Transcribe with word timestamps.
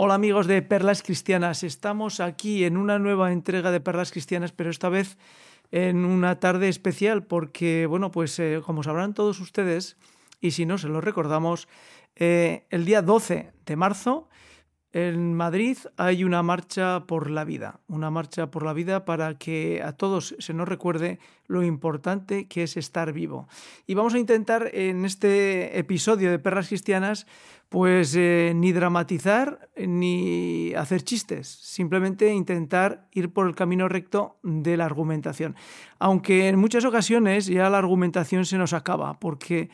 Hola 0.00 0.14
amigos 0.14 0.46
de 0.46 0.62
Perlas 0.62 1.02
Cristianas, 1.02 1.64
estamos 1.64 2.20
aquí 2.20 2.62
en 2.62 2.76
una 2.76 3.00
nueva 3.00 3.32
entrega 3.32 3.72
de 3.72 3.80
Perlas 3.80 4.12
Cristianas, 4.12 4.52
pero 4.52 4.70
esta 4.70 4.88
vez 4.88 5.18
en 5.72 6.04
una 6.04 6.38
tarde 6.38 6.68
especial 6.68 7.24
porque, 7.24 7.84
bueno, 7.86 8.12
pues 8.12 8.38
eh, 8.38 8.60
como 8.64 8.84
sabrán 8.84 9.12
todos 9.12 9.40
ustedes, 9.40 9.96
y 10.40 10.52
si 10.52 10.66
no 10.66 10.78
se 10.78 10.86
lo 10.86 11.00
recordamos, 11.00 11.66
eh, 12.14 12.64
el 12.70 12.84
día 12.84 13.02
12 13.02 13.50
de 13.66 13.74
marzo 13.74 14.28
en 14.92 15.34
Madrid 15.34 15.76
hay 15.98 16.24
una 16.24 16.42
marcha 16.42 17.04
por 17.06 17.30
la 17.30 17.44
vida, 17.44 17.80
una 17.88 18.10
marcha 18.10 18.50
por 18.50 18.64
la 18.64 18.72
vida 18.72 19.04
para 19.04 19.36
que 19.36 19.82
a 19.84 19.92
todos 19.92 20.34
se 20.38 20.54
nos 20.54 20.66
recuerde 20.66 21.18
lo 21.46 21.62
importante 21.62 22.48
que 22.48 22.62
es 22.62 22.76
estar 22.78 23.12
vivo. 23.12 23.48
Y 23.86 23.94
vamos 23.94 24.14
a 24.14 24.18
intentar 24.18 24.70
en 24.72 25.04
este 25.04 25.78
episodio 25.78 26.30
de 26.30 26.38
Perras 26.38 26.68
Cristianas, 26.68 27.26
pues 27.68 28.14
eh, 28.16 28.52
ni 28.54 28.72
dramatizar 28.72 29.68
ni 29.76 30.72
hacer 30.74 31.02
chistes, 31.02 31.48
simplemente 31.48 32.32
intentar 32.32 33.08
ir 33.12 33.30
por 33.30 33.46
el 33.46 33.54
camino 33.54 33.88
recto 33.88 34.38
de 34.42 34.78
la 34.78 34.86
argumentación. 34.86 35.54
Aunque 35.98 36.48
en 36.48 36.58
muchas 36.58 36.86
ocasiones 36.86 37.46
ya 37.46 37.68
la 37.68 37.76
argumentación 37.76 38.46
se 38.46 38.56
nos 38.56 38.72
acaba, 38.72 39.20
porque 39.20 39.68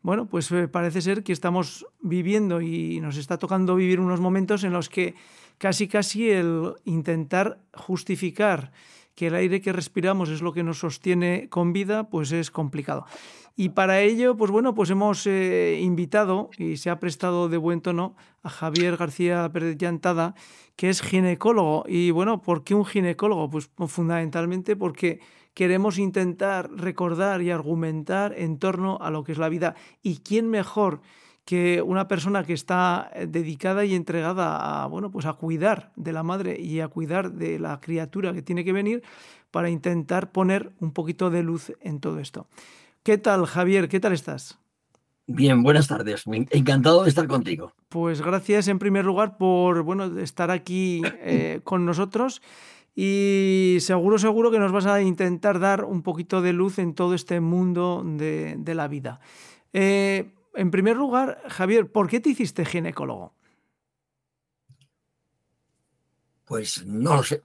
bueno, 0.00 0.26
pues 0.26 0.50
eh, 0.52 0.68
parece 0.68 1.00
ser 1.02 1.22
que 1.22 1.32
estamos 1.32 1.86
viviendo 2.00 2.60
y 2.60 3.00
nos 3.00 3.16
está 3.16 3.38
tocando 3.38 3.74
vivir 3.74 4.00
unos 4.00 4.20
momentos 4.20 4.64
en 4.64 4.72
los 4.72 4.88
que 4.88 5.14
casi 5.58 5.88
casi 5.88 6.30
el 6.30 6.74
intentar 6.84 7.60
justificar 7.74 8.72
que 9.18 9.26
el 9.26 9.34
aire 9.34 9.60
que 9.60 9.72
respiramos 9.72 10.28
es 10.28 10.42
lo 10.42 10.52
que 10.52 10.62
nos 10.62 10.78
sostiene 10.78 11.48
con 11.48 11.72
vida, 11.72 12.08
pues 12.08 12.30
es 12.30 12.52
complicado. 12.52 13.04
Y 13.56 13.70
para 13.70 14.00
ello, 14.00 14.36
pues 14.36 14.52
bueno, 14.52 14.76
pues 14.76 14.88
hemos 14.90 15.26
eh, 15.26 15.80
invitado 15.82 16.50
y 16.56 16.76
se 16.76 16.90
ha 16.90 17.00
prestado 17.00 17.48
de 17.48 17.56
buen 17.56 17.80
tono 17.80 18.14
a 18.44 18.48
Javier 18.48 18.96
García 18.96 19.50
Pérez 19.52 19.76
Llantada, 19.76 20.36
que 20.76 20.88
es 20.88 21.02
ginecólogo. 21.02 21.84
Y 21.88 22.12
bueno, 22.12 22.40
¿por 22.40 22.62
qué 22.62 22.76
un 22.76 22.84
ginecólogo? 22.84 23.50
Pues 23.50 23.68
fundamentalmente 23.88 24.76
porque 24.76 25.18
queremos 25.58 25.98
intentar 25.98 26.70
recordar 26.70 27.42
y 27.42 27.50
argumentar 27.50 28.32
en 28.38 28.60
torno 28.60 28.96
a 29.00 29.10
lo 29.10 29.24
que 29.24 29.32
es 29.32 29.38
la 29.38 29.48
vida. 29.48 29.74
¿Y 30.04 30.18
quién 30.18 30.48
mejor 30.48 31.00
que 31.44 31.82
una 31.82 32.06
persona 32.06 32.44
que 32.44 32.52
está 32.52 33.10
eh, 33.12 33.26
dedicada 33.26 33.84
y 33.84 33.96
entregada 33.96 34.84
a, 34.84 34.86
bueno, 34.86 35.10
pues 35.10 35.26
a 35.26 35.32
cuidar 35.32 35.90
de 35.96 36.12
la 36.12 36.22
madre 36.22 36.60
y 36.60 36.78
a 36.78 36.86
cuidar 36.86 37.32
de 37.32 37.58
la 37.58 37.80
criatura 37.80 38.32
que 38.32 38.40
tiene 38.40 38.64
que 38.64 38.72
venir 38.72 39.02
para 39.50 39.68
intentar 39.68 40.30
poner 40.30 40.70
un 40.78 40.92
poquito 40.92 41.28
de 41.28 41.42
luz 41.42 41.72
en 41.80 41.98
todo 41.98 42.20
esto? 42.20 42.46
¿Qué 43.02 43.18
tal, 43.18 43.44
Javier? 43.44 43.88
¿Qué 43.88 43.98
tal 43.98 44.12
estás? 44.12 44.60
Bien, 45.26 45.64
buenas 45.64 45.88
tardes. 45.88 46.22
Encantado 46.50 47.02
de 47.02 47.08
estar 47.08 47.26
contigo. 47.26 47.72
Pues 47.88 48.22
gracias 48.22 48.68
en 48.68 48.78
primer 48.78 49.04
lugar 49.04 49.38
por 49.38 49.82
bueno, 49.82 50.20
estar 50.20 50.52
aquí 50.52 51.02
eh, 51.20 51.60
con 51.64 51.84
nosotros 51.84 52.42
y 53.00 53.78
seguro, 53.78 54.18
seguro 54.18 54.50
que 54.50 54.58
nos 54.58 54.72
vas 54.72 54.86
a 54.86 55.00
intentar 55.00 55.60
dar 55.60 55.84
un 55.84 56.02
poquito 56.02 56.42
de 56.42 56.52
luz 56.52 56.80
en 56.80 56.94
todo 56.94 57.14
este 57.14 57.38
mundo 57.38 58.02
de, 58.04 58.74
la 58.74 58.88
vida. 58.88 59.20
Eh, 59.72 60.34
en 60.56 60.72
primer 60.72 60.96
lugar, 60.96 61.40
Javier, 61.46 61.92
¿por 61.92 62.08
qué 62.08 62.18
te 62.18 62.30
hiciste 62.30 62.64
ginecólogo? 62.64 63.36
Pues 66.44 66.84
no 66.86 67.22
sé. 67.22 67.40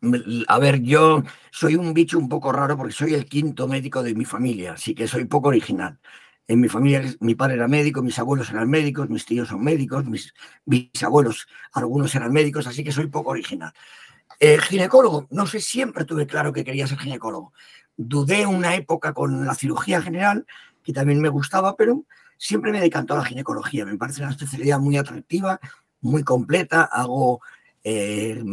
A 0.48 0.58
ver, 0.58 0.82
yo 0.82 1.22
soy 1.52 1.76
un 1.76 1.94
bicho 1.94 2.17
un 2.17 2.30
poco 2.30 2.52
raro 2.52 2.76
porque 2.76 2.94
soy 2.94 3.14
el 3.14 3.26
quinto 3.26 3.67
médico 3.67 4.02
de 4.02 4.16
mi 4.16 4.26
familia, 4.26 4.73
así 4.73 4.95
que 4.95 5.08
soy 5.08 5.26
poco 5.26 5.50
original. 5.50 6.00
En 6.48 6.62
mi 6.62 6.67
familia, 6.67 7.04
mi 7.20 7.36
padre 7.36 7.54
era 7.54 7.67
médico, 7.67 8.02
mis 8.02 8.17
abuelos 8.17 8.50
eran 8.50 8.72
médicos, 8.72 9.08
mis 9.08 9.23
tíos 9.23 9.50
son 9.50 9.64
médicos, 9.64 10.04
mis 10.06 10.34
bisabuelos, 10.66 11.48
algunos 11.73 12.16
eran 12.16 12.34
médicos, 12.34 12.66
así 12.66 12.84
que 12.84 12.92
soy 12.92 13.06
poco 13.06 13.30
original. 13.30 13.72
Ginecólogo, 14.61 15.27
no 15.31 15.47
sé, 15.47 15.61
siempre 15.61 16.05
tuve 16.05 16.27
claro 16.27 16.52
que 16.52 16.63
quería 16.63 16.88
ser 16.88 16.97
ginecólogo. 16.97 17.53
Dudé 17.95 18.45
una 18.45 18.75
época 18.75 19.13
con 19.13 19.45
la 19.45 19.55
cirugía 19.55 20.02
general, 20.02 20.45
que 20.83 20.92
también 20.92 21.21
me 21.21 21.30
gustaba, 21.30 21.76
pero 21.76 22.05
siempre 22.37 22.71
me 22.71 22.82
decantó 22.82 23.15
la 23.15 23.23
ginecología. 23.23 23.86
Me 23.86 23.98
parece 23.98 24.21
una 24.21 24.32
especialidad 24.32 24.80
muy 24.80 24.98
atractiva, 24.98 25.59
muy 26.02 26.23
completa. 26.23 26.83
Hago 26.83 27.42
eh, 27.83 28.43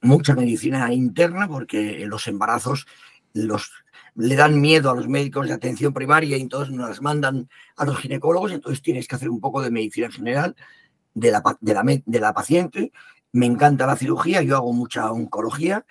mucha 0.00 0.34
medicina 0.34 0.92
interna 0.92 1.46
porque 1.46 2.06
los 2.06 2.26
embarazos 2.26 2.86
los, 3.34 3.70
le 4.14 4.36
dan 4.36 4.60
miedo 4.60 4.90
a 4.90 4.94
los 4.94 5.08
médicos 5.08 5.46
de 5.46 5.54
atención 5.54 5.92
primaria 5.92 6.36
y 6.38 6.40
entonces 6.40 6.74
nos 6.74 6.88
las 6.88 7.02
mandan 7.02 7.48
a 7.76 7.84
los 7.84 7.98
ginecólogos. 7.98 8.52
Entonces 8.52 8.80
tienes 8.80 9.06
que 9.06 9.16
hacer 9.16 9.28
un 9.28 9.40
poco 9.40 9.60
de 9.60 9.70
medicina 9.70 10.10
general 10.10 10.56
de 11.12 11.30
la, 11.30 11.42
de 11.60 12.20
la 12.20 12.32
paciente 12.32 12.92
me 13.34 13.46
encanta 13.46 13.84
la 13.84 13.96
cirugía, 13.96 14.42
yo 14.42 14.56
hago 14.56 14.72
mucha 14.72 15.10
oncología 15.10 15.84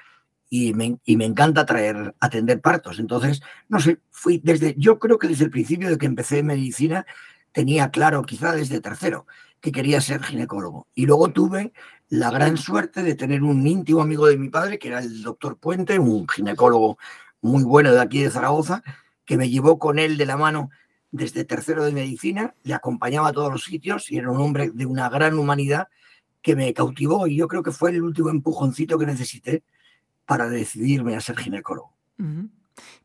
y 0.49 0.73
me, 0.73 0.97
encanta 1.05 1.65
traer, 1.65 2.15
atender 2.21 2.61
partos. 2.61 2.99
Entonces, 2.99 3.41
no 3.67 3.81
sé, 3.81 3.99
fui 4.11 4.39
desde, 4.41 4.75
yo 4.77 4.97
creo 4.97 5.19
que 5.19 5.27
desde 5.27 5.43
el 5.43 5.51
principio 5.51 5.89
de 5.89 5.97
que 5.97 6.05
empecé 6.05 6.41
medicina 6.41 7.05
tenía 7.51 7.91
claro, 7.91 8.23
quizá 8.23 8.53
desde 8.53 8.79
tercero, 8.79 9.27
que 9.59 9.73
quería 9.73 9.99
ser 9.99 10.23
ginecólogo. 10.23 10.87
Y 10.95 11.05
luego 11.05 11.33
tuve 11.33 11.73
la 12.07 12.31
gran 12.31 12.55
suerte 12.55 13.03
de 13.03 13.15
tener 13.15 13.43
un 13.43 13.67
íntimo 13.67 14.01
amigo 14.01 14.25
de 14.27 14.37
mi 14.37 14.47
padre, 14.47 14.79
que 14.79 14.87
era 14.87 14.99
el 14.99 15.21
doctor 15.21 15.57
Puente, 15.57 15.99
un 15.99 16.25
ginecólogo 16.29 16.97
muy 17.41 17.63
bueno 17.63 17.91
de 17.91 17.99
aquí 17.99 18.23
de 18.23 18.31
Zaragoza, 18.31 18.83
que 19.25 19.35
me 19.35 19.49
llevó 19.49 19.79
con 19.79 19.99
él 19.99 20.15
de 20.17 20.25
la 20.25 20.37
mano 20.37 20.69
desde 21.11 21.43
tercero 21.43 21.83
de 21.83 21.91
medicina, 21.91 22.55
le 22.63 22.73
acompañaba 22.73 23.27
a 23.27 23.33
todos 23.33 23.51
los 23.51 23.65
sitios 23.65 24.09
y 24.09 24.17
era 24.17 24.31
un 24.31 24.39
hombre 24.39 24.71
de 24.73 24.85
una 24.85 25.09
gran 25.09 25.37
humanidad 25.37 25.89
que 26.43 26.55
me 26.55 26.73
cautivó 26.73 27.25
y 27.25 27.37
yo 27.37 27.47
creo 27.47 27.63
que 27.63 27.71
fue 27.71 27.91
el 27.91 28.03
último 28.03 28.29
empujoncito 28.29 28.99
que 28.99 29.05
necesité 29.07 29.63
para 30.25 30.47
decidirme 30.49 31.15
a 31.15 31.21
ser 31.21 31.37
ginecólogo. 31.37 31.93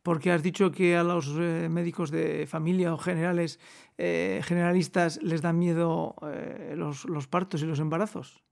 Porque 0.03 0.33
has 0.33 0.43
dicho 0.43 0.73
que 0.73 0.97
a 0.97 1.05
los 1.05 1.29
eh, 1.39 1.69
médicos 1.71 2.11
de 2.11 2.47
familia 2.47 2.93
o 2.93 2.99
generales, 2.99 3.61
eh, 3.97 4.41
generalistas 4.45 5.21
les 5.23 5.41
dan 5.41 5.59
miedo 5.59 6.17
eh, 6.23 6.75
los, 6.77 7.05
los, 7.05 7.29
partos 7.29 7.63
y 7.63 7.67
los 7.67 7.79
embarazos. 7.79 8.43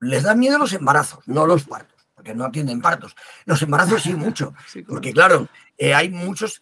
Les 0.00 0.24
dan 0.24 0.38
miedo 0.38 0.58
los 0.58 0.72
embarazos, 0.72 1.26
no 1.28 1.46
los 1.46 1.64
partos, 1.64 2.08
porque 2.14 2.34
no 2.34 2.44
atienden 2.44 2.80
partos. 2.80 3.14
Los 3.44 3.62
embarazos 3.62 4.02
sí 4.02 4.14
mucho, 4.14 4.52
porque 4.88 5.12
claro, 5.12 5.48
hay 5.78 6.10
muchos... 6.10 6.60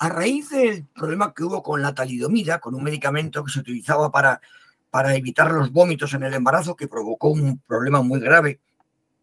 a 0.00 0.08
raíz 0.08 0.50
del 0.50 0.86
problema 0.86 1.32
que 1.32 1.44
hubo 1.44 1.62
con 1.62 1.80
la 1.80 1.94
talidomida, 1.94 2.58
con 2.58 2.74
un 2.74 2.82
medicamento 2.82 3.44
que 3.44 3.52
se 3.52 3.60
utilizaba 3.60 4.10
para 4.10 4.40
para 4.90 5.14
evitar 5.14 5.52
los 5.52 5.72
vómitos 5.72 6.14
en 6.14 6.22
el 6.22 6.34
embarazo, 6.34 6.76
que 6.76 6.88
provocó 6.88 7.28
un 7.28 7.58
problema 7.60 8.02
muy 8.02 8.20
grave, 8.20 8.60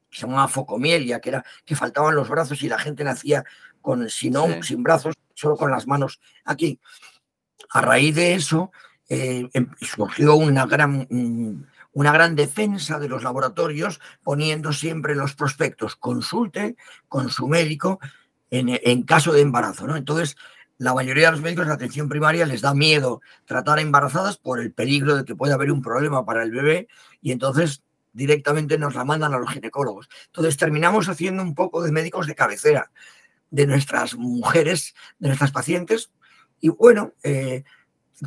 que 0.09 0.17
se 0.17 0.27
llamaba 0.27 0.47
focomielia, 0.47 1.19
que 1.19 1.29
era 1.29 1.45
que 1.65 1.75
faltaban 1.75 2.15
los 2.15 2.29
brazos 2.29 2.61
y 2.63 2.69
la 2.69 2.79
gente 2.79 3.03
nacía 3.03 3.43
con, 3.81 4.09
sin, 4.09 4.35
sin 4.63 4.83
brazos, 4.83 5.15
solo 5.33 5.55
con 5.55 5.71
las 5.71 5.87
manos 5.87 6.19
aquí. 6.43 6.79
A 7.69 7.81
raíz 7.81 8.15
de 8.15 8.33
eso, 8.35 8.71
eh, 9.09 9.47
em, 9.53 9.69
surgió 9.81 10.35
una 10.35 10.65
gran, 10.65 11.07
una 11.93 12.11
gran 12.11 12.35
defensa 12.35 12.99
de 12.99 13.09
los 13.09 13.23
laboratorios 13.23 13.99
poniendo 14.23 14.73
siempre 14.73 15.13
en 15.13 15.19
los 15.19 15.35
prospectos 15.35 15.95
consulte 15.95 16.75
con 17.07 17.29
su 17.29 17.47
médico 17.47 17.99
en, 18.49 18.79
en 18.81 19.03
caso 19.03 19.33
de 19.33 19.41
embarazo. 19.41 19.87
¿no? 19.87 19.95
Entonces, 19.95 20.35
la 20.77 20.93
mayoría 20.93 21.27
de 21.27 21.31
los 21.31 21.41
médicos 21.41 21.67
de 21.67 21.73
atención 21.73 22.09
primaria 22.09 22.45
les 22.45 22.61
da 22.61 22.73
miedo 22.73 23.21
tratar 23.45 23.77
a 23.77 23.81
embarazadas 23.81 24.37
por 24.37 24.59
el 24.59 24.73
peligro 24.73 25.15
de 25.15 25.23
que 25.23 25.35
pueda 25.35 25.55
haber 25.55 25.71
un 25.71 25.81
problema 25.81 26.25
para 26.25 26.43
el 26.43 26.51
bebé 26.51 26.87
y 27.21 27.31
entonces 27.31 27.83
directamente 28.11 28.77
nos 28.77 28.95
la 28.95 29.05
mandan 29.05 29.33
a 29.33 29.37
los 29.37 29.51
ginecólogos. 29.51 30.09
Entonces 30.27 30.57
terminamos 30.57 31.09
haciendo 31.09 31.43
un 31.43 31.55
poco 31.55 31.81
de 31.83 31.91
médicos 31.91 32.27
de 32.27 32.35
cabecera 32.35 32.91
de 33.51 33.67
nuestras 33.67 34.15
mujeres, 34.15 34.95
de 35.19 35.29
nuestras 35.29 35.51
pacientes. 35.51 36.11
Y 36.59 36.69
bueno, 36.69 37.13
eh, 37.23 37.63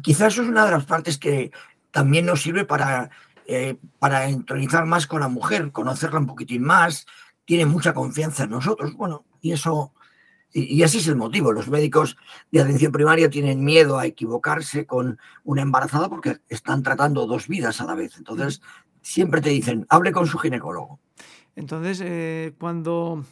quizás 0.03 0.35
eso 0.35 0.43
es 0.43 0.49
una 0.49 0.65
de 0.65 0.71
las 0.71 0.85
partes 0.85 1.19
que 1.19 1.51
también 1.91 2.27
nos 2.27 2.43
sirve 2.43 2.65
para, 2.65 3.11
eh, 3.47 3.77
para 3.99 4.29
entronizar 4.29 4.87
más 4.87 5.07
con 5.07 5.21
la 5.21 5.29
mujer, 5.29 5.73
conocerla 5.73 6.21
un 6.21 6.27
poquitín 6.27 6.63
más, 6.63 7.07
tiene 7.45 7.67
mucha 7.67 7.95
confianza 7.95 8.45
en 8.45 8.51
nosotros. 8.51 8.95
Bueno, 8.95 9.25
y 9.41 9.53
eso 9.53 9.93
y, 10.53 10.83
ese 10.83 10.99
es 10.99 11.09
el 11.09 11.17
motivo. 11.17 11.53
Los 11.53 11.69
médicos 11.69 12.17
de 12.51 12.61
atención 12.61 12.93
primaria 12.93 13.31
tienen 13.31 13.65
miedo 13.65 13.99
a 13.99 14.07
equivocarse 14.07 14.87
con 14.87 15.19
una 15.45 15.63
embarazada 15.63 16.09
porque 16.09 16.39
están 16.49 16.83
tratando 16.83 17.27
dos 17.27 17.49
vidas 17.49 17.81
a 17.81 17.85
la 17.85 17.95
vez. 17.95 18.17
Entonces, 18.17 18.63
siempre 19.03 19.41
te 19.41 19.51
dicen, 19.51 19.87
hable 19.89 20.13
con 20.13 20.27
su 20.27 20.39
ginecólogo. 20.39 21.01
Entonces, 21.55 22.01
eh, 22.05 22.55
cuando, 22.59 23.25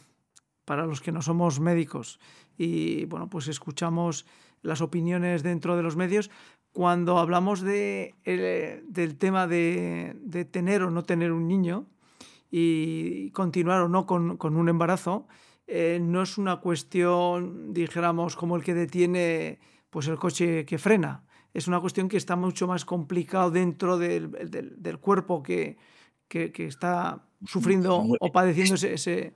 para 0.65 0.85
los 0.85 1.01
que 1.01 1.11
no 1.11 1.21
somos 1.21 1.59
médicos 1.59 2.19
y, 2.57 3.05
bueno, 3.05 3.29
pues 3.29 3.47
escuchamos 3.47 4.25
las 4.61 4.81
opiniones 4.81 5.43
dentro 5.43 5.75
de 5.77 5.83
los 5.83 5.95
medios, 5.95 6.29
cuando 6.71 7.17
hablamos 7.17 7.61
de, 7.61 8.13
del 8.87 9.17
tema 9.17 9.47
de, 9.47 10.47
tener 10.51 10.83
o 10.83 10.91
no 10.91 11.03
tener 11.03 11.31
un 11.31 11.47
niño 11.47 11.87
y 12.51 13.31
continuar 13.31 13.81
o 13.81 13.89
no 13.89 14.05
con, 14.05 14.37
con 14.37 14.55
un 14.55 14.69
embarazo, 14.69 15.27
eh, 15.67 15.99
no 16.01 16.21
es 16.21 16.37
una 16.37 16.57
cuestión, 16.57 17.73
dijéramos, 17.73 18.35
como 18.37 18.55
el 18.55 18.63
que 18.63 18.73
detiene 18.73 19.59
pues, 19.89 20.07
el 20.07 20.17
coche 20.17 20.65
que 20.65 20.77
frena. 20.77 21.25
Es 21.53 21.67
una 21.67 21.81
cuestión 21.81 22.07
que 22.07 22.17
está 22.17 22.35
mucho 22.35 22.67
más 22.67 22.85
complicado 22.85 23.51
dentro 23.51 23.97
del, 23.97 24.29
cuerpo 25.01 25.43
que, 25.43 25.77
que, 26.27 26.51
está 26.57 27.25
sufriendo 27.45 28.05
o 28.19 28.31
padeciendo 28.31 28.75
ese... 28.75 29.35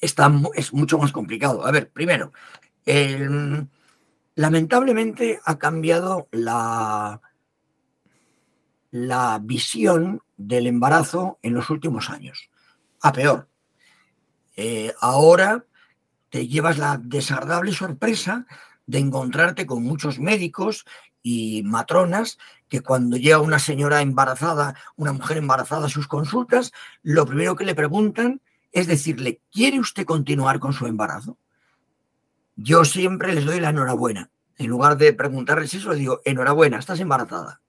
Está, 0.00 0.32
es 0.54 0.72
mucho 0.72 0.98
más 0.98 1.12
complicado. 1.12 1.66
A 1.66 1.72
ver, 1.72 1.90
primero, 1.90 2.32
lamentablemente 4.36 5.40
ha 5.44 5.58
cambiado 5.58 6.28
la, 6.30 7.20
la 8.90 9.40
visión 9.42 10.22
del 10.36 10.68
embarazo 10.68 11.38
en 11.42 11.54
los 11.54 11.68
últimos 11.70 12.08
años. 12.08 12.48
A 13.02 13.12
peor. 13.12 13.48
Eh, 14.60 14.92
ahora 15.00 15.66
te 16.30 16.48
llevas 16.48 16.78
la 16.78 16.98
desagradable 17.00 17.70
sorpresa 17.70 18.44
de 18.86 18.98
encontrarte 18.98 19.66
con 19.66 19.84
muchos 19.84 20.18
médicos 20.18 20.84
y 21.22 21.62
matronas 21.62 22.38
que 22.68 22.80
cuando 22.80 23.16
llega 23.16 23.38
una 23.38 23.60
señora 23.60 24.02
embarazada, 24.02 24.74
una 24.96 25.12
mujer 25.12 25.36
embarazada 25.36 25.86
a 25.86 25.90
sus 25.90 26.08
consultas, 26.08 26.72
lo 27.04 27.24
primero 27.24 27.54
que 27.54 27.64
le 27.64 27.76
preguntan 27.76 28.40
es 28.72 28.88
decirle, 28.88 29.40
¿quiere 29.52 29.78
usted 29.78 30.04
continuar 30.04 30.58
con 30.58 30.72
su 30.72 30.88
embarazo? 30.88 31.38
Yo 32.56 32.84
siempre 32.84 33.34
les 33.36 33.44
doy 33.44 33.60
la 33.60 33.68
enhorabuena. 33.68 34.28
En 34.56 34.66
lugar 34.66 34.96
de 34.96 35.12
preguntarles 35.12 35.72
eso, 35.72 35.90
les 35.90 36.00
digo, 36.00 36.20
enhorabuena, 36.24 36.80
estás 36.80 36.98
embarazada. 36.98 37.60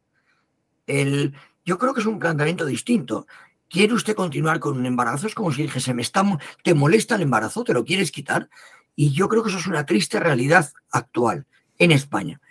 El, 0.88 1.36
yo 1.64 1.78
creo 1.78 1.94
que 1.94 2.02
es 2.02 2.08
un 2.08 2.18
planteamiento 2.18 2.66
distinto. 2.66 3.28
¿Quiere 3.70 3.94
usted 3.94 4.16
continuar 4.16 4.60
con 4.60 4.78
un 4.78 4.86
embarazo? 4.88 5.28
Es 5.28 5.36
como 5.36 5.52
si 5.52 5.62
dijese, 5.62 5.94
me 5.94 6.02
está, 6.02 6.26
¿te 6.64 6.74
molesta 6.74 7.16
el 7.16 7.22
embarazo? 7.22 7.64
¿Te 7.64 7.74
lo 7.74 7.86
quieres 7.86 8.12
quitar? 8.12 8.50
Y 8.96 9.12
yo 9.12 9.30
creo 9.30 9.44
que 9.44 9.50
eso 9.50 9.60
es 9.60 9.68
una 9.68 9.86
triste 9.86 10.20
realidad 10.20 10.72
actual 10.92 11.46
en 11.78 11.92
España, 11.92 12.42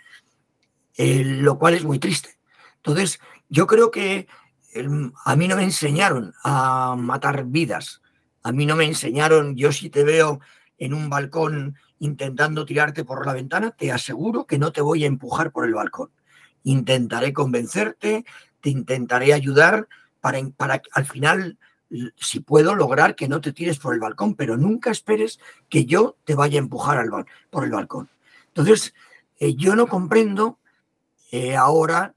lo 0.97 1.59
cual 1.59 1.73
es 1.73 1.83
muy 1.83 1.99
triste. 1.99 2.39
Entonces, 2.77 3.19
yo 3.49 3.67
creo 3.67 3.91
que 3.91 4.27
em, 4.73 5.11
a 5.25 5.35
mí 5.35 5.47
no 5.47 5.57
me 5.57 5.63
enseñaron 5.63 6.33
a 6.43 6.95
matar 6.97 7.43
vidas. 7.45 8.01
A 8.41 8.53
mí 8.53 8.65
no 8.65 8.77
me 8.77 8.85
enseñaron, 8.85 9.55
yo 9.57 9.73
si 9.73 9.89
te 9.89 10.05
veo 10.05 10.39
en 10.77 10.93
un 10.93 11.09
balcón 11.09 11.75
intentando 11.99 12.65
tirarte 12.65 13.03
por 13.03 13.25
la 13.25 13.33
ventana, 13.33 13.71
te 13.71 13.91
aseguro 13.91 14.45
que 14.45 14.57
no 14.57 14.71
te 14.71 14.81
voy 14.81 15.03
a 15.03 15.07
empujar 15.07 15.51
por 15.51 15.65
el 15.65 15.73
balcón. 15.73 16.11
Intentaré 16.63 17.33
convencerte, 17.33 18.23
te 18.61 18.69
intentaré 18.69 19.33
ayudar 19.33 19.89
para, 20.21 20.39
para 20.55 20.81
al 20.93 21.05
final, 21.05 21.57
si 22.17 22.39
puedo, 22.39 22.75
lograr 22.75 23.15
que 23.15 23.27
no 23.27 23.41
te 23.41 23.53
tires 23.53 23.79
por 23.79 23.93
el 23.93 23.99
balcón, 23.99 24.35
pero 24.35 24.57
nunca 24.57 24.91
esperes 24.91 25.39
que 25.69 25.85
yo 25.85 26.17
te 26.23 26.35
vaya 26.35 26.59
a 26.59 26.63
empujar 26.63 26.97
al, 26.97 27.09
por 27.49 27.63
el 27.63 27.71
balcón. 27.71 28.09
Entonces, 28.47 28.93
eh, 29.39 29.55
yo 29.55 29.75
no 29.75 29.87
comprendo 29.87 30.59
eh, 31.31 31.55
ahora 31.55 32.13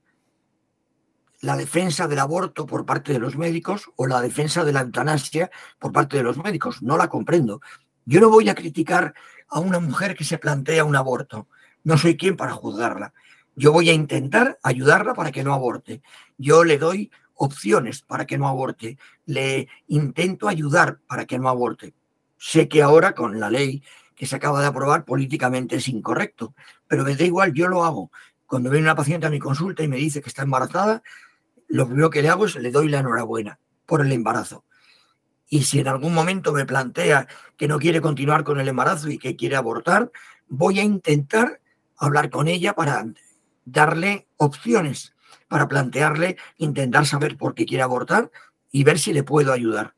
la 1.43 1.57
defensa 1.57 2.07
del 2.07 2.19
aborto 2.19 2.65
por 2.65 2.85
parte 2.85 3.11
de 3.11 3.19
los 3.19 3.35
médicos 3.37 3.91
o 3.97 4.07
la 4.07 4.21
defensa 4.21 4.63
de 4.63 4.71
la 4.71 4.81
eutanasia 4.81 5.51
por 5.77 5.91
parte 5.91 6.17
de 6.17 6.23
los 6.23 6.37
médicos. 6.37 6.81
No 6.81 6.97
la 6.97 7.09
comprendo. 7.09 7.61
Yo 8.05 8.21
no 8.21 8.29
voy 8.29 8.49
a 8.49 8.55
criticar 8.55 9.13
a 9.49 9.59
una 9.59 9.79
mujer 9.79 10.15
que 10.15 10.23
se 10.23 10.37
plantea 10.37 10.85
un 10.85 10.95
aborto. 10.95 11.47
No 11.83 11.97
soy 11.97 12.15
quien 12.15 12.37
para 12.37 12.53
juzgarla. 12.53 13.13
Yo 13.55 13.71
voy 13.71 13.89
a 13.89 13.93
intentar 13.93 14.57
ayudarla 14.63 15.13
para 15.13 15.31
que 15.31 15.43
no 15.43 15.53
aborte. 15.53 16.01
Yo 16.37 16.63
le 16.63 16.77
doy 16.77 17.11
opciones 17.35 18.01
para 18.01 18.25
que 18.25 18.37
no 18.37 18.47
aborte. 18.47 18.97
Le 19.25 19.67
intento 19.87 20.47
ayudar 20.47 20.99
para 21.07 21.25
que 21.25 21.39
no 21.39 21.49
aborte. 21.49 21.93
Sé 22.37 22.67
que 22.67 22.81
ahora 22.81 23.13
con 23.13 23.39
la 23.39 23.49
ley 23.49 23.83
que 24.15 24.25
se 24.25 24.35
acaba 24.35 24.61
de 24.61 24.67
aprobar 24.67 25.05
políticamente 25.05 25.77
es 25.77 25.87
incorrecto, 25.87 26.53
pero 26.87 27.03
me 27.03 27.15
da 27.15 27.23
igual, 27.23 27.53
yo 27.53 27.67
lo 27.67 27.83
hago. 27.83 28.11
Cuando 28.45 28.69
viene 28.69 28.85
una 28.85 28.95
paciente 28.95 29.25
a 29.25 29.31
mi 29.31 29.39
consulta 29.39 29.83
y 29.83 29.87
me 29.87 29.97
dice 29.97 30.21
que 30.21 30.29
está 30.29 30.43
embarazada, 30.43 31.01
lo 31.67 31.87
primero 31.87 32.09
que 32.09 32.21
le 32.21 32.29
hago 32.29 32.45
es 32.45 32.55
le 32.55 32.71
doy 32.71 32.89
la 32.89 32.99
enhorabuena 32.99 33.59
por 33.85 34.01
el 34.01 34.11
embarazo. 34.11 34.63
Y 35.49 35.63
si 35.63 35.79
en 35.79 35.87
algún 35.87 36.13
momento 36.13 36.51
me 36.51 36.65
plantea 36.65 37.27
que 37.57 37.67
no 37.67 37.79
quiere 37.79 38.01
continuar 38.01 38.43
con 38.43 38.59
el 38.59 38.67
embarazo 38.67 39.09
y 39.09 39.17
que 39.17 39.35
quiere 39.35 39.55
abortar, 39.55 40.11
voy 40.47 40.79
a 40.79 40.83
intentar 40.83 41.61
hablar 41.97 42.29
con 42.29 42.47
ella 42.47 42.73
para 42.73 43.05
darle 43.65 44.27
opciones, 44.37 45.12
para 45.53 45.67
plantearle, 45.67 46.35
intentar 46.57 47.05
saber 47.05 47.37
por 47.37 47.53
qué 47.53 47.67
quiere 47.67 47.83
abortar 47.83 48.31
y 48.71 48.83
ver 48.83 48.97
si 48.97 49.13
le 49.13 49.21
puedo 49.21 49.53
ayudar. 49.53 49.93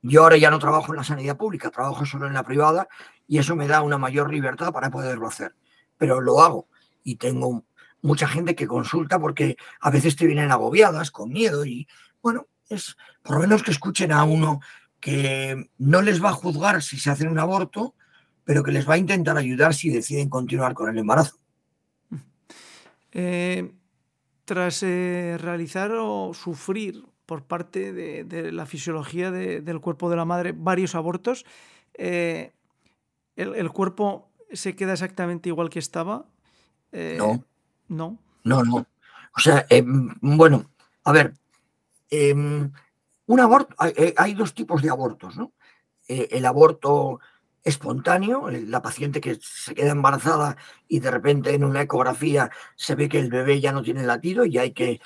Yo 0.00 0.22
ahora 0.22 0.38
ya 0.38 0.50
no 0.50 0.58
trabajo 0.58 0.94
en 0.94 0.96
la 0.96 1.04
sanidad 1.04 1.36
pública, 1.36 1.70
trabajo 1.70 2.06
solo 2.06 2.26
en 2.26 2.32
la 2.32 2.42
privada 2.42 2.88
y 3.28 3.36
eso 3.36 3.54
me 3.54 3.68
da 3.68 3.82
una 3.82 3.98
mayor 3.98 4.32
libertad 4.32 4.72
para 4.72 4.90
poderlo 4.90 5.28
hacer. 5.28 5.54
Pero 5.98 6.22
lo 6.22 6.40
hago 6.40 6.68
y 7.04 7.16
tengo 7.16 7.66
mucha 8.00 8.26
gente 8.26 8.54
que 8.54 8.66
consulta 8.66 9.18
porque 9.18 9.58
a 9.82 9.90
veces 9.90 10.16
te 10.16 10.24
vienen 10.24 10.50
agobiadas, 10.50 11.10
con 11.10 11.28
miedo 11.28 11.66
y 11.66 11.86
bueno, 12.22 12.46
es 12.70 12.96
por 13.22 13.34
lo 13.34 13.42
menos 13.42 13.62
que 13.62 13.72
escuchen 13.72 14.10
a 14.10 14.24
uno 14.24 14.60
que 15.00 15.68
no 15.76 16.00
les 16.00 16.24
va 16.24 16.30
a 16.30 16.32
juzgar 16.32 16.82
si 16.82 16.98
se 16.98 17.10
hacen 17.10 17.28
un 17.28 17.38
aborto, 17.38 17.94
pero 18.44 18.62
que 18.62 18.72
les 18.72 18.88
va 18.88 18.94
a 18.94 18.98
intentar 18.98 19.36
ayudar 19.36 19.74
si 19.74 19.90
deciden 19.90 20.30
continuar 20.30 20.72
con 20.72 20.88
el 20.88 20.96
embarazo. 20.96 21.36
Eh, 23.10 23.70
tras 24.44 24.82
eh, 24.82 25.36
realizar 25.40 25.92
o 25.92 26.32
sufrir 26.34 27.04
por 27.26 27.44
parte 27.44 27.92
de, 27.92 28.52
la 28.52 28.66
fisiología 28.66 29.30
del 29.30 29.80
cuerpo 29.80 30.10
de 30.10 30.16
la 30.16 30.24
madre 30.24 30.52
varios 30.56 30.94
abortos, 30.94 31.46
eh, 31.94 32.52
el, 33.36 33.70
cuerpo 33.70 34.28
se 34.52 34.76
queda 34.76 34.92
exactamente 34.92 35.48
igual 35.48 35.70
que 35.70 35.78
estaba? 35.78 36.26
no. 36.92 37.44
No. 37.88 38.18
No, 38.44 38.64
no. 38.64 38.86
O 39.36 39.40
sea, 39.40 39.66
bueno, 40.20 40.70
a 41.04 41.12
ver, 41.12 41.34
Em, 42.12 42.70
un 43.26 43.40
aborto, 43.40 43.74
eh, 43.86 44.12
hay, 44.18 44.34
dos 44.34 44.52
tipos 44.52 44.82
de 44.82 44.90
abortos, 44.90 45.34
¿no? 45.34 45.54
Eh, 46.06 46.28
el 46.32 46.44
aborto 46.44 47.20
espontáneo, 47.64 48.50
la 48.50 48.82
paciente 48.82 49.20
que 49.20 49.38
se 49.40 49.74
queda 49.74 49.92
embarazada 49.92 50.56
y 50.88 51.00
de 51.00 51.10
repente 51.10 51.54
en 51.54 51.64
una 51.64 51.82
ecografía 51.82 52.50
se 52.76 52.94
ve 52.94 53.08
que 53.08 53.18
el 53.18 53.30
bebé 53.30 53.60
ya 53.60 53.72
no 53.72 53.82
tiene 53.82 54.02
latido 54.02 54.44
y 54.44 54.58
hay 54.58 54.72
que 54.72 55.00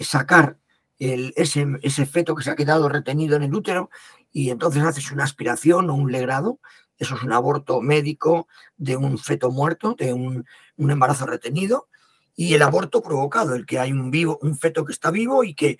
sacar 0.00 0.58
ese, 0.98 1.66
ese 1.82 2.06
feto 2.06 2.34
que 2.34 2.42
se 2.42 2.50
ha 2.50 2.56
quedado 2.56 2.88
retenido 2.88 3.36
en 3.36 3.44
el 3.44 3.54
útero 3.54 3.90
y 4.32 4.50
entonces 4.50 4.82
haces 4.82 5.10
una 5.12 5.24
aspiración 5.24 5.90
o 5.90 5.94
un 5.94 6.10
legrado. 6.10 6.60
Eso 6.96 7.14
es 7.14 7.22
un 7.22 7.32
aborto 7.32 7.80
médico 7.80 8.48
de 8.76 8.96
un 8.96 9.18
feto 9.18 9.50
muerto, 9.50 9.94
de 9.96 10.12
un, 10.12 10.46
un 10.76 10.90
embarazo 10.90 11.26
retenido. 11.26 11.88
Y 12.34 12.54
el 12.54 12.62
aborto 12.62 13.02
provocado, 13.02 13.54
el 13.54 13.66
que 13.66 13.78
hay 13.78 13.92
un, 13.92 14.10
vivo, 14.10 14.38
un 14.42 14.56
feto 14.56 14.84
que 14.84 14.92
está 14.92 15.10
vivo 15.10 15.44
y 15.44 15.54
que 15.54 15.78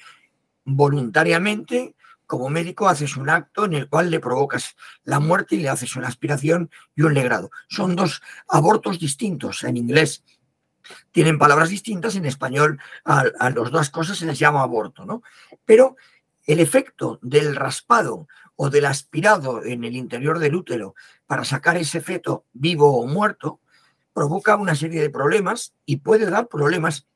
voluntariamente, 0.65 1.95
como 2.29 2.51
médico, 2.51 2.89
haces 2.89 3.17
un 3.17 3.31
acto 3.31 3.65
en 3.65 3.73
el 3.73 3.89
cual 3.89 4.11
le 4.11 4.21
provocas 4.21 4.77
la 5.03 5.19
muerte 5.19 5.57
y 5.57 5.61
le 5.61 5.71
haces 5.71 5.97
una 5.97 6.09
aspiración 6.09 6.71
y 6.95 7.03
un 7.03 7.15
legrado. 7.15 7.51
Son 7.69 7.97
dos 7.97 8.23
abortos 8.47 9.01
distintos. 9.01 9.65
En 9.65 9.79
inglés 9.79 10.23
tienen 11.11 11.39
palabras 11.39 11.71
distintas, 11.71 12.17
en 12.17 12.27
español 12.27 12.79
a, 13.05 13.25
las 13.25 13.71
dos 13.71 13.89
cosas 13.89 14.19
se 14.19 14.27
les 14.27 14.39
llama 14.39 14.63
aborto, 14.63 15.07
¿no? 15.07 15.23
Pero 15.65 15.97
el 16.45 16.61
efecto 16.61 17.19
del 17.23 17.57
raspado 17.57 18.29
o 18.57 18.69
del 18.69 18.85
aspirado 18.85 19.65
en 19.65 19.85
el 19.85 19.97
interior 19.97 20.39
del 20.39 20.55
útero 20.55 20.95
para 21.27 21.45
sacar 21.45 21.79
ese 21.79 22.03
feto 22.03 22.45
vivo 22.53 23.01
o 23.01 23.07
muerto 23.07 23.61
provoca 24.13 24.57
una 24.57 24.75
serie 24.75 25.01
de 25.01 25.11
problemas 25.11 25.73
y 25.87 25.97
puede 25.97 26.29
dar 26.29 26.49
problemas 26.49 27.07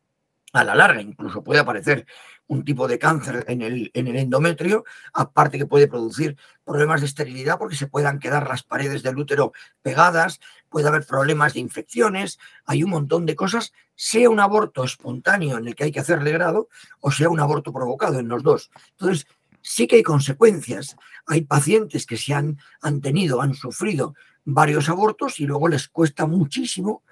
a 0.52 0.64
la 0.64 0.74
larga, 0.74 1.00
incluso 1.00 1.42
puede 1.42 1.60
aparecer 1.60 2.06
un 2.46 2.64
tipo 2.64 2.86
de 2.86 2.98
cáncer 2.98 3.44
en 3.48 3.62
el, 3.62 3.90
en 3.94 4.08
el 4.08 4.16
endometrio, 4.16 4.84
aparte 5.14 5.56
que 5.56 5.66
puede 5.66 5.88
producir 5.88 6.36
problemas 6.64 7.00
de 7.00 7.06
esterilidad 7.06 7.58
porque 7.58 7.76
se 7.76 7.86
puedan 7.86 8.18
quedar 8.18 8.46
las 8.48 8.62
paredes 8.62 9.02
del 9.02 9.16
útero 9.16 9.52
pegadas, 9.80 10.40
puede 10.68 10.88
haber 10.88 11.06
problemas 11.06 11.54
de 11.54 11.60
infecciones, 11.60 12.38
hay 12.66 12.84
un 12.84 12.90
montón 12.90 13.24
de 13.24 13.36
cosas, 13.36 13.72
sea 13.94 14.28
un 14.28 14.40
aborto 14.40 14.84
espontáneo 14.84 15.56
en 15.56 15.68
el 15.68 15.74
que 15.74 15.84
hay 15.84 15.92
que 15.92 16.00
hacerle 16.00 16.32
grado 16.32 16.68
o 17.00 17.10
sea 17.10 17.30
un 17.30 17.40
aborto 17.40 17.72
provocado 17.72 18.18
en 18.18 18.28
los 18.28 18.42
dos. 18.42 18.70
Entonces, 18.98 19.26
sí 19.62 19.86
que 19.86 19.96
hay 19.96 20.02
consecuencias. 20.02 20.96
Hay 21.26 21.42
pacientes 21.42 22.04
que 22.04 22.16
se 22.16 22.34
han, 22.34 22.58
han 22.82 23.00
tenido, 23.00 23.40
han 23.40 23.54
sufrido 23.54 24.14
varios 24.44 24.88
abortos 24.88 25.40
y 25.40 25.46
luego 25.46 25.68
les 25.68 25.88
cuesta 25.88 26.26
muchísimo 26.26 27.04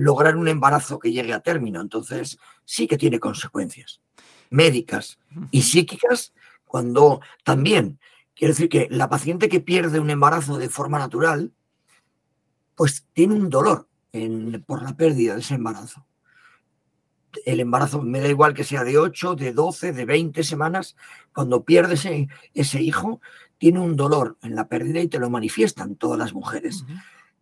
lograr 0.00 0.36
un 0.36 0.48
embarazo 0.48 0.98
que 0.98 1.12
llegue 1.12 1.34
a 1.34 1.40
término. 1.40 1.80
Entonces, 1.80 2.38
sí 2.64 2.86
que 2.86 2.96
tiene 2.96 3.20
consecuencias 3.20 4.00
médicas 4.48 5.18
y 5.50 5.62
psíquicas 5.62 6.32
cuando 6.64 7.20
también, 7.44 8.00
quiero 8.34 8.54
decir 8.54 8.68
que 8.68 8.88
la 8.90 9.10
paciente 9.10 9.48
que 9.48 9.60
pierde 9.60 10.00
un 10.00 10.10
embarazo 10.10 10.56
de 10.56 10.70
forma 10.70 10.98
natural, 10.98 11.52
pues 12.74 13.06
tiene 13.12 13.34
un 13.34 13.50
dolor 13.50 13.88
por 14.66 14.82
la 14.82 14.96
pérdida 14.96 15.34
de 15.34 15.40
ese 15.40 15.54
embarazo. 15.54 16.06
El 17.44 17.60
embarazo 17.60 18.00
me 18.00 18.20
da 18.20 18.28
igual 18.28 18.54
que 18.54 18.64
sea 18.64 18.82
de 18.82 18.98
8, 18.98 19.36
de 19.36 19.52
12, 19.52 19.92
de 19.92 20.04
20 20.04 20.42
semanas, 20.42 20.96
cuando 21.34 21.64
pierdes 21.64 22.06
ese, 22.06 22.28
ese 22.54 22.82
hijo, 22.82 23.20
tiene 23.58 23.80
un 23.80 23.96
dolor 23.96 24.38
en 24.42 24.54
la 24.54 24.66
pérdida 24.66 25.00
y 25.00 25.08
te 25.08 25.18
lo 25.18 25.28
manifiestan 25.28 25.94
todas 25.94 26.18
las 26.18 26.32
mujeres. 26.32 26.84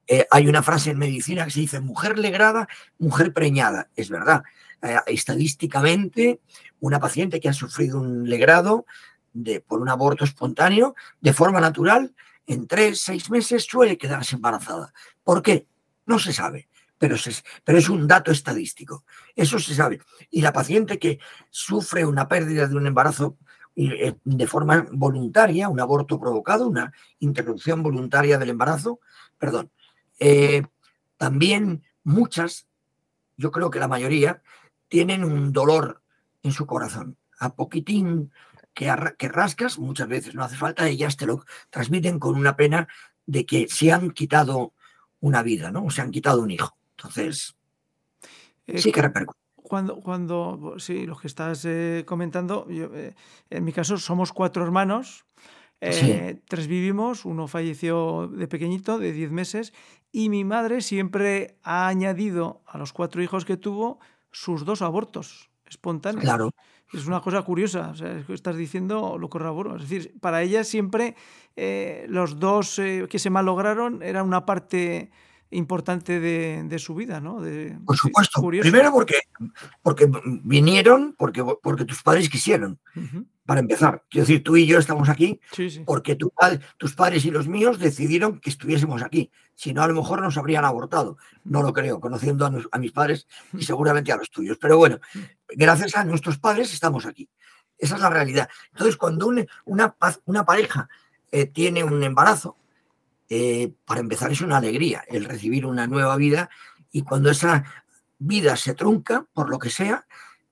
Eh, 0.08 0.26
hay 0.30 0.48
una 0.48 0.62
frase 0.62 0.90
en 0.90 0.98
medicina 0.98 1.44
que 1.44 1.50
se 1.50 1.60
dice 1.60 1.80
mujer 1.80 2.18
legrada, 2.18 2.66
mujer 2.98 3.34
preñada. 3.34 3.90
Es 3.94 4.08
verdad, 4.08 4.42
eh, 4.82 4.96
estadísticamente, 5.06 6.40
una 6.80 6.98
paciente 6.98 7.40
que 7.40 7.50
ha 7.50 7.52
sufrido 7.52 8.00
un 8.00 8.28
legrado 8.28 8.86
de, 9.34 9.60
por 9.60 9.80
un 9.80 9.90
aborto 9.90 10.24
espontáneo, 10.24 10.94
de 11.20 11.34
forma 11.34 11.60
natural, 11.60 12.14
en 12.46 12.66
tres, 12.66 13.02
seis 13.02 13.30
meses 13.30 13.64
suele 13.64 13.98
quedarse 13.98 14.36
embarazada. 14.36 14.94
¿Por 15.22 15.42
qué? 15.42 15.66
No 16.06 16.18
se 16.18 16.32
sabe, 16.32 16.68
pero, 16.96 17.16
es 17.16 17.88
un 17.90 18.06
dato 18.08 18.32
estadístico. 18.32 19.04
Eso 19.36 19.58
se 19.58 19.74
sabe. 19.74 20.00
Y 20.30 20.40
la 20.40 20.54
paciente 20.54 20.98
que 20.98 21.18
sufre 21.50 22.06
una 22.06 22.26
pérdida 22.26 22.66
de 22.66 22.76
un 22.76 22.86
embarazo 22.86 23.36
eh, 23.76 24.14
de 24.24 24.46
forma 24.46 24.86
voluntaria, 24.90 25.68
un 25.68 25.80
aborto 25.80 26.18
provocado, 26.18 26.66
una 26.66 26.92
interrupción 27.20 27.82
voluntaria 27.82 28.38
del 28.38 28.50
embarazo, 28.50 29.00
perdón, 29.38 29.70
eh, 30.18 30.62
también 31.16 31.84
muchas, 32.04 32.68
yo 33.37 33.50
creo 33.50 33.70
que 33.70 33.80
la 33.80 33.88
mayoría, 33.88 34.42
tienen 34.88 35.25
un 35.25 35.52
dolor 35.52 36.02
en 36.42 36.52
su 36.52 36.66
corazón. 36.66 37.16
A 37.38 37.54
poquitín 37.54 38.32
que, 38.75 38.92
que 39.18 39.28
rascas, 39.28 39.78
muchas 39.78 40.08
veces 40.08 40.34
no 40.34 40.44
hace 40.44 40.56
falta, 40.56 40.88
ellas 40.88 41.16
te 41.16 41.26
lo 41.26 41.44
transmiten 41.70 42.18
con 42.18 42.37
una 42.37 42.56
pena 42.56 42.88
de 43.26 43.44
que 43.44 43.68
se 43.68 43.92
han 43.92 44.10
quitado 44.10 44.72
una 45.20 45.42
vida, 45.42 45.70
¿no? 45.70 45.84
O 45.84 45.90
se 45.90 46.00
han 46.00 46.10
quitado 46.10 46.42
un 46.42 46.50
hijo. 46.50 46.76
Entonces, 46.96 47.56
Eh, 48.66 48.78
sí 48.78 48.92
que 48.92 49.02
repercute. 49.02 49.38
Cuando, 49.54 50.00
cuando, 50.00 50.75
sí, 50.78 51.06
lo 51.06 51.16
que 51.16 51.26
estás 51.26 51.64
eh, 51.66 52.04
comentando, 52.06 52.66
yo, 52.70 52.87
eh, 52.94 53.14
en 53.50 53.64
mi 53.64 53.72
caso 53.72 53.98
somos 53.98 54.32
cuatro 54.32 54.64
hermanos, 54.64 55.26
Sí, 55.80 56.11
eh, 56.11 56.40
tres 56.49 56.66
vivimos, 56.66 57.25
uno 57.25 57.47
falleció 57.47 58.28
de 58.28 58.49
pequeñito, 58.49 58.99
de 58.99 59.12
10 59.12 59.30
meses, 59.30 59.73
y 60.11 60.28
mi 60.28 60.44
madre 60.44 60.80
siempre 60.80 61.58
ha 61.62 61.87
añadido 61.87 62.62
a 62.66 62.78
los 62.78 62.92
cuatro 62.92 63.23
hijos 63.23 63.44
que 63.44 63.56
tuvo 63.56 64.00
sus 64.32 64.64
dos 64.64 64.82
abortos 64.82 65.50
espontáneos. 65.66 66.25
claro. 66.25 66.50
Es 66.92 67.06
una 67.06 67.20
cosa 67.20 67.42
curiosa, 67.42 67.90
o 67.90 67.94
sea, 67.94 68.25
estás 68.30 68.56
diciendo 68.56 69.18
lo 69.18 69.28
corroboro. 69.28 69.76
Es 69.76 69.82
decir, 69.82 70.18
para 70.20 70.42
ella 70.42 70.64
siempre 70.64 71.16
eh, 71.54 72.06
los 72.08 72.38
dos 72.38 72.78
eh, 72.78 73.06
que 73.11 73.18
se 73.18 73.28
malograron 73.28 74.02
era 74.02 74.23
una 74.23 74.47
parte 74.47 75.11
importante 75.50 76.20
de, 76.20 76.62
de 76.64 76.78
su 76.78 76.94
vida, 76.94 77.20
¿no? 77.20 77.40
De, 77.40 77.78
Por 77.86 77.96
supuesto. 77.96 78.40
Primero 78.48 78.92
porque, 78.92 79.16
porque 79.82 80.10
vinieron, 80.44 81.14
porque, 81.18 81.44
porque 81.62 81.84
tus 81.84 82.02
padres 82.02 82.28
quisieron, 82.28 82.78
para 83.46 83.60
empezar. 83.60 84.04
Quiero 84.10 84.26
decir, 84.26 84.42
tú 84.44 84.56
y 84.56 84.66
yo 84.66 84.78
estamos 84.78 85.08
aquí 85.08 85.40
Sí, 85.52 85.70
sí. 85.70 85.82
porque 85.86 86.16
tu 86.16 86.30
tus 86.76 86.94
padres 86.94 87.24
y 87.24 87.30
los 87.30 87.48
míos 87.48 87.78
decidieron 87.78 88.40
que 88.40 88.50
estuviésemos 88.50 89.02
aquí. 89.02 89.30
Si 89.54 89.72
no, 89.72 89.82
a 89.82 89.88
lo 89.88 89.94
mejor 89.94 90.20
nos 90.20 90.36
habrían 90.36 90.64
abortado. 90.66 91.16
No 91.44 91.62
lo 91.62 91.72
creo, 91.72 91.98
conociendo 91.98 92.44
a, 92.44 92.50
nos- 92.50 92.68
a 92.70 92.78
mis 92.78 92.92
padres 92.92 93.26
y 93.54 93.62
seguramente 93.64 94.12
a 94.12 94.16
los 94.16 94.30
tuyos. 94.30 94.58
Pero 94.60 94.76
bueno, 94.76 94.98
gracias 95.48 95.96
a 95.96 96.04
nuestros 96.04 96.38
padres 96.38 96.72
estamos 96.74 97.06
aquí. 97.06 97.28
Esa 97.78 97.94
es 97.94 98.00
la 98.02 98.10
realidad. 98.10 98.48
Entonces, 98.72 98.96
cuando 98.96 99.26
un- 99.28 99.46
una, 99.64 99.96
una 100.26 100.44
pareja 100.44 100.88
eh, 101.32 101.46
tiene 101.46 101.82
un 101.84 102.02
embarazo, 102.02 102.56
eh, 103.28 103.73
para 103.85 104.00
empezar 104.00 104.32
es 104.32 104.40
una 104.40 104.56
alegría 104.56 105.04
el 105.08 105.25
recibir 105.25 105.66
una 105.66 105.87
nueva 105.87 106.16
vida 106.16 106.49
y 106.90 107.02
cuando 107.02 107.30
esa 107.30 107.64
vida 108.18 108.56
se 108.56 108.75
trunca, 108.75 109.26
por 109.32 109.50
lo 109.50 109.58
que 109.58 109.70
sea, 109.70 110.06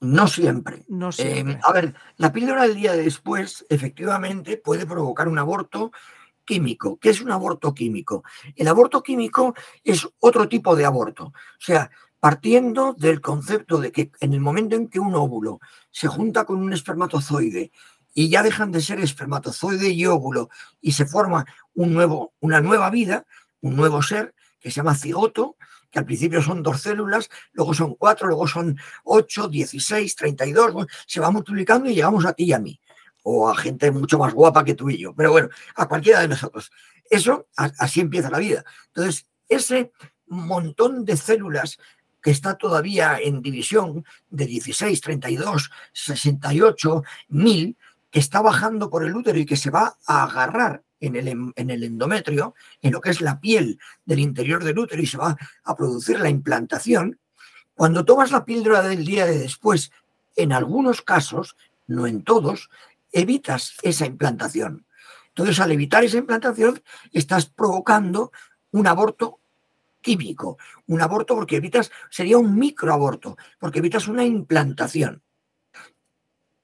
No 0.00 0.26
siempre. 0.26 0.84
no 0.88 1.10
Eh, 1.10 1.12
siempre. 1.12 1.60
a 1.62 1.72
ver, 1.72 1.94
la 2.16 2.32
píldora 2.32 2.62
del 2.62 2.74
día 2.74 2.92
de 2.92 3.02
después 3.02 3.66
efectivamente 3.68 4.56
puede 4.56 4.86
provocar 4.86 5.28
un 5.28 5.38
aborto 5.38 5.92
químico. 6.44 6.98
¿Qué 6.98 7.10
es 7.10 7.20
un 7.20 7.30
aborto 7.30 7.74
químico? 7.74 8.24
El 8.56 8.68
aborto 8.68 9.02
químico 9.02 9.54
es 9.84 10.08
otro 10.20 10.48
tipo 10.48 10.74
de 10.74 10.86
aborto. 10.86 11.26
O 11.26 11.32
sea, 11.60 11.90
partiendo 12.18 12.94
del 12.94 13.20
concepto 13.20 13.78
de 13.78 13.92
que 13.92 14.10
en 14.20 14.34
el 14.34 14.40
momento 14.40 14.76
en 14.76 14.88
que 14.88 15.00
un 15.00 15.14
óvulo 15.14 15.60
se 15.90 16.08
junta 16.08 16.44
con 16.44 16.60
un 16.60 16.72
espermatozoide 16.72 17.70
y 18.12 18.28
ya 18.28 18.42
dejan 18.42 18.72
de 18.72 18.80
ser 18.80 19.00
espermatozoide 19.00 19.90
y 19.90 20.06
óvulo 20.06 20.50
y 20.80 20.92
se 20.92 21.06
forma 21.06 21.46
un 21.74 21.94
nuevo, 21.94 22.34
una 22.40 22.60
nueva 22.60 22.90
vida, 22.90 23.24
un 23.60 23.76
nuevo 23.76 24.02
ser 24.02 24.34
que 24.58 24.70
se 24.70 24.76
llama 24.76 24.94
cigoto, 24.94 25.56
que 25.90 25.98
al 25.98 26.04
principio 26.04 26.42
son 26.42 26.62
dos 26.62 26.80
células, 26.80 27.28
luego 27.52 27.74
son 27.74 27.94
cuatro, 27.94 28.28
luego 28.28 28.46
son 28.46 28.78
8, 29.04 29.48
16, 29.48 30.16
32, 30.16 30.72
bueno, 30.72 30.88
se 31.06 31.20
va 31.20 31.30
multiplicando 31.30 31.88
y 31.88 31.94
llegamos 31.94 32.24
a 32.24 32.32
ti 32.32 32.44
y 32.44 32.52
a 32.52 32.58
mí, 32.58 32.80
o 33.22 33.48
a 33.48 33.56
gente 33.56 33.90
mucho 33.90 34.18
más 34.18 34.32
guapa 34.32 34.64
que 34.64 34.74
tú 34.74 34.88
y 34.90 34.98
yo, 34.98 35.14
pero 35.14 35.32
bueno, 35.32 35.48
a 35.76 35.88
cualquiera 35.88 36.20
de 36.20 36.28
nosotros. 36.28 36.70
Eso, 37.08 37.48
así 37.56 38.00
empieza 38.00 38.30
la 38.30 38.38
vida. 38.38 38.64
Entonces, 38.88 39.26
ese 39.48 39.92
montón 40.26 41.04
de 41.04 41.16
células 41.16 41.78
que 42.22 42.30
está 42.30 42.56
todavía 42.56 43.18
en 43.18 43.42
división 43.42 44.04
de 44.28 44.46
16, 44.46 45.00
32, 45.00 45.70
68, 45.92 47.02
1000, 47.28 47.76
que 48.10 48.18
está 48.18 48.40
bajando 48.40 48.90
por 48.90 49.04
el 49.04 49.14
útero 49.14 49.38
y 49.38 49.46
que 49.46 49.56
se 49.56 49.70
va 49.70 49.96
a 50.06 50.24
agarrar 50.24 50.82
en 51.00 51.16
el, 51.16 51.28
en- 51.28 51.70
el 51.70 51.84
endometrio, 51.84 52.54
en 52.82 52.92
lo 52.92 53.00
que 53.00 53.10
es 53.10 53.20
la 53.20 53.40
piel 53.40 53.78
del 54.04 54.18
interior 54.18 54.62
del 54.64 54.78
útero 54.78 55.00
y 55.02 55.06
se 55.06 55.16
va 55.18 55.36
a 55.64 55.76
producir 55.76 56.20
la 56.20 56.28
implantación, 56.28 57.18
cuando 57.74 58.04
tomas 58.04 58.30
la 58.32 58.44
píldora 58.44 58.82
del 58.82 59.04
día 59.04 59.24
de 59.26 59.38
después, 59.38 59.90
en 60.36 60.52
algunos 60.52 61.02
casos, 61.02 61.56
no 61.86 62.06
en 62.06 62.22
todos, 62.22 62.68
evitas 63.12 63.74
esa 63.82 64.06
implantación. 64.06 64.84
Entonces, 65.28 65.60
al 65.60 65.72
evitar 65.72 66.04
esa 66.04 66.18
implantación, 66.18 66.82
estás 67.12 67.46
provocando 67.46 68.32
un 68.72 68.86
aborto 68.86 69.38
químico, 70.02 70.58
un 70.86 71.00
aborto 71.00 71.34
porque 71.34 71.56
evitas, 71.56 71.90
sería 72.10 72.38
un 72.38 72.58
microaborto, 72.58 73.36
porque 73.58 73.78
evitas 73.78 74.08
una 74.08 74.24
implantación. 74.24 75.22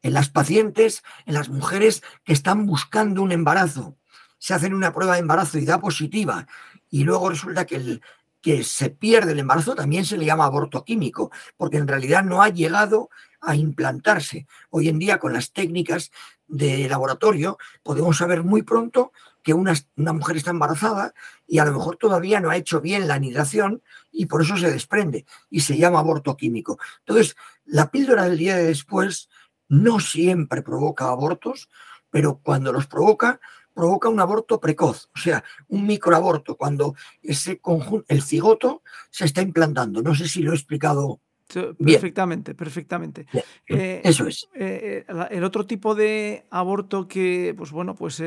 En 0.02 0.12
las 0.12 0.28
pacientes, 0.28 1.02
en 1.24 1.34
las 1.34 1.48
mujeres 1.48 2.02
que 2.24 2.32
están 2.32 2.66
buscando 2.66 3.22
un 3.22 3.32
embarazo, 3.32 3.96
se 4.38 4.54
hacen 4.54 4.74
una 4.74 4.92
prueba 4.92 5.14
de 5.14 5.20
embarazo 5.20 5.58
y 5.58 5.64
da 5.64 5.80
positiva, 5.80 6.46
y 6.90 7.04
luego 7.04 7.30
resulta 7.30 7.64
que, 7.64 7.76
el, 7.76 8.02
que 8.40 8.62
se 8.62 8.90
pierde 8.90 9.32
el 9.32 9.40
embarazo, 9.40 9.74
también 9.74 10.04
se 10.04 10.16
le 10.16 10.24
llama 10.24 10.44
aborto 10.44 10.84
químico, 10.84 11.30
porque 11.56 11.78
en 11.78 11.88
realidad 11.88 12.22
no 12.22 12.42
ha 12.42 12.48
llegado 12.48 13.10
a 13.40 13.56
implantarse. 13.56 14.46
Hoy 14.70 14.88
en 14.88 14.98
día, 14.98 15.18
con 15.18 15.32
las 15.32 15.52
técnicas 15.52 16.10
de 16.46 16.88
laboratorio, 16.88 17.58
podemos 17.82 18.18
saber 18.18 18.44
muy 18.44 18.62
pronto 18.62 19.12
que 19.42 19.54
una, 19.54 19.74
una 19.96 20.12
mujer 20.12 20.36
está 20.36 20.50
embarazada 20.50 21.14
y 21.46 21.58
a 21.58 21.64
lo 21.64 21.72
mejor 21.72 21.96
todavía 21.96 22.40
no 22.40 22.50
ha 22.50 22.56
hecho 22.56 22.80
bien 22.80 23.06
la 23.06 23.14
anidación 23.14 23.82
y 24.10 24.26
por 24.26 24.42
eso 24.42 24.56
se 24.56 24.70
desprende 24.70 25.24
y 25.50 25.60
se 25.60 25.76
llama 25.76 26.00
aborto 26.00 26.36
químico. 26.36 26.78
Entonces, 27.00 27.36
la 27.64 27.90
píldora 27.90 28.24
del 28.24 28.38
día 28.38 28.56
de 28.56 28.64
después 28.64 29.28
no 29.68 30.00
siempre 30.00 30.62
provoca 30.62 31.08
abortos, 31.08 31.68
pero 32.11 32.40
cuando 32.42 32.73
los 32.73 32.87
provoca, 32.87 33.40
provoca 33.75 34.08
un 34.08 34.20
aborto 34.20 34.58
precoz, 34.58 35.11
o 35.14 35.18
sea, 35.18 35.44
un 35.68 35.87
microaborto, 35.87 36.56
cuando 36.56 36.94
ese 37.23 37.58
conjunto, 37.58 38.06
el 38.08 38.23
cigoto 38.23 38.82
se 39.11 39.26
está 39.26 39.42
implantando. 39.42 40.02
No 40.02 40.14
sé 40.14 40.28
si 40.28 40.42
lo 40.42 40.52
he 40.52 40.54
explicado 40.54 41.20
Perfectamente, 41.49 42.54
perfectamente. 42.54 43.26
Eh, 43.68 44.00
Eso 44.02 44.26
es. 44.26 44.49
Eh, 44.54 45.04
eh, 45.08 45.26
el 45.30 45.44
otro 45.44 45.64
tipo 45.64 45.94
de 45.94 46.44
aborto 46.50 47.06
que, 47.06 47.54
pues 47.56 47.70
bueno, 47.70 47.94
pues, 47.94 48.23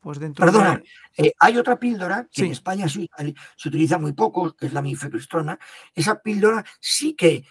pues 0.00 0.18
dentro 0.18 0.46
Perdona, 0.46 0.82
hay 1.38 1.58
otra 1.58 1.78
píldora 1.78 2.26
que 2.32 2.46
en 2.46 2.52
España 2.52 2.88
se, 2.88 3.06
utiliza 3.66 3.98
muy 3.98 4.12
poco, 4.12 4.52
que 4.52 4.66
es 4.66 4.72
la 4.72 4.82
mifeprestrona. 4.82 5.58
Esa 5.94 6.20
píldora 6.20 6.64
sí 6.80 7.14
que 7.14 7.44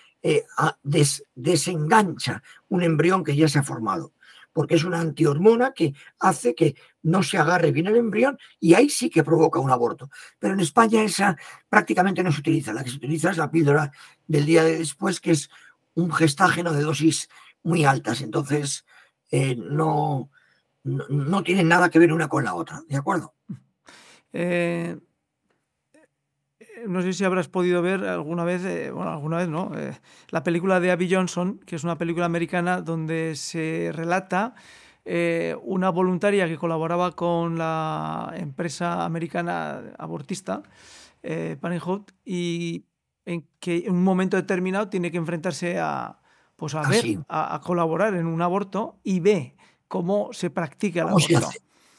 desengancha 1.33 2.43
un 2.69 2.83
embrión 2.83 3.23
que 3.23 3.35
ya 3.35 3.47
se 3.47 3.59
ha 3.59 3.63
formado 3.63 4.13
porque 4.53 4.75
es 4.75 4.83
una 4.83 4.99
antihormona 4.99 5.73
que 5.73 5.93
hace 6.19 6.55
que 6.55 6.75
no 7.03 7.23
se 7.23 7.37
agarre 7.37 7.71
bien 7.71 7.87
el 7.87 7.95
embrión 7.95 8.37
y 8.59 8.73
ahí 8.73 8.89
sí 8.89 9.09
que 9.09 9.23
provoca 9.23 9.59
un 9.59 9.71
aborto. 9.71 10.09
Pero 10.39 10.53
en 10.53 10.59
España 10.59 11.03
esa 11.03 11.37
prácticamente 11.69 12.23
no 12.23 12.31
se 12.31 12.41
utiliza. 12.41 12.73
La 12.73 12.83
que 12.83 12.89
se 12.89 12.97
utiliza 12.97 13.31
es 13.31 13.37
la 13.37 13.51
píldora 13.51 13.91
del 14.27 14.45
día 14.45 14.63
de 14.63 14.77
después, 14.77 15.19
que 15.19 15.31
es 15.31 15.49
un 15.93 16.11
gestágeno 16.11 16.73
de 16.73 16.83
dosis 16.83 17.29
muy 17.63 17.85
altas. 17.85 18.21
Entonces, 18.21 18.85
eh, 19.31 19.55
no, 19.55 20.29
no, 20.83 21.43
tienen 21.43 21.67
nada 21.67 21.89
que 21.89 21.99
ver 21.99 22.11
una 22.11 22.27
con 22.27 22.43
la 22.43 22.53
otra. 22.53 22.81
¿De 22.87 22.97
acuerdo? 22.97 23.33
Eh, 24.33 24.97
no 26.87 27.01
sé 27.01 27.13
si 27.13 27.23
habrás 27.23 27.47
podido 27.47 27.81
ver 27.81 28.03
alguna 28.05 28.43
vez, 28.43 28.63
eh, 28.65 28.91
bueno, 28.91 29.11
alguna 29.11 29.37
vez 29.37 29.49
no, 29.49 29.71
eh, 29.77 29.99
la 30.29 30.43
película 30.43 30.79
de 30.79 30.91
Abby 30.91 31.13
Johnson, 31.13 31.59
que 31.65 31.75
es 31.75 31.83
una 31.83 31.97
película 31.97 32.25
americana 32.25 32.81
donde 32.81 33.35
se 33.35 33.91
relata 33.93 34.55
eh, 35.05 35.55
una 35.63 35.89
voluntaria 35.89 36.47
que 36.47 36.57
colaboraba 36.57 37.11
con 37.11 37.57
la 37.57 38.33
empresa 38.35 39.05
americana 39.05 39.81
abortista, 39.97 40.63
Parenthood, 41.21 42.03
y 42.25 42.85
en 43.25 43.47
que 43.59 43.83
en 43.85 43.93
un 43.93 44.03
momento 44.03 44.37
determinado 44.37 44.89
tiene 44.89 45.11
que 45.11 45.17
enfrentarse 45.17 45.79
a, 45.79 46.19
pues 46.55 46.73
a, 46.75 46.81
ah, 46.81 46.89
ver, 46.89 47.19
a, 47.27 47.61
colaborar 47.63 48.15
en 48.15 48.25
un 48.25 48.41
aborto 48.41 48.99
y 49.03 49.19
ve 49.19 49.55
cómo 49.87 50.29
se 50.33 50.49
practica 50.49 51.01
el 51.01 51.09
aborto. 51.09 51.49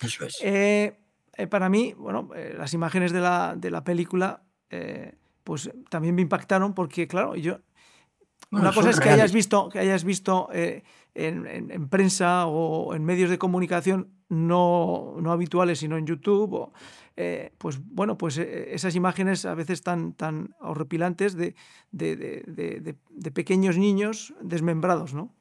Eso 0.01 0.27
es. 0.27 1.49
para 1.49 1.69
mí, 1.69 1.95
bueno, 1.97 2.31
las 2.57 2.75
imágenes 2.75 3.13
de 3.13 3.21
la, 3.21 3.55
de 3.57 3.71
la 3.71 3.85
película 3.85 4.43
eh, 4.73 5.15
pues 5.45 5.71
también 5.91 6.15
me 6.15 6.23
impactaron 6.23 6.75
porque, 6.75 7.07
claro, 7.07 7.37
yo... 7.37 7.59
una 8.51 8.73
cosa 8.73 8.91
es 8.91 8.99
que 8.99 9.11
hayas 9.11 9.33
visto, 9.33 9.69
que 9.69 9.79
hayas 9.79 10.03
visto 10.03 10.49
eh, 10.53 10.83
en, 11.15 11.89
prensa 11.89 12.47
o 12.47 12.95
en 12.95 13.05
medios 13.05 13.29
de 13.29 13.39
comunicación 13.39 14.09
no, 14.29 15.15
habituales, 15.27 15.79
sino 15.81 15.99
en 15.99 16.07
YouTube. 16.07 16.73
Eh, 17.17 17.53
pues 17.59 17.79
bueno, 17.85 18.17
pues 18.17 18.39
esas 18.39 18.95
imágenes 18.95 19.45
a 19.45 19.55
veces 19.55 19.83
tan, 19.83 20.15
tan 20.15 20.55
horripilantes 20.61 21.35
de, 21.37 21.55
de, 21.91 23.31
pequeños 23.35 23.77
niños 23.77 24.33
desmembrados, 24.41 25.13
¿no? 25.13 25.35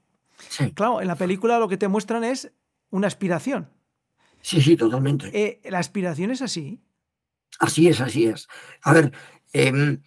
Claro, 0.73 1.00
en 1.00 1.07
la 1.07 1.15
película 1.15 1.59
lo 1.59 1.69
que 1.69 1.77
te 1.77 1.88
muestran 1.88 2.25
es 2.25 2.51
una 2.89 3.07
aspiración. 3.07 3.69
Sí, 4.41 4.59
sí, 4.59 4.75
totalmente. 4.75 5.61
¿La 5.63 5.79
aspiración 5.79 6.31
es 6.31 6.41
así? 6.41 6.81
Así 7.60 7.88
es, 7.88 8.01
así 8.01 8.25
es. 8.25 8.48
A 8.81 8.93
ver, 8.93 9.12
em, 9.53 10.01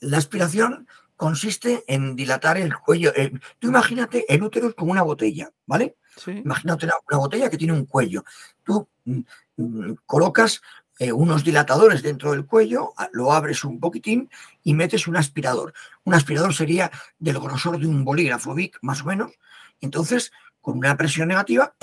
la 0.00 0.18
aspiración 0.18 0.86
consiste 1.16 1.84
en 1.88 2.14
dilatar 2.14 2.58
el 2.58 2.74
cuello. 2.76 3.12
Eh, 3.16 3.32
tú 3.58 3.68
imagínate 3.68 4.24
el 4.32 4.42
útero 4.42 4.74
como 4.74 4.92
una 4.92 5.02
botella, 5.02 5.50
¿vale? 5.66 5.96
Imagínate 6.26 6.86
una, 6.86 7.18
botella 7.18 7.50
que 7.50 7.58
tiene 7.58 7.72
un 7.72 7.86
cuello. 7.86 8.24
Tú 8.62 8.88
mm, 9.04 9.20
mm, 9.56 9.94
colocas 10.06 10.62
eh, 10.98 11.12
unos 11.12 11.44
dilatadores 11.44 12.02
dentro 12.02 12.32
del 12.32 12.46
cuello, 12.46 12.94
lo 13.12 13.32
abres 13.32 13.64
un 13.64 13.80
poquitín 13.80 14.30
y 14.62 14.72
metes 14.72 15.06
un 15.06 15.16
aspirador. 15.16 15.74
Un 16.04 16.14
aspirador 16.14 16.54
sería 16.54 16.90
del 17.18 17.38
grosor 17.38 17.78
de 17.78 17.86
un 17.86 18.04
bolígrafo 18.04 18.54
Vic, 18.54 18.78
más 18.80 19.02
o 19.02 19.06
menos. 19.06 19.32
Entonces, 19.80 20.32
con 20.62 20.78
una 20.78 20.96
presión 20.96 21.28
negativa, 21.28 21.74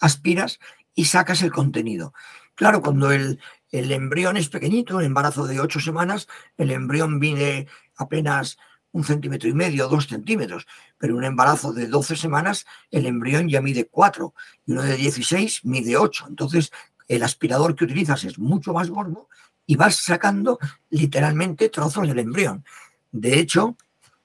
aspiras 0.00 0.58
y 0.94 1.04
sacas 1.04 1.42
el 1.42 1.52
contenido. 1.52 2.14
Claro, 2.56 2.82
cuando 2.82 3.12
el, 3.12 3.38
el 3.70 3.92
embrión 3.92 4.36
es 4.36 4.48
pequeñito, 4.48 4.98
el 4.98 5.06
embarazo 5.06 5.46
de 5.46 5.60
ocho 5.60 5.78
semanas, 5.78 6.26
el 6.56 6.72
embrión 6.72 7.18
mide 7.18 7.68
apenas 7.96 8.58
un 8.96 9.04
centímetro 9.04 9.48
y 9.48 9.52
medio, 9.52 9.88
dos 9.88 10.06
centímetros, 10.06 10.66
pero 10.96 11.16
un 11.16 11.24
embarazo 11.24 11.72
de 11.72 11.86
12 11.86 12.16
semanas, 12.16 12.64
el 12.90 13.04
embrión 13.04 13.48
ya 13.48 13.60
mide 13.60 13.86
cuatro 13.86 14.34
y 14.64 14.72
uno 14.72 14.82
de 14.82 14.96
16 14.96 15.66
mide 15.66 15.98
ocho. 15.98 16.24
Entonces, 16.28 16.72
el 17.06 17.22
aspirador 17.22 17.76
que 17.76 17.84
utilizas 17.84 18.24
es 18.24 18.38
mucho 18.38 18.72
más 18.72 18.88
gordo 18.88 19.28
y 19.66 19.76
vas 19.76 19.96
sacando 19.96 20.58
literalmente 20.88 21.68
trozos 21.68 22.08
del 22.08 22.18
embrión. 22.18 22.64
De 23.12 23.38
hecho, 23.38 23.76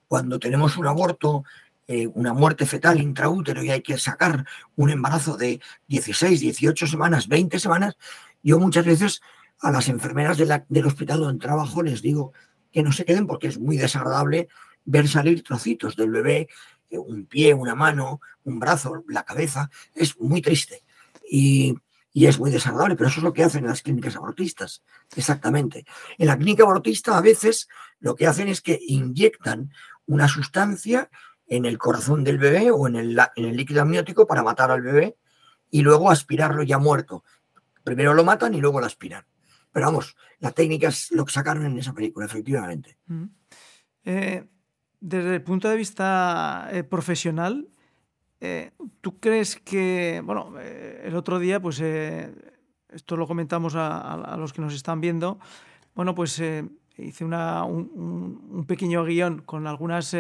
cuando 0.08 0.40
tenemos 0.40 0.78
un 0.78 0.88
aborto, 0.88 1.44
eh, 1.88 2.08
una 2.14 2.34
muerte 2.34 2.66
fetal 2.66 3.02
intraútero 3.02 3.62
y 3.64 3.72
hay 3.72 3.82
que 3.82 3.98
sacar 3.98 4.46
un 4.78 4.90
embarazo 4.90 5.36
de 5.36 5.60
16, 5.88 6.40
18 6.40 6.88
semanas, 6.88 7.28
20 7.28 7.60
semanas, 7.60 7.98
yo 8.44 8.60
muchas 8.60 8.86
veces 8.86 9.22
a 9.62 9.72
las 9.72 9.88
enfermeras 9.90 10.38
del 10.38 10.86
hospital 10.86 11.20
donde 11.20 11.40
trabajo 11.40 11.84
les 11.84 12.02
digo 12.02 12.34
que 12.72 12.84
no 12.84 12.92
se 12.92 13.06
queden 13.06 13.28
porque 13.28 13.48
es 13.48 13.60
muy 13.60 13.78
desagradable 13.78 14.48
ver 14.86 15.08
salir 15.08 15.44
trocitos 15.44 15.96
del 15.96 16.10
bebé, 16.10 16.48
eh, 16.90 16.98
un 16.98 17.26
pie, 17.26 17.54
una 17.54 17.76
mano, 17.76 18.22
un 18.44 18.60
brazo, 18.60 19.04
la 19.08 19.24
cabeza. 19.24 19.70
Es 19.94 20.20
muy 20.20 20.42
triste 20.42 20.84
y, 21.30 21.78
es 22.14 22.40
muy 22.40 22.52
desagradable, 22.52 22.96
pero 22.96 23.10
eso 23.10 23.20
es 23.20 23.24
lo 23.24 23.34
que 23.34 23.44
hacen 23.44 23.64
en 23.64 23.70
las 23.70 23.82
clínicas 23.82 24.18
abortistas, 24.18 24.84
exactamente. 25.16 25.86
En 26.18 26.28
la 26.28 26.38
clínica 26.38 26.64
abortista 26.64 27.18
a 27.18 27.22
veces 27.22 27.70
lo 28.00 28.16
que 28.16 28.28
hacen 28.28 28.50
es 28.50 28.62
que 28.62 28.78
inyectan 28.86 29.72
una 30.08 30.28
sustancia 30.28 31.10
en 31.48 31.66
el 31.66 31.78
corazón 31.78 32.24
del 32.26 32.38
bebé 32.38 32.72
o 32.72 32.88
en 32.88 32.98
el, 32.98 33.20
en 33.36 33.46
el 33.46 33.56
líquido 33.56 33.82
amniótico 33.82 34.28
para 34.28 34.44
matar 34.44 34.72
al 34.72 34.82
bebé 34.82 35.16
y 35.70 35.82
luego 35.84 36.12
aspirarlo 36.12 36.64
ya 36.64 36.80
muerto. 36.80 37.24
Primero 37.84 38.14
lo 38.14 38.24
matan 38.24 38.54
y 38.54 38.62
luego 38.62 38.80
lo 38.80 38.86
aspiran. 38.86 39.26
Pero 39.72 39.86
vamos, 39.86 40.16
la 40.40 40.52
técnica 40.52 40.90
es 40.90 41.12
lo 41.12 41.26
que 41.26 41.32
sacaron 41.32 41.66
en 41.66 41.78
esa 41.78 41.94
película, 41.94 42.26
efectivamente. 42.26 42.98
Mm. 43.08 43.24
Eh, 44.04 44.48
desde 45.00 45.36
el 45.36 45.44
punto 45.44 45.70
de 45.70 45.76
vista 45.76 46.68
eh, 46.72 46.84
profesional, 46.84 47.70
eh, 48.40 48.72
¿tú 49.02 49.20
crees 49.20 49.56
que, 49.56 50.22
bueno, 50.24 50.60
el 50.60 51.16
otro 51.16 51.40
día, 51.40 51.62
pues 51.62 51.80
esto 51.80 53.16
lo 53.16 53.28
comentamos 53.28 53.76
a, 53.76 54.36
los 54.38 54.52
que 54.52 54.62
nos 54.62 54.74
están 54.74 55.00
viendo, 55.00 55.40
bueno, 55.96 56.16
pues 56.16 56.42
hice 56.98 57.26
un, 57.26 58.66
pequeño 58.68 59.06
guion 59.06 59.40
con 59.40 59.68
algunas 59.68 60.16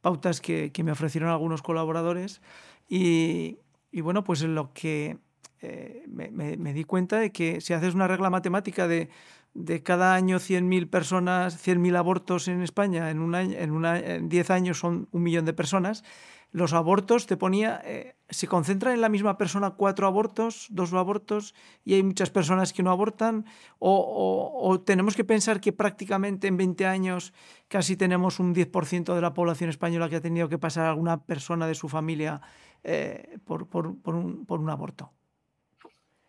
pautas 0.00 0.40
que, 0.40 0.72
me 0.82 0.92
ofrecieron 0.92 1.30
algunos 1.30 1.62
colaboradores 1.62 2.40
y 2.88 3.58
bueno, 3.92 4.24
pues 4.24 4.42
lo 4.42 4.72
que 4.72 5.18
eh, 5.62 6.04
me, 6.08 6.72
di 6.72 6.84
cuenta 6.84 7.18
de 7.18 7.32
que 7.32 7.60
si 7.60 7.72
haces 7.72 7.94
una 7.94 8.08
regla 8.08 8.30
matemática 8.30 8.86
de, 8.86 9.08
de 9.54 9.82
cada 9.82 10.14
año 10.14 10.38
100.000 10.38 10.90
personas, 10.90 11.66
100.000 11.66 11.96
abortos 11.96 12.48
en 12.48 12.62
España, 12.62 13.10
en, 13.10 13.20
un 13.20 13.34
año, 13.34 13.56
en, 13.58 13.70
una, 13.70 13.98
en 13.98 14.28
10 14.28 14.50
años 14.50 14.78
son 14.78 15.08
un 15.12 15.22
millón 15.22 15.44
de 15.44 15.54
personas, 15.54 16.04
los 16.52 16.72
abortos 16.72 17.26
te 17.26 17.36
ponía, 17.36 17.82
eh, 17.84 18.16
se 18.30 18.46
concentran 18.46 18.94
en 18.94 19.00
la 19.00 19.08
misma 19.08 19.36
persona 19.36 19.72
cuatro 19.72 20.06
abortos, 20.06 20.68
dos 20.70 20.92
abortos, 20.94 21.54
y 21.84 21.94
hay 21.94 22.02
muchas 22.02 22.30
personas 22.30 22.72
que 22.72 22.82
no 22.82 22.90
abortan, 22.90 23.44
o, 23.78 24.82
tenemos 24.86 25.16
que 25.16 25.24
pensar 25.24 25.60
que 25.60 25.72
prácticamente 25.72 26.48
en 26.48 26.56
20 26.56 26.86
años 26.86 27.34
casi 27.68 27.96
tenemos 27.96 28.40
un 28.40 28.54
10% 28.54 29.14
de 29.14 29.20
la 29.20 29.34
población 29.34 29.70
española 29.70 30.08
que 30.08 30.16
ha 30.16 30.20
tenido 30.20 30.48
que 30.48 30.58
pasar 30.58 30.86
alguna 30.86 31.24
persona 31.24 31.66
de 31.66 31.74
su 31.74 31.88
familia 31.88 32.40
eh, 32.84 33.38
por, 33.44 33.68
por 33.68 33.86
un 33.86 34.70
aborto. 34.70 35.12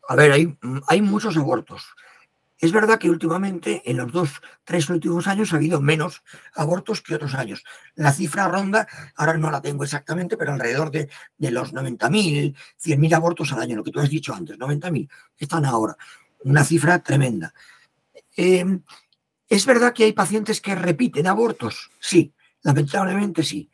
A 0.08 0.16
ver, 0.16 0.32
hay, 0.88 1.02
muchos 1.02 1.38
abortos. 1.38 1.84
Es 2.60 2.72
verdad 2.72 2.98
que 2.98 3.10
últimamente, 3.10 3.84
en 3.86 3.98
los 3.98 4.12
dos, 4.12 4.42
tres 4.64 4.90
últimos 4.90 5.28
años, 5.28 5.54
ha 5.54 5.58
habido 5.58 5.82
menos 5.82 6.24
abortos 6.56 7.02
que 7.02 7.16
otros 7.16 7.36
años. 7.36 7.64
La 7.96 8.12
cifra 8.14 8.48
ronda, 8.48 8.88
ahora 9.16 9.38
no 9.38 9.52
la 9.52 9.62
tengo 9.62 9.84
exactamente, 9.84 10.38
pero 10.38 10.54
alrededor 10.54 10.90
de, 10.90 11.10
de 11.38 11.52
los 11.52 11.74
90.000, 11.74 12.56
100.000 12.82 13.14
abortos 13.14 13.52
al 13.52 13.62
año, 13.62 13.76
lo 13.76 13.84
que 13.84 13.92
tú 13.92 14.00
has 14.00 14.10
dicho 14.10 14.34
antes, 14.34 14.58
90.000, 14.58 15.10
están 15.38 15.66
ahora. 15.66 15.96
Una 16.44 16.64
cifra 16.64 17.00
tremenda. 17.00 17.54
Em, 18.36 18.82
¿Es 19.50 19.66
verdad 19.66 19.94
que 19.94 20.06
hay 20.06 20.14
pacientes 20.14 20.62
que 20.62 20.76
repiten 20.76 21.28
abortos? 21.28 21.92
Sí, 22.00 22.34
lamentablemente 22.64 23.44
sí. 23.44 23.70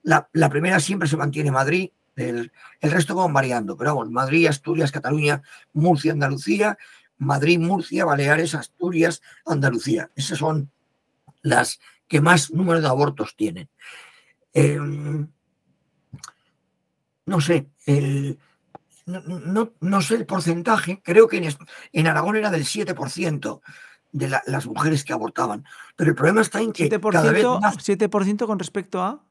La, 0.02 0.28
la, 0.32 0.48
primera 0.48 0.80
siempre 0.80 1.06
se 1.06 1.18
mantiene 1.18 1.50
Madrid, 1.50 1.90
el, 2.16 2.52
el, 2.80 2.90
resto 2.90 3.14
van 3.14 3.32
variando, 3.32 3.76
pero 3.76 3.94
vamos, 3.94 4.10
Madrid, 4.10 4.46
Asturias, 4.46 4.92
Cataluña, 4.92 5.42
Murcia, 5.72 6.12
Andalucía, 6.12 6.76
Madrid, 7.18 7.58
Murcia, 7.58 8.04
Baleares, 8.04 8.54
Asturias, 8.54 9.22
Andalucía. 9.46 10.10
Esas 10.16 10.38
son 10.38 10.70
las 11.42 11.80
que 12.08 12.20
más 12.20 12.50
número 12.50 12.80
de 12.80 12.88
abortos 12.88 13.34
tienen. 13.36 13.68
Eh, 14.52 14.78
no 17.24 17.40
sé, 17.40 17.68
el, 17.86 18.38
no, 19.06 19.72
no, 19.80 20.02
sé 20.02 20.16
el 20.16 20.26
porcentaje, 20.26 21.00
creo 21.02 21.28
que 21.28 21.38
en, 21.38 21.54
en 21.92 22.06
Aragón 22.06 22.36
era 22.36 22.50
del 22.50 22.64
7% 22.64 23.60
de 24.12 24.28
la, 24.28 24.42
las 24.46 24.66
mujeres 24.66 25.04
que 25.04 25.12
abortaban, 25.12 25.64
pero 25.96 26.10
el 26.10 26.16
problema 26.16 26.42
está 26.42 26.60
en 26.60 26.72
que 26.72 26.90
7%, 26.90 27.12
cada 27.12 27.32
vez 27.32 27.44
más, 27.44 27.76
7% 27.78 28.46
con 28.46 28.58
respecto 28.58 29.02
a... 29.02 29.24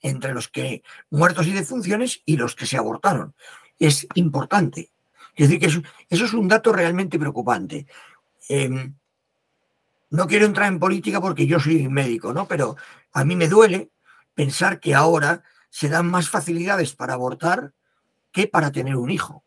entre 0.00 0.32
los 0.34 0.48
que 0.48 0.82
muertos 1.10 1.46
y 1.46 1.52
defunciones 1.52 2.22
y 2.26 2.36
los 2.36 2.54
que 2.54 2.66
se 2.66 2.76
abortaron. 2.76 3.34
Es 3.78 4.06
importante. 4.14 4.92
Es 5.34 5.48
decir, 5.48 5.60
que 5.60 5.66
eso, 5.66 5.82
es 6.24 6.32
un 6.32 6.48
dato 6.48 6.72
realmente 6.72 7.18
preocupante. 7.18 7.86
Eh, 8.48 8.92
no 10.10 10.26
quiero 10.28 10.46
entrar 10.46 10.68
en 10.68 10.78
política 10.78 11.20
porque 11.20 11.46
yo 11.46 11.58
soy 11.58 11.88
médico, 11.88 12.32
¿no? 12.32 12.46
Pero 12.46 12.76
a 13.12 13.24
mí 13.24 13.34
me 13.34 13.48
duele 13.48 13.90
pensar 14.34 14.78
que 14.78 14.94
ahora 14.94 15.42
se 15.70 15.88
dan 15.88 16.06
más 16.06 16.28
facilidades 16.28 16.94
para 16.94 17.14
abortar 17.14 17.72
que 18.30 18.46
para 18.46 18.70
tener 18.70 18.96
un 18.96 19.10
hijo. 19.10 19.44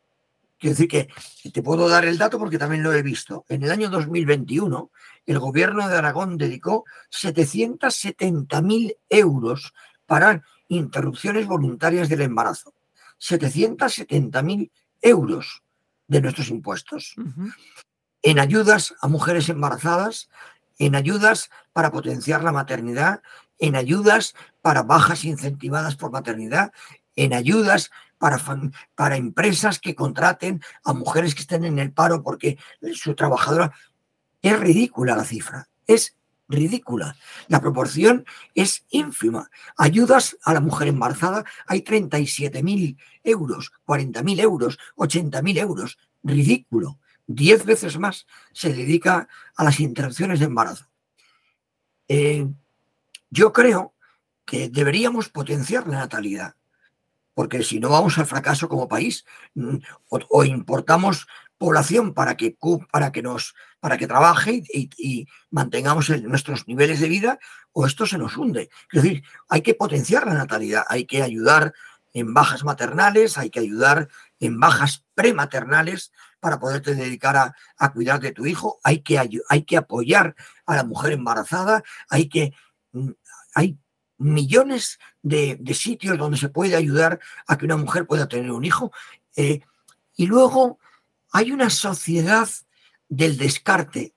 Quiero 0.58 0.74
decir 0.74 0.88
que 0.90 1.08
te 1.52 1.62
puedo 1.62 1.88
dar 1.88 2.04
el 2.06 2.18
dato 2.18 2.40
porque 2.40 2.58
también 2.58 2.84
lo 2.84 2.92
he 2.92 3.04
visto. 3.04 3.46
En 3.48 3.64
el 3.64 3.72
año 3.72 3.90
2021, 3.90 4.92
el 5.26 5.40
gobierno 5.40 5.88
de 5.88 5.96
Aragón 5.96 6.38
dedicó 6.38 6.84
770.000 7.12 8.98
euros 9.10 9.74
para 10.06 10.44
interrupciones 10.68 11.46
voluntarias 11.46 12.10
del 12.10 12.22
embarazo. 12.22 12.74
770.000 13.20 14.72
euros 15.02 15.64
de 16.08 16.22
nuestros 16.22 16.50
impuestos. 16.50 17.16
En 18.22 18.40
ayudas 18.40 18.96
a 19.02 19.08
mujeres 19.08 19.50
embarazadas, 19.50 20.30
en 20.80 20.96
ayudas 20.96 21.50
para 21.74 21.92
potenciar 21.92 22.44
la 22.44 22.52
maternidad, 22.52 23.22
en 23.60 23.76
ayudas 23.76 24.36
para 24.62 24.84
bajas 24.84 25.26
incentivadas 25.26 25.96
por 25.96 26.12
maternidad, 26.12 26.72
en 27.16 27.34
ayudas 27.34 27.92
para, 28.18 28.40
para 28.96 29.18
empresas 29.18 29.80
que 29.80 29.96
contraten 29.96 30.62
a 30.84 30.94
mujeres 30.94 31.36
que 31.36 31.42
estén 31.42 31.66
en 31.66 31.80
el 31.80 31.92
paro 31.92 32.24
porque 32.24 32.58
su 32.94 33.16
trabajadora... 33.16 33.74
Es 34.40 34.60
ridícula 34.60 35.16
la 35.16 35.26
cifra, 35.26 35.68
es 35.88 36.17
ridícula. 36.48 37.16
La 37.48 37.62
proporción 37.62 38.26
es 38.56 38.86
ínfima. 38.90 39.50
Ayudas 39.78 40.38
a 40.44 40.54
la 40.54 40.62
mujer 40.62 40.88
embarazada 40.88 41.46
hay 41.66 41.82
37.000 41.82 42.98
euros, 43.24 43.72
40.000 43.86 44.40
euros, 44.40 44.80
80.000 44.96 45.58
euros. 45.60 45.98
Ridículo. 46.24 47.00
Diez 47.26 47.66
veces 47.66 48.00
más 48.00 48.26
se 48.54 48.74
dedica 48.74 49.28
a 49.56 49.64
las 49.64 49.80
interrupciones 49.80 50.40
de 50.40 50.46
embarazo. 50.46 50.88
Eh, 52.08 52.48
yo 53.30 53.52
creo 53.52 53.94
que 54.46 54.70
deberíamos 54.70 55.28
potenciar 55.28 55.88
la 55.88 55.98
natalidad, 55.98 56.56
porque 57.34 57.64
si 57.64 57.80
no 57.82 57.90
vamos 57.90 58.18
al 58.18 58.26
fracaso 58.26 58.70
como 58.70 58.88
país, 58.88 59.26
mm, 59.56 59.76
o, 60.10 60.20
o 60.30 60.44
importamos 60.46 61.28
población 61.58 62.14
para 62.14 62.36
que, 62.36 62.58
para 62.92 63.12
que, 63.12 63.22
nos, 63.22 63.56
para 63.80 63.98
que 63.98 64.08
trabaje 64.08 64.64
y, 64.74 65.28
mantengamos 65.52 66.10
nuestros 66.22 66.68
niveles 66.68 67.00
de 67.00 67.10
vida, 67.10 67.40
o 67.72 67.86
esto 67.86 68.06
se 68.06 68.18
nos 68.18 68.38
hunde. 68.38 68.70
Es 68.92 69.02
decir, 69.04 69.24
hay 69.50 69.62
que 69.62 69.74
potenciar 69.74 70.26
la 70.26 70.34
natalidad, 70.34 70.84
hay 70.88 71.06
que 71.06 71.24
ayudar 71.24 71.74
en 72.14 72.34
bajas 72.34 72.64
maternales, 72.64 73.38
hay 73.38 73.50
que 73.50 73.60
ayudar 73.60 74.08
en 74.40 74.60
bajas 74.60 75.04
prematernales 75.14 76.12
para 76.40 76.60
poderte 76.60 76.96
dedicar 76.96 77.36
a, 77.38 77.56
a 77.78 77.92
cuidar 77.92 78.20
de 78.20 78.32
tu 78.32 78.46
hijo, 78.46 78.80
hay 78.84 79.00
que, 79.00 79.18
hay 79.18 79.64
que 79.64 79.78
apoyar 79.78 80.36
a 80.66 80.76
la 80.76 80.84
mujer 80.84 81.14
embarazada, 81.14 81.84
hay 82.10 82.30
que... 82.30 82.54
mm, 82.94 83.12
Hay 83.56 83.78
millones 84.20 84.98
de, 85.22 85.58
de 85.60 85.74
sitios 85.74 86.18
donde 86.18 86.38
se 86.38 86.50
puede 86.50 86.76
ayudar 86.76 87.20
a 87.48 87.56
que 87.56 87.66
una 87.66 87.78
mujer 87.78 88.08
pueda 88.08 88.28
tener 88.28 88.52
un 88.52 88.66
hijo. 88.66 88.92
eh, 89.36 89.62
y 90.16 90.26
luego 90.26 90.80
hay 91.32 91.52
una 91.52 91.70
sociedad 91.70 92.50
del 93.10 93.38
descarte 93.38 94.14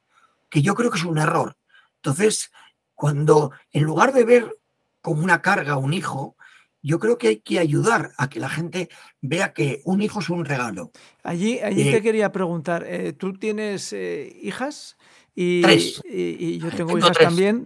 que 0.49 0.63
yo 0.63 0.75
creo 0.75 0.91
que 0.91 0.99
es 0.99 1.05
un 1.05 1.19
error. 1.19 1.57
Entonces, 1.97 2.51
cuando 2.95 3.53
en 3.73 3.85
lugar 3.85 4.13
de 4.13 4.25
ver 4.25 4.57
como 5.01 5.23
una 5.23 5.43
carga 5.43 5.77
un 5.77 5.93
hijo, 5.95 6.37
yo 6.83 6.99
creo 6.99 7.19
que 7.19 7.29
hay 7.29 7.37
que 7.37 7.59
ayudar 7.59 8.13
a 8.17 8.29
que 8.29 8.41
la 8.41 8.49
gente 8.49 8.89
vea 9.21 9.53
que 9.53 9.83
un 9.85 10.01
hijo 10.03 10.21
es 10.21 10.31
un 10.31 10.45
regalo. 10.45 10.93
Allí, 11.23 11.61
allí 11.61 11.91
te 11.91 12.03
quería 12.03 12.33
preguntar, 12.33 12.87
¿tú 13.19 13.35
tienes 13.35 13.93
hijas? 13.93 14.97
Y, 15.43 15.63
tres. 15.63 16.03
Y, 16.05 16.59
yo 16.59 16.69
tengo, 16.71 16.99
hijas 16.99 17.17
también. 17.19 17.65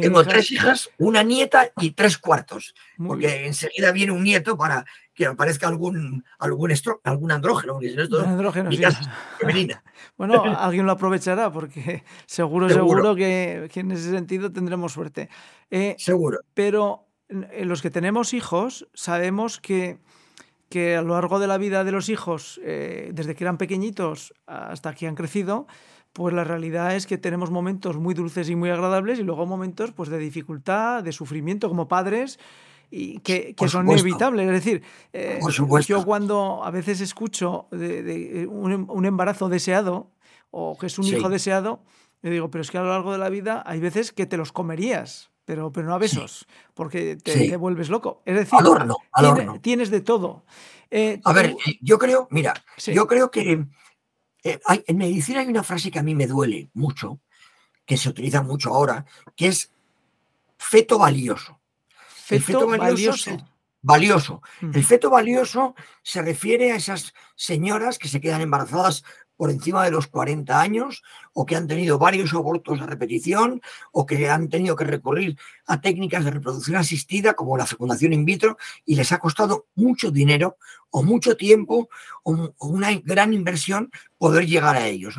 tengo, 0.00 0.24
tres 0.24 0.52
hijas, 0.52 0.90
una 0.98 1.24
nieta 1.24 1.72
y 1.78 1.90
tres 1.90 2.16
cuartos. 2.18 2.72
porque 3.04 3.46
enseguida 3.46 3.90
viene 3.90 4.12
un 4.12 4.22
nieto 4.22 4.56
para 4.56 4.84
que 5.12 5.26
aparezca 5.26 5.66
algún, 5.66 6.24
algún, 6.38 6.72
algún 7.02 7.32
andrógeno. 7.32 7.80
andrógeno 8.24 8.70
bueno, 10.16 10.42
alguien 10.56 10.86
lo 10.86 10.92
aprovechará 10.92 11.50
porque 11.50 12.04
seguro, 12.26 12.68
seguro, 12.68 13.16
que, 13.16 13.68
en 13.74 13.90
ese 13.90 14.12
sentido 14.12 14.52
tendremos 14.52 14.92
suerte. 14.92 15.28
Eh, 15.68 15.96
seguro. 15.98 16.38
Pero 16.54 17.08
los 17.28 17.82
que 17.82 17.90
tenemos 17.90 18.34
hijos 18.34 18.86
sabemos 18.94 19.58
que, 19.58 19.98
que 20.68 20.94
a 20.94 21.02
lo 21.02 21.14
largo 21.14 21.40
de 21.40 21.48
la 21.48 21.58
vida 21.58 21.82
de 21.82 21.90
los 21.90 22.08
hijos, 22.08 22.60
eh, 22.62 23.10
desde 23.12 23.34
que 23.34 23.42
eran 23.42 23.58
pequeñitos 23.58 24.32
hasta 24.46 24.94
que 24.94 25.08
han 25.08 25.16
crecido, 25.16 25.66
pues 26.12 26.34
la 26.34 26.44
realidad 26.44 26.96
es 26.96 27.06
que 27.06 27.18
tenemos 27.18 27.50
momentos 27.50 27.96
muy 27.96 28.14
dulces 28.14 28.48
y 28.50 28.56
muy 28.56 28.70
agradables 28.70 29.18
y 29.18 29.22
luego 29.22 29.46
momentos 29.46 29.92
pues, 29.92 30.08
de 30.08 30.18
dificultad, 30.18 31.04
de 31.04 31.12
sufrimiento 31.12 31.68
como 31.68 31.88
padres 31.88 32.38
y 32.90 33.20
que, 33.20 33.54
son 33.68 33.88
inevitables. 33.88 34.46
Es 34.46 34.52
decir, 34.52 34.82
eh, 35.12 35.38
yo 35.86 36.04
cuando 36.04 36.64
a 36.64 36.70
veces 36.70 37.00
escucho 37.00 37.68
de, 37.70 38.46
un, 38.50 39.06
embarazo 39.06 39.48
deseado 39.48 40.10
o 40.50 40.76
que 40.76 40.86
es 40.86 40.98
un 40.98 41.06
hijo 41.06 41.28
deseado, 41.28 41.82
le 42.22 42.30
digo, 42.30 42.50
pero 42.50 42.62
es 42.62 42.70
que 42.70 42.78
a 42.78 42.82
lo 42.82 42.88
largo 42.88 43.12
de 43.12 43.18
la 43.18 43.28
vida 43.28 43.62
hay 43.64 43.78
veces 43.78 44.12
que 44.12 44.26
te 44.26 44.36
los 44.36 44.52
comerías. 44.52 45.30
Pero, 45.46 45.72
pero 45.72 45.88
no 45.88 45.94
a 45.94 45.98
besos, 45.98 46.46
porque 46.74 47.16
te, 47.16 47.56
vuelves 47.56 47.88
loco. 47.88 48.22
Es 48.24 48.36
decir, 48.36 48.56
Tienes, 49.62 49.90
de 49.90 50.00
todo. 50.00 50.44
Eh, 50.92 51.20
a 51.24 51.32
ver, 51.32 51.56
yo 51.80 51.98
creo, 51.98 52.28
mira, 52.30 52.54
yo 52.86 53.08
creo 53.08 53.32
que 53.32 53.66
eh, 54.42 54.60
en 54.86 54.96
medicina 54.96 55.40
hay 55.40 55.46
una 55.46 55.62
frase 55.62 55.90
que 55.90 55.98
a 55.98 56.02
mí 56.02 56.14
me 56.14 56.26
duele 56.26 56.70
mucho, 56.74 57.20
que 57.84 57.96
se 57.96 58.08
utiliza 58.08 58.42
mucho 58.42 58.70
ahora, 58.70 59.04
que 59.36 59.48
es 59.48 59.72
feto 60.58 60.98
valioso. 60.98 61.60
el 62.28 62.42
feto 62.42 62.66
valioso. 62.66 63.36
valioso. 63.82 64.42
Mm. 64.60 64.70
El 64.74 64.84
feto 64.84 65.10
valioso 65.10 65.74
se 66.02 66.22
refiere 66.22 66.72
a 66.72 66.76
esas 66.76 67.12
señoras 67.34 67.98
que 67.98 68.08
se 68.08 68.20
quedan 68.20 68.40
embarazadas 68.40 69.04
por 69.40 69.50
encima 69.50 69.82
de 69.86 69.90
los 69.90 70.06
40 70.06 70.60
años 70.60 71.02
o 71.32 71.46
que 71.46 71.56
han 71.56 71.66
tenido 71.66 71.98
varios 71.98 72.34
abortos 72.34 72.78
a 72.82 72.84
repetición 72.84 73.62
o 73.90 74.04
que 74.04 74.28
han 74.28 74.50
tenido 74.50 74.76
que 74.76 74.84
recurrir 74.84 75.38
a 75.66 75.80
técnicas 75.80 76.26
de 76.26 76.30
reproducción 76.32 76.76
asistida 76.76 77.32
como 77.32 77.56
la 77.56 77.64
fecundación 77.64 78.12
in 78.12 78.26
vitro 78.26 78.58
y 78.84 78.96
les 78.96 79.12
ha 79.12 79.18
costado 79.18 79.64
mucho 79.74 80.10
dinero 80.10 80.58
o 80.90 81.02
mucho 81.02 81.38
tiempo 81.38 81.88
o, 82.22 82.52
una 82.58 82.92
gran 83.02 83.32
inversión 83.32 83.90
poder 84.18 84.44
llegar 84.44 84.76
a 84.76 84.88
ellos. 84.88 85.14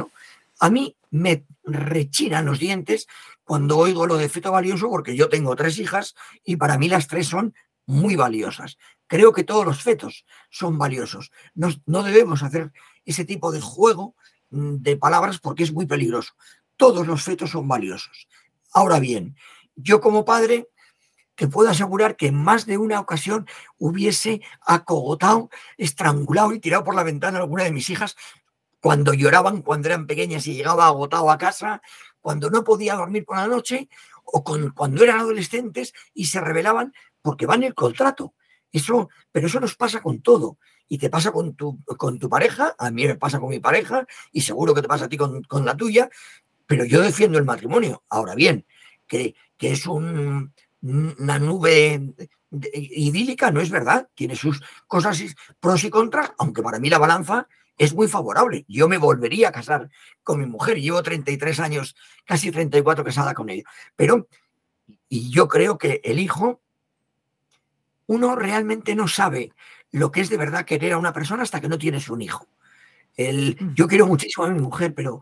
A 0.60 0.70
mí 0.70 0.96
me 1.10 1.44
rechinan 1.64 2.46
los 2.46 2.60
dientes 2.60 3.08
cuando 3.44 3.80
oigo 3.80 4.06
lo 4.06 4.18
de 4.18 4.30
feto 4.30 4.52
valioso 4.52 4.88
porque 4.88 5.16
yo 5.16 5.30
tengo 5.30 5.56
tres 5.56 5.80
hijas 5.80 6.14
y 6.46 6.58
para 6.58 6.78
mí 6.78 6.90
las 6.90 7.08
tres 7.08 7.26
son 7.26 7.56
muy 7.88 8.16
valiosas. 8.16 8.78
Creo 9.08 9.34
que 9.34 9.44
todos 9.44 9.66
los 9.66 9.82
fetos 9.82 10.26
son 10.52 10.78
valiosos. 10.78 11.32
No, 11.56 11.70
no 11.88 12.04
debemos 12.04 12.44
hacer 12.44 12.72
ese 13.06 13.26
tipo 13.26 13.52
de 13.52 13.62
juego 13.62 14.16
mm, 14.50 14.78
de 14.78 14.98
palabras 14.98 15.40
porque 15.40 15.64
es 15.64 15.74
muy 15.74 15.86
peligroso. 15.86 16.34
Todos 16.78 17.08
los 17.08 17.24
fetos 17.24 17.52
son 17.52 17.68
valiosos. 17.68 18.28
Ahora 18.74 19.00
bien, 19.00 19.36
yo 19.76 20.02
como 20.02 20.26
padre 20.26 20.68
te 21.36 21.48
puedo 21.48 21.70
asegurar 21.70 22.16
que 22.16 22.28
en 22.28 22.36
más 22.36 22.66
de 22.66 22.78
una 22.78 23.00
ocasión 23.00 23.48
hubiese 23.78 24.42
acogotado, 24.62 25.50
estrangulado 25.78 26.54
y 26.54 26.60
tirado 26.60 26.84
por 26.84 26.96
la 26.96 27.04
ventana 27.04 27.40
a 27.40 27.42
alguna 27.42 27.64
de 27.64 27.72
mis 27.72 27.90
hijas 27.90 28.16
cuando 28.80 29.14
lloraban, 29.14 29.62
cuando 29.62 29.88
eran 29.88 30.08
pequeñas 30.08 30.48
y 30.48 30.56
llegaba 30.56 30.88
agotado 30.88 31.30
a 31.30 31.38
casa, 31.38 31.82
cuando 32.20 32.50
no 32.50 32.64
podía 32.64 32.96
dormir 32.96 33.26
por 33.26 33.38
la 33.38 33.48
noche 33.48 33.90
o 34.24 34.44
cuando 34.44 35.04
eran 35.04 35.20
adolescentes 35.20 35.94
y 36.14 36.26
se 36.26 36.42
rebelaban 36.42 36.94
porque 37.22 37.46
van 37.46 37.64
el 37.64 37.74
contrato. 37.74 38.34
Eso, 38.72 39.10
pero 39.32 39.48
eso 39.48 39.60
nos 39.60 39.76
pasa 39.76 40.02
con 40.02 40.22
todo 40.22 40.58
y 40.88 40.98
te 40.98 41.10
pasa 41.10 41.32
con 41.32 41.56
tu, 41.56 41.84
con 41.84 42.20
tu 42.20 42.30
pareja, 42.30 42.76
a 42.78 42.92
mí 42.92 43.06
me 43.06 43.16
pasa 43.16 43.40
con 43.40 43.50
mi 43.50 43.60
pareja 43.60 44.06
y 44.32 44.42
seguro 44.42 44.74
que 44.74 44.82
te 44.82 44.88
pasa 44.88 45.06
a 45.06 45.10
ti 45.10 45.18
con, 45.18 45.66
la 45.66 45.76
tuya, 45.78 46.10
pero 46.68 46.86
yo 46.86 47.02
defiendo 47.02 47.38
el 47.38 47.46
matrimonio. 47.46 48.04
Ahora 48.10 48.36
bien, 48.36 48.66
que, 49.08 49.36
que 49.58 49.72
es 49.72 49.86
una 49.88 51.40
nube 51.40 52.14
idílica, 52.74 53.52
no 53.52 53.62
es 53.62 53.70
verdad, 53.70 54.10
tiene 54.14 54.36
sus 54.36 54.62
cosas 54.88 55.24
pros 55.60 55.84
y 55.84 55.90
contras, 55.90 56.34
aunque 56.38 56.62
para 56.62 56.80
mí 56.80 56.90
la 56.90 56.98
balanza 56.98 57.48
es 57.78 57.94
muy 57.94 58.08
favorable. 58.08 58.66
Yo 58.68 58.88
me 58.88 58.98
volvería 58.98 59.50
a 59.50 59.52
casar 59.52 59.90
con 60.24 60.40
mi 60.40 60.46
mujer, 60.46 60.80
llevo 60.80 61.02
33 61.02 61.60
años, 61.60 61.96
casi 62.26 62.52
34 62.52 63.04
casada 63.04 63.34
con 63.34 63.50
ella, 63.50 63.64
pero 63.96 64.28
y 65.08 65.30
yo 65.30 65.48
creo 65.48 65.78
que 65.78 66.02
el 66.04 66.20
hijo, 66.20 66.62
uno 68.08 68.36
realmente 68.36 68.96
no 68.96 69.08
sabe 69.08 69.54
lo 69.92 70.12
que 70.12 70.22
es 70.22 70.30
de 70.30 70.38
verdad 70.38 70.66
querer 70.66 70.94
a 70.94 70.98
una 70.98 71.14
persona 71.14 71.44
hasta 71.44 71.62
que 71.62 71.70
no 71.70 71.78
tienes 71.78 72.10
un 72.10 72.22
hijo. 72.22 72.48
El, 73.16 73.58
yo 73.76 73.88
quiero 73.88 74.08
muchísimo 74.08 74.46
a 74.46 74.50
mi 74.50 74.60
mujer, 74.60 74.94
pero 74.94 75.22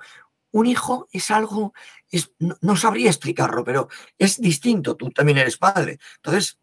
un 0.52 0.66
hijo 0.66 1.08
es 1.12 1.32
algo, 1.32 1.74
es, 2.10 2.32
no, 2.40 2.76
sabría 2.76 3.10
explicarlo, 3.10 3.64
pero 3.64 3.90
es 4.18 4.40
distinto. 4.40 4.96
Tú 4.96 5.10
también 5.10 5.38
eres 5.38 5.58
padre. 5.58 6.00
Entonces, 6.18 6.58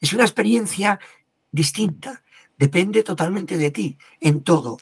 es 0.00 0.12
una 0.12 0.24
experiencia 0.24 0.98
distinta. 1.50 2.22
Depende 2.58 3.02
totalmente 3.02 3.56
de 3.58 3.70
ti, 3.70 3.98
en 4.20 4.42
todo. 4.42 4.78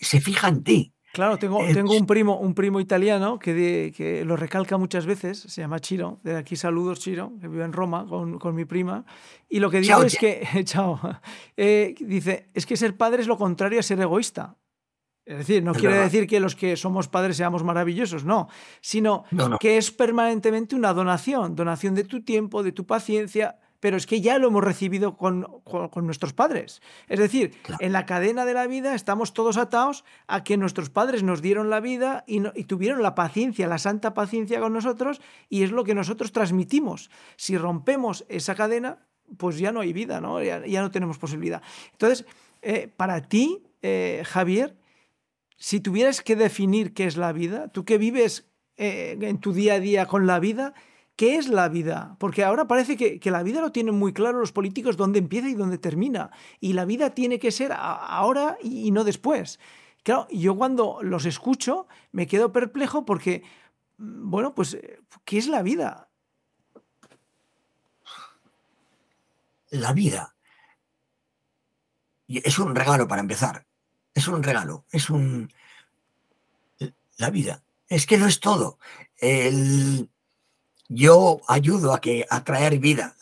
Se 0.00 0.20
fija 0.20 0.48
en 0.48 0.64
ti. 0.64 0.91
Claro, 1.12 1.36
tengo, 1.36 1.58
tengo 1.74 1.94
un 1.94 2.06
primo, 2.06 2.38
un 2.38 2.54
primo 2.54 2.80
italiano 2.80 3.38
que, 3.38 3.92
que, 3.94 4.24
lo 4.24 4.34
recalca 4.34 4.78
muchas 4.78 5.04
veces, 5.04 5.40
se 5.40 5.60
llama 5.60 5.78
Chiro, 5.78 6.20
de 6.22 6.36
aquí 6.36 6.56
saludos 6.56 7.00
Chiro, 7.00 7.34
que 7.38 7.48
vive 7.48 7.64
en 7.64 7.74
Roma 7.74 8.06
con, 8.08 8.38
con 8.38 8.54
mi 8.54 8.64
prima, 8.64 9.04
y 9.46 9.60
lo 9.60 9.70
que 9.70 9.80
dice 9.80 10.06
es 10.06 10.16
que, 10.16 10.42
chao, 10.64 10.98
eh, 11.56 11.94
dice, 12.00 12.48
es 12.54 12.64
que 12.64 12.78
ser 12.78 12.96
padre 12.96 13.20
es 13.20 13.28
lo 13.28 13.36
contrario 13.36 13.78
a 13.78 13.82
ser 13.82 14.00
egoísta. 14.00 14.56
Es 15.24 15.38
decir, 15.38 15.62
no 15.62 15.72
quiere 15.72 15.98
decir 15.98 16.26
que 16.26 16.40
los 16.40 16.56
que 16.56 16.76
somos 16.76 17.06
padres 17.06 17.36
seamos 17.36 17.62
maravillosos, 17.62 18.24
no, 18.24 18.48
sino 18.80 19.24
que 19.60 19.76
es 19.76 19.92
permanentemente 19.92 20.74
una 20.74 20.92
donación, 20.92 21.54
donación 21.54 21.94
de 21.94 22.04
tu 22.04 22.24
tiempo, 22.24 22.64
de 22.64 22.72
tu 22.72 22.86
paciencia, 22.86 23.60
pero 23.82 23.96
es 23.96 24.06
que 24.06 24.20
ya 24.20 24.38
lo 24.38 24.46
hemos 24.46 24.62
recibido 24.62 25.16
con, 25.16 25.44
nuestros 25.96 26.32
padres. 26.32 26.80
Es 27.08 27.18
decir, 27.18 27.52
en 27.80 27.92
la 27.92 28.06
cadena 28.06 28.44
de 28.44 28.54
la 28.54 28.68
vida 28.68 28.94
estamos 28.94 29.34
todos 29.34 29.56
atados 29.56 30.04
a 30.28 30.44
que 30.44 30.56
nuestros 30.56 30.88
padres 30.88 31.24
nos 31.24 31.42
dieron 31.42 31.68
la 31.68 31.80
vida 31.80 32.22
y, 32.28 32.42
tuvieron 32.62 33.02
la 33.02 33.16
paciencia, 33.16 33.66
la 33.66 33.78
santa 33.78 34.14
paciencia 34.14 34.60
con 34.60 34.72
nosotros, 34.72 35.20
y 35.48 35.64
es 35.64 35.72
lo 35.72 35.82
que 35.82 35.96
nosotros 35.96 36.30
transmitimos. 36.30 37.10
Si 37.34 37.58
rompemos 37.58 38.24
esa 38.28 38.54
cadena, 38.54 39.04
pues 39.36 39.58
ya 39.58 39.72
no 39.72 39.80
hay 39.80 39.92
vida, 39.92 40.20
¿no? 40.20 40.40
Ya, 40.40 40.60
no 40.80 40.92
tenemos 40.92 41.18
posibilidad. 41.18 41.60
Entonces, 41.90 42.24
eh, 42.62 42.88
para 42.96 43.22
ti, 43.22 43.64
eh, 43.82 44.22
Javier, 44.24 44.76
si 45.56 45.80
tuvieras 45.80 46.20
que 46.20 46.36
definir 46.36 46.94
qué 46.94 47.06
es 47.06 47.16
la 47.16 47.32
vida, 47.32 47.66
tú 47.66 47.84
que 47.84 47.98
vives 47.98 48.48
eh, 48.76 49.18
en 49.20 49.38
tu 49.38 49.52
día 49.52 49.74
a 49.74 49.80
día 49.80 50.06
con 50.06 50.28
la 50.28 50.38
vida, 50.38 50.72
¿Qué 51.16 51.36
es 51.36 51.48
la 51.48 51.68
vida? 51.68 52.16
Porque 52.18 52.42
ahora 52.42 52.66
parece 52.66 52.96
que, 52.96 53.30
la 53.30 53.42
vida 53.42 53.60
lo 53.60 53.72
tienen 53.72 53.94
muy 53.94 54.12
claro 54.12 54.40
los 54.40 54.52
políticos 54.52 54.96
dónde 54.96 55.18
empieza 55.18 55.48
y 55.48 55.54
dónde 55.54 55.78
termina. 55.78 56.30
Y 56.60 56.72
la 56.72 56.84
vida 56.84 57.10
tiene 57.10 57.38
que 57.38 57.52
ser 57.52 57.72
ahora 57.72 58.56
y, 58.62 58.90
no 58.90 59.04
después. 59.04 59.60
Claro, 60.02 60.26
yo 60.30 60.56
cuando 60.56 60.98
los 61.02 61.26
escucho 61.26 61.86
me 62.10 62.26
quedo 62.26 62.52
perplejo 62.52 63.04
porque, 63.04 63.42
mm, 63.98 64.30
bueno, 64.30 64.54
pues, 64.54 64.76
¿qué 65.24 65.38
es 65.38 65.48
la 65.48 65.62
vida? 65.62 66.08
La 69.70 69.92
vida 69.92 70.34
es 72.40 72.58
un 72.58 72.74
regalo 72.74 73.06
para 73.06 73.20
empezar. 73.20 73.66
Es 74.14 74.28
un 74.28 74.42
regalo, 74.42 74.86
es 74.90 75.10
un... 75.10 75.52
La 77.18 77.30
vida. 77.30 77.62
Es 77.88 78.06
que 78.06 78.18
no 78.18 78.26
es 78.26 78.40
todo. 78.40 78.78
El, 79.18 80.10
yo 80.94 81.40
ayudo 81.48 81.94
a 81.94 82.00
que 82.00 82.26
atraer 82.28 82.78
vida. 82.78 83.16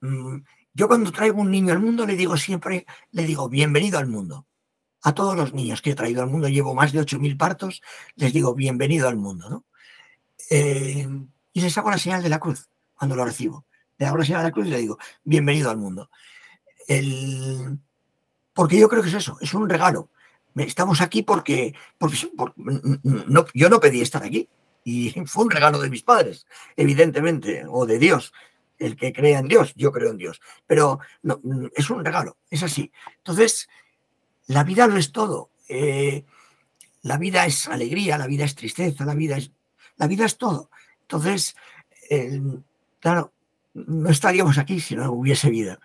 Mm, 0.00 0.38
yo 0.74 0.88
cuando 0.88 1.12
traigo 1.12 1.40
un 1.40 1.50
niño 1.50 1.72
al 1.72 1.80
mundo 1.80 2.06
le 2.06 2.16
digo 2.16 2.36
siempre, 2.36 2.86
le 3.12 3.24
digo, 3.24 3.48
bienvenido 3.48 3.98
al 3.98 4.06
mundo. 4.06 4.46
A 5.02 5.14
todos 5.14 5.36
los 5.36 5.54
niños 5.54 5.82
que 5.82 5.90
he 5.90 5.94
traído 5.94 6.22
al 6.22 6.28
mundo, 6.28 6.48
llevo 6.48 6.74
más 6.74 6.92
de 6.92 7.00
8.000 7.00 7.36
partos, 7.36 7.82
les 8.16 8.32
digo, 8.32 8.54
bienvenido 8.54 9.08
al 9.08 9.16
mundo. 9.16 9.48
¿no? 9.48 9.64
Eh, 10.50 11.08
y 11.52 11.60
les 11.60 11.78
hago 11.78 11.90
la 11.90 11.98
señal 11.98 12.22
de 12.22 12.28
la 12.28 12.40
cruz 12.40 12.68
cuando 12.94 13.14
lo 13.14 13.24
recibo. 13.24 13.64
Le 13.98 14.06
hago 14.06 14.18
la 14.18 14.24
señal 14.24 14.42
de 14.42 14.48
la 14.48 14.52
cruz 14.52 14.66
y 14.66 14.70
le 14.70 14.78
digo, 14.78 14.98
bienvenido 15.22 15.70
al 15.70 15.76
mundo. 15.76 16.10
porque 18.52 18.78
yo 18.78 18.88
creo 18.88 19.02
que 19.02 19.08
es 19.08 19.14
eso, 19.14 19.38
es 19.40 19.54
un 19.54 19.68
regalo. 19.68 20.10
Estamos 20.56 21.00
aquí 21.02 21.22
porque, 21.22 21.74
porque, 21.98 22.16
no, 23.04 23.46
yo 23.54 23.68
no 23.68 23.78
pedí 23.78 24.00
estar 24.00 24.24
aquí 24.24 24.48
y 24.86 25.10
fue 25.26 25.44
un 25.44 25.50
regalo 25.50 25.80
de 25.80 25.90
mis 25.90 26.04
padres, 26.04 26.46
evidentemente, 26.76 27.64
o 27.68 27.84
de 27.84 27.98
Dios. 27.98 28.32
el 28.78 28.94
que 28.94 29.12
crea 29.12 29.40
en 29.40 29.48
Dios, 29.48 29.72
yo 29.74 29.90
creo 29.90 30.10
en 30.10 30.16
Dios, 30.16 30.40
pero 30.66 31.00
no, 31.22 31.40
es 31.74 31.90
un 31.90 32.04
regalo, 32.04 32.36
es 32.50 32.62
así. 32.62 32.92
Entonces, 33.18 33.68
la 34.46 34.62
vida 34.64 34.86
no 34.86 34.96
es 34.96 35.12
todo. 35.12 35.50
Eh, 35.68 36.24
la 37.02 37.16
vida 37.18 37.46
es 37.46 37.66
alegría, 37.68 38.16
la 38.16 38.26
vida 38.26 38.44
es 38.44 38.54
tristeza, 38.54 39.04
la 39.04 39.14
vida 39.14 39.38
es, 39.38 39.50
la 39.96 40.06
vida 40.06 40.24
es 40.24 40.36
todo. 40.36 40.70
Entonces, 41.02 41.56
claro, 43.00 43.32
no 43.74 44.10
estaríamos 44.10 44.58
aquí 44.58 44.78
si 44.78 44.94
no 44.94 45.10
hubiese 45.10 45.50
vida. 45.50 45.80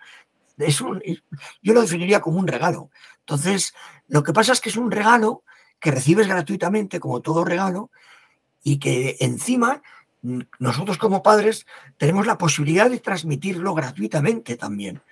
Es 0.58 0.78
yo 0.78 1.72
lo 1.74 1.80
definiría 1.80 2.20
como 2.20 2.38
un 2.38 2.46
regalo. 2.46 2.90
Entonces, 3.20 3.74
lo 4.06 4.22
que 4.22 4.32
pasa 4.32 4.52
es 4.52 4.60
que 4.60 4.68
es 4.68 4.76
un 4.76 4.90
regalo 4.90 5.42
que 5.80 5.90
recibes 5.90 6.28
gratuitamente, 6.28 7.00
como 7.00 7.22
todo 7.22 7.44
regalo, 7.44 7.90
y 8.62 8.78
que 8.78 9.16
encima 9.20 9.82
nosotros 10.58 10.98
como 10.98 11.22
padres 11.22 11.66
tenemos 11.96 12.26
la 12.26 12.38
posibilidad 12.38 12.88
de 12.88 13.00
transmitirlo 13.00 13.74
gratuitamente 13.74 14.56
también, 14.56 15.02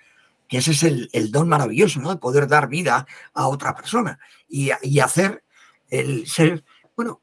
que 0.47 0.57
ese 0.57 0.71
es 0.71 0.83
el, 0.83 1.31
don 1.31 1.49
maravilloso, 1.49 1.99
¿no? 1.99 2.11
De 2.11 2.17
poder 2.17 2.47
dar 2.47 2.69
vida 2.69 3.05
a 3.33 3.47
otra 3.47 3.75
persona 3.75 4.19
y, 4.47 4.71
y 4.81 4.99
hacer 4.99 5.43
el 5.89 6.25
ser, 6.27 6.63
bueno, 6.95 7.21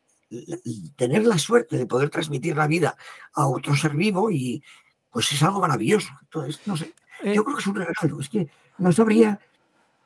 tener 0.96 1.26
la 1.26 1.38
suerte 1.38 1.76
de 1.76 1.86
poder 1.86 2.10
transmitir 2.10 2.56
la 2.56 2.66
vida 2.66 2.96
a 3.34 3.46
otro 3.46 3.74
ser 3.74 3.96
vivo 3.96 4.30
y 4.30 4.62
pues 5.10 5.32
es 5.32 5.42
algo 5.42 5.60
maravilloso. 5.60 6.10
Entonces, 6.22 6.60
no 6.66 6.76
sé, 6.76 6.94
yo 7.24 7.32
eh, 7.32 7.44
creo 7.44 7.56
que 7.56 7.60
es 7.60 7.66
un 7.66 7.74
regalo, 7.74 8.20
es 8.20 8.28
que 8.28 8.48
no 8.78 8.92
sabría 8.92 9.40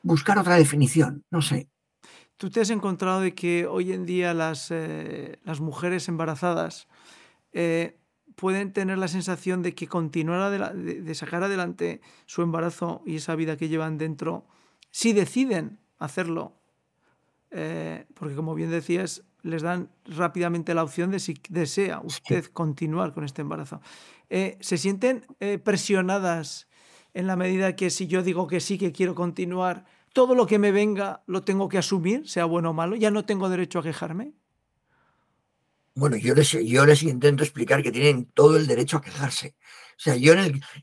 buscar 0.01 0.37
otra 0.37 0.55
definición, 0.55 1.23
no 1.29 1.41
sé. 1.41 1.67
¿Tú 2.37 2.49
te 2.49 2.61
has 2.61 2.69
encontrado 2.69 3.21
de 3.21 3.33
que 3.33 3.67
hoy 3.67 3.93
en 3.93 4.05
día 4.05 4.33
las, 4.33 4.71
eh, 4.71 5.39
las 5.43 5.59
mujeres 5.61 6.07
embarazadas 6.07 6.87
eh, 7.51 7.97
pueden 8.35 8.73
tener 8.73 8.97
la 8.97 9.07
sensación 9.07 9.61
de 9.61 9.75
que 9.75 9.87
continuar 9.87 10.73
de, 10.75 11.15
sacar 11.15 11.43
adelante 11.43 12.01
su 12.25 12.41
embarazo 12.41 13.01
y 13.05 13.17
esa 13.17 13.35
vida 13.35 13.57
que 13.57 13.69
llevan 13.69 13.97
dentro, 13.97 14.45
si 14.91 15.13
deciden 15.13 15.79
hacerlo, 15.99 16.59
porque 18.15 18.35
como 18.35 18.55
bien 18.55 18.71
decías, 18.71 19.23
les 19.43 19.61
dan 19.61 19.89
rápidamente 20.05 20.73
la 20.73 20.83
opción 20.83 21.11
de 21.11 21.19
si 21.19 21.35
desea 21.49 21.99
usted 22.03 22.45
continuar 22.45 23.13
con 23.13 23.25
este 23.25 23.41
embarazo. 23.41 23.81
Eh, 24.29 24.57
¿Se 24.61 24.77
sienten 24.77 25.25
eh, 25.39 25.59
presionadas 25.59 26.67
en 27.13 27.27
la 27.27 27.35
medida 27.35 27.75
que 27.75 27.89
si 27.89 28.07
yo 28.07 28.23
digo 28.23 28.47
que 28.47 28.61
sí, 28.61 28.77
que 28.77 28.91
quiero 28.91 29.13
continuar, 29.13 29.85
todo 30.13 30.35
lo 30.35 30.47
que 30.47 30.59
me 30.59 30.71
venga 30.71 31.23
lo 31.25 31.43
tengo 31.43 31.67
que 31.67 31.77
asumir, 31.77 32.27
sea 32.29 32.45
bueno 32.45 32.69
o 32.69 32.73
malo? 32.73 32.95
¿Ya 32.95 33.11
no 33.11 33.25
tengo 33.25 33.49
derecho 33.49 33.79
a 33.79 33.83
quejarme? 33.83 34.33
Bueno, 35.95 36.15
yo 36.15 36.33
les, 36.33 36.51
yo 36.51 36.85
les 36.85 37.03
intento 37.03 37.43
explicar 37.43 37.83
que 37.83 37.91
tienen 37.91 38.25
todo 38.25 38.57
el 38.57 38.65
derecho 38.65 38.97
a 38.97 39.01
quejarse. 39.01 39.55
O 39.97 39.99
sea, 39.99 40.15
yo, 40.15 40.33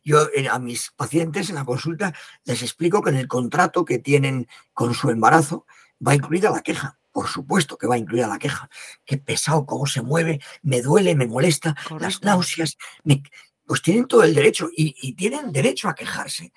yo 0.05 0.29
a 0.51 0.59
mis 0.59 0.91
pacientes 0.93 1.49
en 1.49 1.57
la 1.57 1.65
consulta 1.65 2.15
les 2.45 2.63
explico 2.63 3.03
que 3.03 3.11
en 3.11 3.17
el 3.17 3.27
contrato 3.27 3.85
que 3.85 3.99
tienen 3.99 4.47
con 4.73 4.95
su 4.95 5.11
embarazo 5.11 5.67
va 6.07 6.15
incluida 6.15 6.51
la 6.51 6.63
queja 6.63 7.01
por 7.13 7.29
supuesto 7.29 7.77
que 7.77 7.87
va 7.87 7.97
a 7.97 7.99
incluir 7.99 8.25
a 8.25 8.29
la 8.29 8.39
queja. 8.39 8.71
Qué 9.05 9.19
pesado, 9.19 9.67
cómo 9.67 9.87
se 9.87 10.03
mueve, 10.03 10.41
me 10.63 10.81
duele, 10.81 11.15
me 11.15 11.27
molesta, 11.27 11.77
las 11.99 12.23
náuseas. 12.23 12.77
pues 13.67 13.83
tienen 13.83 14.07
todo 14.07 14.23
el 14.23 14.35
derecho 14.35 14.69
y, 14.75 15.15
tienen 15.15 15.53
derecho 15.53 15.89
a 15.89 15.95
quejarse, 15.95 16.53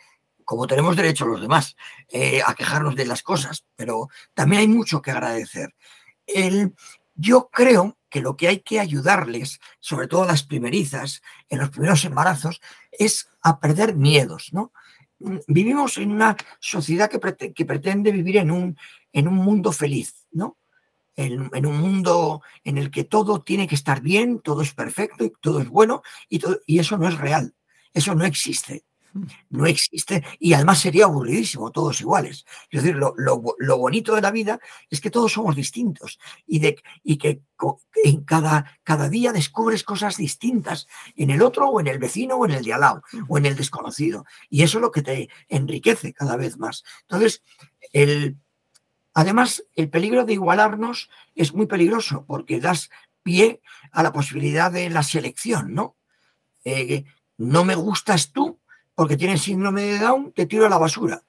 como 0.45 0.67
tenemos 0.67 0.95
derecho 0.95 1.25
los 1.25 1.41
demás 1.41 1.75
eh, 2.09 2.41
a 2.45 2.53
quejarnos 2.55 2.95
de 2.95 3.05
las 3.05 3.23
cosas, 3.23 3.65
pero 3.75 4.09
también 4.33 4.61
hay 4.61 4.67
mucho 4.67 5.01
que 5.01 5.11
agradecer. 5.11 5.75
El, 6.25 6.73
yo 7.15 7.49
creo 7.51 7.97
que 8.09 8.21
lo 8.21 8.37
que 8.37 8.47
hay 8.47 8.59
que 8.59 8.79
ayudarles, 8.79 9.59
sobre 9.79 10.07
todo 10.07 10.23
a 10.23 10.27
las 10.27 10.43
primerizas, 10.43 11.21
en 11.49 11.59
los 11.59 11.69
primeros 11.69 12.05
embarazos, 12.05 12.61
es 12.91 13.27
a 13.41 13.59
perder 13.59 13.95
miedos, 13.95 14.49
¿no? 14.51 14.71
Vivimos 15.47 15.97
en 15.97 16.11
una 16.11 16.35
sociedad 16.59 17.09
que, 17.09 17.53
que 17.53 17.65
pretende 17.65 18.11
vivir 18.11 18.37
en 18.37 18.51
un, 18.51 18.77
en 19.11 19.27
un 19.27 19.35
mundo 19.35 19.71
feliz, 19.71 20.27
¿no? 20.31 20.57
En, 21.15 21.65
un 21.65 21.77
mundo 21.77 22.41
en 22.63 22.77
el 22.77 22.89
que 22.89 23.03
todo 23.03 23.41
tiene 23.41 23.67
que 23.67 23.75
estar 23.75 24.01
bien, 24.01 24.41
todo 24.41 24.61
es 24.63 24.73
perfecto 24.73 25.23
y 25.23 25.33
todo 25.41 25.59
es 25.59 25.69
bueno, 25.69 26.01
y, 26.27 26.41
y 26.65 26.79
eso 26.79 26.97
no 26.97 27.07
es 27.07 27.17
real, 27.17 27.55
eso 27.93 28.15
no 28.15 28.25
existe. 28.25 28.83
No 29.49 29.65
existe 29.65 30.23
y 30.39 30.53
además 30.53 30.79
sería 30.79 31.05
aburridísimo, 31.05 31.71
todos 31.71 32.01
iguales. 32.01 32.45
Es 32.71 32.81
decir, 32.81 32.95
lo, 32.95 33.13
lo, 33.17 33.77
bonito 33.77 34.15
de 34.15 34.21
la 34.21 34.31
vida 34.31 34.59
es 34.89 35.01
que 35.01 35.09
todos 35.09 35.33
somos 35.33 35.55
distintos 35.55 36.19
y, 36.47 36.59
de, 36.59 36.81
y 37.03 37.17
que 37.17 37.41
en 38.03 38.23
cada, 38.23 38.79
cada 38.83 39.09
día 39.09 39.31
descubres 39.31 39.83
cosas 39.83 40.17
distintas 40.17 40.87
en 41.15 41.29
el 41.29 41.41
otro 41.41 41.69
o 41.69 41.79
en 41.79 41.87
el 41.87 41.99
vecino 41.99 42.35
o 42.35 42.45
en 42.45 42.51
el 42.51 42.63
de 42.63 42.73
al 42.73 42.81
lado 42.81 43.03
o 43.27 43.37
en 43.37 43.45
el 43.45 43.55
desconocido. 43.55 44.25
Y 44.49 44.63
eso 44.63 44.79
es 44.79 44.81
lo 44.81 44.91
que 44.91 45.01
te 45.01 45.29
enriquece 45.47 46.13
cada 46.13 46.35
vez 46.35 46.57
más. 46.57 46.83
Entonces, 47.01 47.43
el, 47.91 48.37
Además, 49.13 49.63
el 49.75 49.89
peligro 49.89 50.25
de 50.25 50.33
igualarnos 50.33 51.09
es 51.35 51.53
muy 51.53 51.67
peligroso 51.67 52.25
porque 52.25 52.59
das 52.59 52.89
pie 53.21 53.61
a 53.91 54.01
la 54.01 54.11
posibilidad 54.11 54.71
de 54.71 54.89
la 54.89 55.03
selección, 55.03 55.73
¿no? 55.73 55.95
Eh, 56.65 57.05
no 57.37 57.63
me 57.63 57.75
gustas 57.75 58.31
tú 58.31 58.59
porque 58.95 59.17
tienes 59.17 59.41
síndrome 59.41 59.83
de 59.83 59.99
Down, 59.99 60.31
te 60.33 60.45
tiro 60.45 60.65
a 60.65 60.69
la 60.69 60.77
basura. 60.77 61.23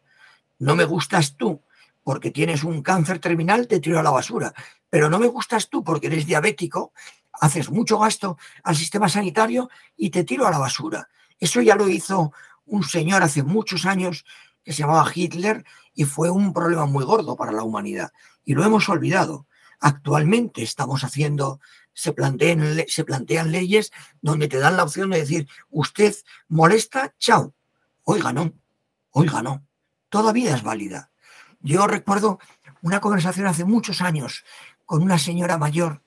No 0.58 0.76
me 0.76 0.84
gustas 0.84 1.36
tú 1.36 1.62
porque 2.02 2.30
tienes 2.30 2.64
un 2.64 2.82
cáncer 2.82 3.18
terminal, 3.18 3.66
te 3.66 3.80
tiro 3.80 3.98
a 3.98 4.02
la 4.02 4.10
basura. 4.10 4.52
Pero 4.90 5.08
no 5.08 5.18
me 5.18 5.26
gustas 5.26 5.68
tú 5.70 5.82
porque 5.82 6.06
eres 6.08 6.26
diabético, 6.26 6.92
haces 7.32 7.70
mucho 7.70 7.98
gasto 7.98 8.36
al 8.62 8.76
sistema 8.76 9.08
sanitario 9.08 9.70
y 9.96 10.10
te 10.10 10.24
tiro 10.24 10.46
a 10.46 10.50
la 10.50 10.58
basura. 10.58 11.08
Eso 11.38 11.60
ya 11.62 11.74
lo 11.74 11.88
hizo 11.88 12.32
un 12.66 12.84
señor 12.84 13.22
hace 13.22 13.42
muchos 13.42 13.86
años 13.86 14.24
que 14.62 14.72
se 14.72 14.80
llamaba 14.80 15.10
Hitler 15.12 15.64
y 15.94 16.04
fue 16.04 16.30
un 16.30 16.52
problema 16.52 16.86
muy 16.86 17.04
gordo 17.04 17.36
para 17.36 17.52
la 17.52 17.62
humanidad. 17.62 18.12
Y 18.44 18.54
lo 18.54 18.64
hemos 18.64 18.88
olvidado. 18.88 19.46
Actualmente 19.80 20.62
estamos 20.62 21.04
haciendo, 21.04 21.60
se 21.94 22.12
plantean, 22.12 22.84
se 22.88 23.04
plantean 23.04 23.52
leyes 23.52 23.92
donde 24.20 24.48
te 24.48 24.58
dan 24.58 24.76
la 24.76 24.84
opción 24.84 25.10
de 25.10 25.20
decir, 25.20 25.48
usted 25.70 26.14
molesta, 26.48 27.14
chao. 27.18 27.54
Oiga, 28.02 28.32
no, 28.32 28.52
oiga, 29.10 29.42
no. 29.42 29.66
Todavía 30.10 30.54
es 30.54 30.62
válida. 30.62 31.10
Yo 31.60 31.86
recuerdo 31.86 32.38
una 32.82 33.00
conversación 33.00 33.46
hace 33.46 33.64
muchos 33.64 34.02
años 34.02 34.44
con 34.84 35.02
una 35.02 35.18
señora 35.18 35.56
mayor, 35.56 36.02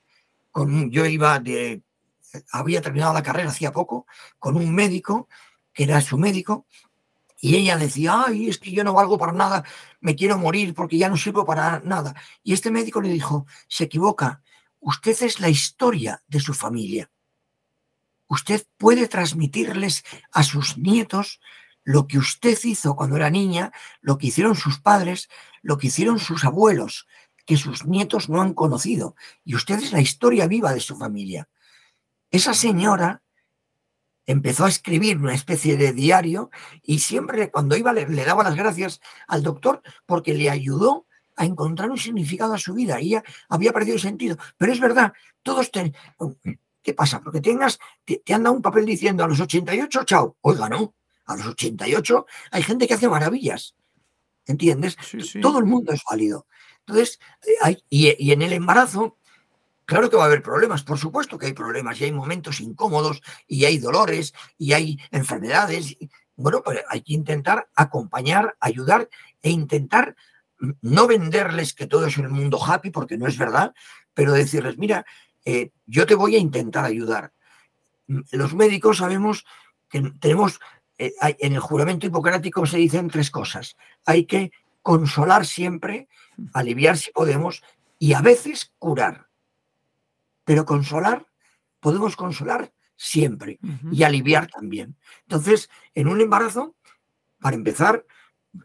con, 0.52 0.90
yo 0.90 1.04
iba 1.06 1.40
de, 1.40 1.82
había 2.52 2.80
terminado 2.80 3.12
la 3.12 3.22
carrera 3.22 3.50
hacía 3.50 3.72
poco, 3.72 4.06
con 4.38 4.56
un 4.56 4.72
médico, 4.74 5.28
que 5.72 5.84
era 5.84 6.00
su 6.00 6.16
médico, 6.18 6.66
y 7.40 7.56
ella 7.56 7.76
decía, 7.76 8.24
ay, 8.26 8.48
es 8.48 8.58
que 8.58 8.72
yo 8.72 8.82
no 8.82 8.92
valgo 8.92 9.16
para 9.18 9.32
nada, 9.32 9.64
me 10.00 10.16
quiero 10.16 10.38
morir 10.38 10.74
porque 10.74 10.98
ya 10.98 11.08
no 11.08 11.16
sirvo 11.16 11.44
para 11.44 11.80
nada. 11.80 12.14
Y 12.42 12.52
este 12.52 12.70
médico 12.70 13.00
le 13.00 13.10
dijo, 13.10 13.46
se 13.68 13.84
equivoca, 13.84 14.42
usted 14.80 15.22
es 15.22 15.40
la 15.40 15.48
historia 15.48 16.22
de 16.26 16.40
su 16.40 16.54
familia. 16.54 17.10
Usted 18.26 18.66
puede 18.76 19.08
transmitirles 19.08 20.04
a 20.32 20.42
sus 20.42 20.76
nietos 20.76 21.40
lo 21.82 22.06
que 22.06 22.18
usted 22.18 22.58
hizo 22.64 22.94
cuando 22.96 23.16
era 23.16 23.30
niña, 23.30 23.72
lo 24.00 24.18
que 24.18 24.26
hicieron 24.26 24.54
sus 24.54 24.78
padres, 24.78 25.28
lo 25.62 25.78
que 25.78 25.86
hicieron 25.86 26.18
sus 26.18 26.44
abuelos, 26.44 27.06
que 27.46 27.56
sus 27.56 27.86
nietos 27.86 28.28
no 28.28 28.42
han 28.42 28.52
conocido. 28.52 29.16
Y 29.42 29.54
usted 29.54 29.78
es 29.78 29.92
la 29.92 30.02
historia 30.02 30.46
viva 30.46 30.74
de 30.74 30.80
su 30.80 30.96
familia. 30.96 31.48
Esa 32.30 32.52
señora 32.52 33.22
empezó 34.26 34.66
a 34.66 34.68
escribir 34.68 35.16
una 35.16 35.32
especie 35.32 35.78
de 35.78 35.94
diario 35.94 36.50
y 36.82 36.98
siempre 36.98 37.50
cuando 37.50 37.74
iba 37.74 37.94
le, 37.94 38.04
daba 38.26 38.44
las 38.44 38.54
gracias 38.54 39.00
al 39.26 39.42
doctor 39.42 39.80
porque 40.04 40.34
le 40.34 40.50
ayudó 40.50 41.06
a 41.38 41.44
encontrar 41.44 41.90
un 41.90 41.96
significado 41.96 42.54
a 42.54 42.58
su 42.58 42.74
vida. 42.74 42.98
Ella 42.98 43.22
había 43.48 43.72
perdido 43.72 43.94
el 43.94 44.00
sentido. 44.00 44.36
Pero 44.56 44.72
es 44.72 44.80
verdad, 44.80 45.12
todos 45.42 45.70
ten... 45.70 45.94
¿Qué 46.82 46.94
pasa? 46.94 47.20
Porque 47.20 47.40
tengas, 47.40 47.78
te, 48.04 48.22
han 48.32 48.42
dado 48.42 48.56
un 48.56 48.62
papel 48.62 48.86
diciendo 48.86 49.24
a 49.24 49.28
los 49.28 49.40
88, 49.40 50.04
chao. 50.04 50.36
Oiga, 50.40 50.68
no. 50.68 50.94
A 51.26 51.36
los 51.36 51.46
88 51.46 52.26
hay 52.50 52.62
gente 52.62 52.86
que 52.86 52.94
hace 52.94 53.08
maravillas. 53.08 53.74
¿Entiendes? 54.46 54.96
Todo 55.42 55.58
el 55.58 55.66
mundo 55.66 55.92
es 55.92 56.02
válido. 56.08 56.46
Entonces, 56.86 57.18
hay, 57.60 57.82
y 57.90 58.32
en 58.32 58.42
el 58.42 58.54
embarazo 58.54 59.18
Claro 59.88 60.10
que 60.10 60.18
va 60.18 60.24
a 60.24 60.26
haber 60.26 60.42
problemas, 60.42 60.82
por 60.82 60.98
supuesto 60.98 61.38
que 61.38 61.46
hay 61.46 61.54
problemas 61.54 61.98
y 61.98 62.04
hay 62.04 62.12
momentos 62.12 62.60
incómodos 62.60 63.22
y 63.46 63.64
hay 63.64 63.78
dolores 63.78 64.34
y 64.58 64.74
hay 64.74 64.98
enfermedades. 65.10 65.96
Bueno, 66.36 66.62
pues 66.62 66.80
hay 66.90 67.00
que 67.00 67.14
intentar 67.14 67.70
acompañar, 67.74 68.54
ayudar 68.60 69.08
e 69.40 69.48
intentar 69.48 70.14
no 70.82 71.06
venderles 71.06 71.74
que 71.74 71.86
todo 71.86 72.06
es 72.06 72.18
el 72.18 72.28
mundo 72.28 72.58
happy, 72.64 72.90
porque 72.90 73.16
no 73.16 73.26
es 73.26 73.38
verdad, 73.38 73.74
pero 74.14 74.32
decirles, 74.32 74.78
mira, 74.78 75.06
eh, 75.44 75.70
yo 75.86 76.06
te 76.06 76.14
voy 76.14 76.36
a 76.36 76.40
intentar 76.40 76.84
ayudar. 76.84 77.32
Los 78.32 78.54
médicos 78.54 78.98
sabemos 78.98 79.44
que 79.88 80.12
tenemos, 80.20 80.60
eh, 80.98 81.12
en 81.20 81.52
el 81.52 81.60
juramento 81.60 82.06
hipocrático 82.06 82.66
se 82.66 82.78
dicen 82.78 83.08
tres 83.08 83.30
cosas. 83.30 83.76
Hay 84.04 84.24
que 84.24 84.52
consolar 84.82 85.46
siempre, 85.46 86.08
aliviar 86.54 86.96
si 86.96 87.10
podemos 87.12 87.62
y 87.98 88.14
a 88.14 88.20
veces 88.20 88.72
curar. 88.78 89.28
Pero 90.44 90.64
consolar, 90.64 91.26
podemos 91.80 92.16
consolar 92.16 92.72
siempre 92.96 93.60
y 93.92 94.02
aliviar 94.02 94.48
también. 94.48 94.96
Entonces, 95.22 95.70
en 95.94 96.08
un 96.08 96.20
embarazo, 96.20 96.74
para 97.40 97.54
empezar, 97.54 98.04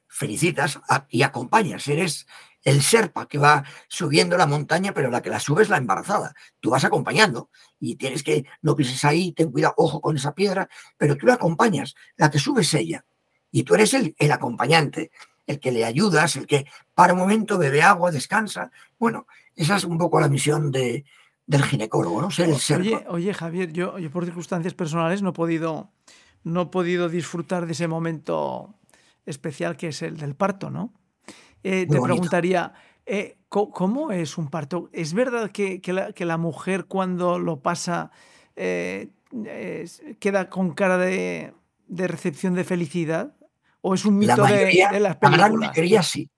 felicitas 0.07 0.79
y 1.09 1.23
acompañas. 1.23 1.87
Eres 1.87 2.27
el 2.63 2.81
serpa 2.81 3.27
que 3.27 3.37
va 3.37 3.63
subiendo 3.87 4.37
la 4.37 4.47
montaña, 4.47 4.93
pero 4.93 5.09
la 5.09 5.21
que 5.21 5.29
la 5.29 5.39
sube 5.39 5.63
es 5.63 5.69
la 5.69 5.77
embarazada. 5.77 6.33
Tú 6.59 6.69
vas 6.71 6.83
acompañando 6.83 7.49
y 7.79 7.95
tienes 7.95 8.23
que, 8.23 8.45
no 8.61 8.75
pises 8.75 9.03
ahí, 9.05 9.33
ten 9.33 9.51
cuidado, 9.51 9.73
ojo 9.77 10.01
con 10.01 10.15
esa 10.15 10.33
piedra, 10.33 10.69
pero 10.97 11.17
tú 11.17 11.25
la 11.25 11.33
acompañas, 11.33 11.95
la 12.15 12.31
que 12.31 12.39
sube 12.39 12.61
es 12.61 12.73
ella. 12.73 13.05
Y 13.51 13.63
tú 13.63 13.75
eres 13.75 13.93
el, 13.93 14.15
el 14.17 14.31
acompañante, 14.31 15.11
el 15.45 15.59
que 15.59 15.71
le 15.71 15.85
ayudas, 15.85 16.35
el 16.37 16.47
que 16.47 16.65
para 16.93 17.13
un 17.13 17.19
momento 17.19 17.57
bebe 17.57 17.81
agua, 17.81 18.11
descansa. 18.11 18.71
Bueno, 18.97 19.27
esa 19.55 19.75
es 19.75 19.83
un 19.83 19.97
poco 19.97 20.19
la 20.19 20.29
misión 20.29 20.71
de, 20.71 21.05
del 21.45 21.63
ginecólogo, 21.63 22.21
¿no? 22.21 22.31
Ser 22.31 22.49
el 22.49 22.57
serpa. 22.57 23.03
Oye, 23.09 23.33
Javier, 23.33 23.71
yo, 23.73 23.99
yo 23.99 24.09
por 24.09 24.25
circunstancias 24.25 24.73
personales 24.73 25.21
no 25.21 25.29
he 25.29 25.33
podido, 25.33 25.91
no 26.43 26.61
he 26.61 26.65
podido 26.67 27.09
disfrutar 27.09 27.65
de 27.65 27.73
ese 27.73 27.87
momento 27.87 28.75
especial 29.26 29.78
que 29.78 29.89
es 29.89 30.01
el 30.01 30.17
del 30.17 30.36
parto, 30.36 30.69
¿no? 30.69 30.93
Eh, 31.63 31.88
te 31.89 31.99
preguntaría, 31.99 32.74
eh, 33.05 33.38
¿cómo 33.47 34.11
es 34.11 34.38
un 34.38 34.49
parto? 34.49 34.89
¿Es 34.91 35.13
verdad 35.13 35.49
que, 35.51 35.82
la, 36.17 36.38
mujer 36.38 36.86
cuando 36.86 37.39
lo 37.39 37.61
pasa 37.61 38.11
eh, 38.55 39.09
queda 40.19 40.49
con 40.49 40.74
cara 40.74 40.97
de, 40.97 41.53
recepción 41.88 42.53
de 42.53 42.65
felicidad? 42.65 43.36
¿O 43.82 43.93
es 43.93 44.05
un 44.05 44.17
mito 44.17 44.43
de, 44.43 44.99
las 44.99 45.17
películas? 45.17 45.21
La 45.21 45.38
gran 45.38 45.55
mayoría 45.55 46.03
sí. 46.03 46.30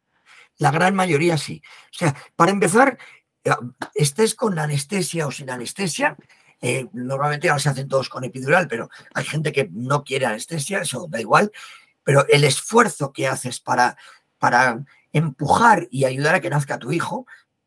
La 0.58 0.72
gran 0.72 0.96
mayoría 0.96 1.38
sí. 1.38 1.62
O 1.92 1.98
sea, 1.98 2.16
para 2.36 2.52
empezar, 2.52 2.98
estés 3.94 4.36
con 4.36 4.58
anestesia 4.58 5.28
o 5.28 5.32
sin 5.32 5.50
anestesia, 5.50 6.16
normalmente 6.94 7.50
ahora 7.50 7.60
se 7.60 7.70
hacen 7.70 7.88
todos 7.88 8.10
con 8.10 8.24
epidural, 8.24 8.68
pero 8.68 8.90
hay 9.14 9.26
gente 9.26 9.52
que 9.52 9.70
no 9.72 10.04
quiere 10.04 10.28
anestesia, 10.28 10.82
eso 10.82 11.08
da 11.10 11.20
igual, 11.20 11.52
pero 12.06 12.26
el 12.30 12.46
esfuerzo 12.46 13.12
que 13.12 13.28
haces 13.28 13.60
para, 13.60 13.98
para 14.38 14.86
empujar 15.12 15.90
y 15.92 16.06
ayudar 16.06 16.36
a 16.36 16.40
que 16.40 16.50
nazca 16.50 16.80
tu 16.80 16.94
hijo 16.94 17.26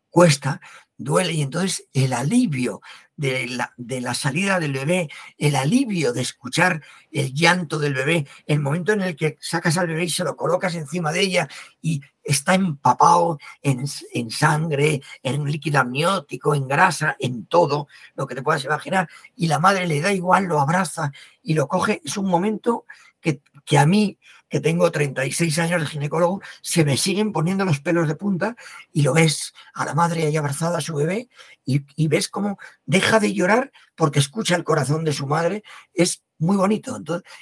cuesta, 0.09 0.62
duele. 0.97 1.32
Y 1.32 1.43
entonces 1.43 1.86
el 1.93 2.14
alivio 2.14 2.80
de 3.16 3.49
la, 3.49 3.74
de 3.76 4.01
la, 4.01 4.14
salida 4.14 4.61
del 4.61 4.72
bebé, 4.72 5.09
el 5.39 5.57
alivio 5.57 6.12
de 6.12 6.22
escuchar 6.22 6.82
el 7.11 7.34
llanto 7.34 7.78
del 7.80 7.95
bebé, 7.95 8.26
el 8.47 8.61
momento 8.61 8.93
en 8.93 9.03
el 9.03 9.16
que 9.16 9.36
sacas 9.41 9.76
al 9.76 9.89
bebé 9.89 10.05
y 10.05 10.11
se 10.11 10.24
lo 10.24 10.36
colocas 10.36 10.76
encima 10.76 11.11
de 11.11 11.22
ella 11.22 11.49
y 11.82 12.01
está 12.22 12.55
empapado 12.55 13.39
en, 13.61 13.86
en 14.12 14.30
sangre, 14.30 15.03
en 15.22 15.45
líquido 15.47 15.80
amniótico, 15.80 16.55
en 16.55 16.68
grasa, 16.68 17.16
en 17.18 17.47
todo 17.47 17.89
lo 18.14 18.26
que 18.26 18.36
te 18.36 18.43
puedas 18.43 18.64
imaginar, 18.64 19.09
y 19.34 19.49
la 19.49 19.59
madre 19.59 19.86
le 19.89 20.01
da 20.01 20.12
igual, 20.12 20.45
lo 20.45 20.61
abraza 20.61 21.11
y 21.43 21.55
lo 21.55 21.66
coge, 21.66 22.01
es 22.05 22.16
un 22.18 22.26
momento 22.26 22.84
que, 23.20 23.41
que 23.69 23.79
a 23.79 23.87
mí 23.87 24.19
que 24.49 24.61
tengo 24.61 24.91
36 24.91 25.59
años 25.59 25.83
de 25.83 25.87
ginecólogo, 25.87 26.41
se 26.62 26.85
me 26.85 26.97
siguen 26.97 27.33
poniendo 27.33 27.66
los 27.66 27.81
pelos 27.81 28.09
de 28.09 28.14
punta 28.14 28.57
y 28.95 29.03
lo 29.03 29.12
ves 29.12 29.53
a 29.75 29.85
la 29.85 29.95
madre 29.95 30.27
ahí 30.27 30.37
abrazada 30.39 30.79
a 30.79 30.81
su 30.81 30.95
bebé 30.95 31.29
y, 31.66 32.09
ves 32.09 32.31
cómo 32.31 32.59
deja 32.87 33.21
de 33.21 33.35
llorar 33.35 33.71
porque 33.95 34.21
escucha 34.21 34.57
el 34.57 34.64
corazón 34.64 35.05
de 35.05 35.12
su 35.12 35.27
madre. 35.27 35.62
Es 35.93 36.23
muy 36.39 36.57
bonito. 36.57 36.99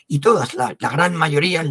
Y 0.09 0.18
todas, 0.18 0.55
la, 0.55 0.74
gran 0.81 1.14
mayoría, 1.14 1.62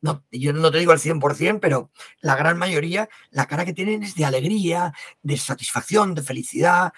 no, 0.00 0.24
yo 0.32 0.54
no 0.54 0.70
te 0.70 0.78
digo 0.78 0.92
al 0.92 1.00
100%, 1.00 1.58
pero 1.60 1.90
la 2.22 2.34
gran 2.34 2.56
mayoría, 2.56 3.10
la 3.30 3.46
cara 3.46 3.66
que 3.66 3.74
tienen 3.74 4.04
es 4.04 4.14
de 4.14 4.24
alegría, 4.24 4.94
de 5.22 5.36
satisfacción, 5.36 6.14
de 6.14 6.22
felicidad. 6.22 6.94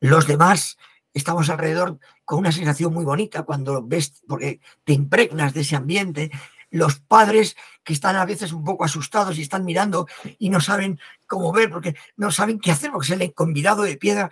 Los 0.00 0.26
demás 0.26 0.78
estamos 1.12 1.50
alrededor 1.50 1.98
con 2.30 2.38
una 2.38 2.52
sensación 2.52 2.94
muy 2.94 3.04
bonita 3.04 3.42
cuando 3.42 3.82
ves, 3.84 4.22
porque 4.28 4.60
te 4.84 4.92
impregnas 4.92 5.52
de 5.52 5.62
ese 5.62 5.74
ambiente 5.74 6.30
los 6.70 7.00
padres 7.00 7.56
que 7.82 7.92
están 7.92 8.14
a 8.14 8.24
veces 8.24 8.52
un 8.52 8.62
poco 8.62 8.84
asustados 8.84 9.36
y 9.36 9.42
están 9.42 9.64
mirando 9.64 10.06
y 10.38 10.48
no 10.48 10.60
saben 10.60 11.00
cómo 11.26 11.50
ver, 11.50 11.70
porque 11.70 11.96
no 12.16 12.30
saben 12.30 12.60
qué 12.60 12.70
hacer, 12.70 12.92
porque 12.92 13.08
se 13.08 13.16
le 13.16 13.32
convidado 13.32 13.82
de 13.82 13.96
piedra. 13.96 14.30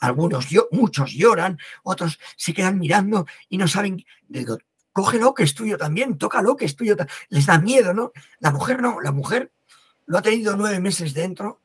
Algunos, 0.00 0.48
muchos 0.72 1.12
lloran, 1.12 1.60
otros 1.84 2.18
se 2.36 2.52
quedan 2.52 2.80
mirando 2.80 3.24
y 3.48 3.56
no 3.56 3.68
saben. 3.68 4.04
Digo, 4.26 4.58
cógelo 4.90 5.32
que 5.32 5.44
es 5.44 5.54
tuyo 5.54 5.78
también, 5.78 6.18
tócalo 6.18 6.56
que 6.56 6.64
es 6.64 6.74
tuyo. 6.74 6.96
Les 7.28 7.46
da 7.46 7.60
miedo, 7.60 7.94
¿no? 7.94 8.10
La 8.40 8.50
mujer 8.50 8.82
no, 8.82 9.00
la 9.00 9.12
mujer 9.12 9.52
lo 10.06 10.18
ha 10.18 10.22
tenido 10.22 10.56
nueve 10.56 10.80
meses 10.80 11.14
dentro 11.14 11.60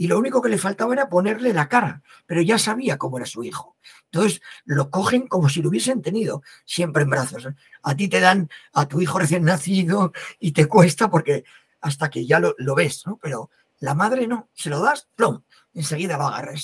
y 0.00 0.06
lo 0.06 0.16
único 0.16 0.40
que 0.40 0.48
le 0.48 0.58
faltaba 0.58 0.94
era 0.94 1.08
ponerle 1.08 1.52
la 1.52 1.68
cara, 1.68 2.02
pero 2.24 2.40
ya 2.40 2.56
sabía 2.56 2.96
cómo 2.96 3.18
era 3.18 3.26
su 3.26 3.42
hijo. 3.42 3.76
Entonces 4.04 4.40
lo 4.64 4.90
cogen 4.90 5.26
como 5.26 5.48
si 5.48 5.60
lo 5.60 5.68
hubiesen 5.68 6.00
tenido 6.00 6.42
siempre 6.64 7.02
en 7.02 7.10
brazos. 7.10 7.48
A 7.82 7.96
ti 7.96 8.08
te 8.08 8.20
dan 8.20 8.48
a 8.72 8.86
tu 8.86 9.00
hijo 9.00 9.18
recién 9.18 9.42
nacido 9.42 10.12
y 10.38 10.52
te 10.52 10.66
cuesta 10.66 11.10
porque 11.10 11.44
hasta 11.80 12.08
que 12.10 12.24
ya 12.24 12.38
lo, 12.38 12.74
ves, 12.76 13.02
¿no? 13.06 13.18
Pero 13.20 13.50
la 13.80 13.94
madre 13.94 14.28
no, 14.28 14.48
se 14.54 14.70
lo 14.70 14.80
das, 14.80 15.08
plom, 15.16 15.42
enseguida 15.74 16.16
va 16.16 16.26
a 16.26 16.28
agarrar. 16.28 16.58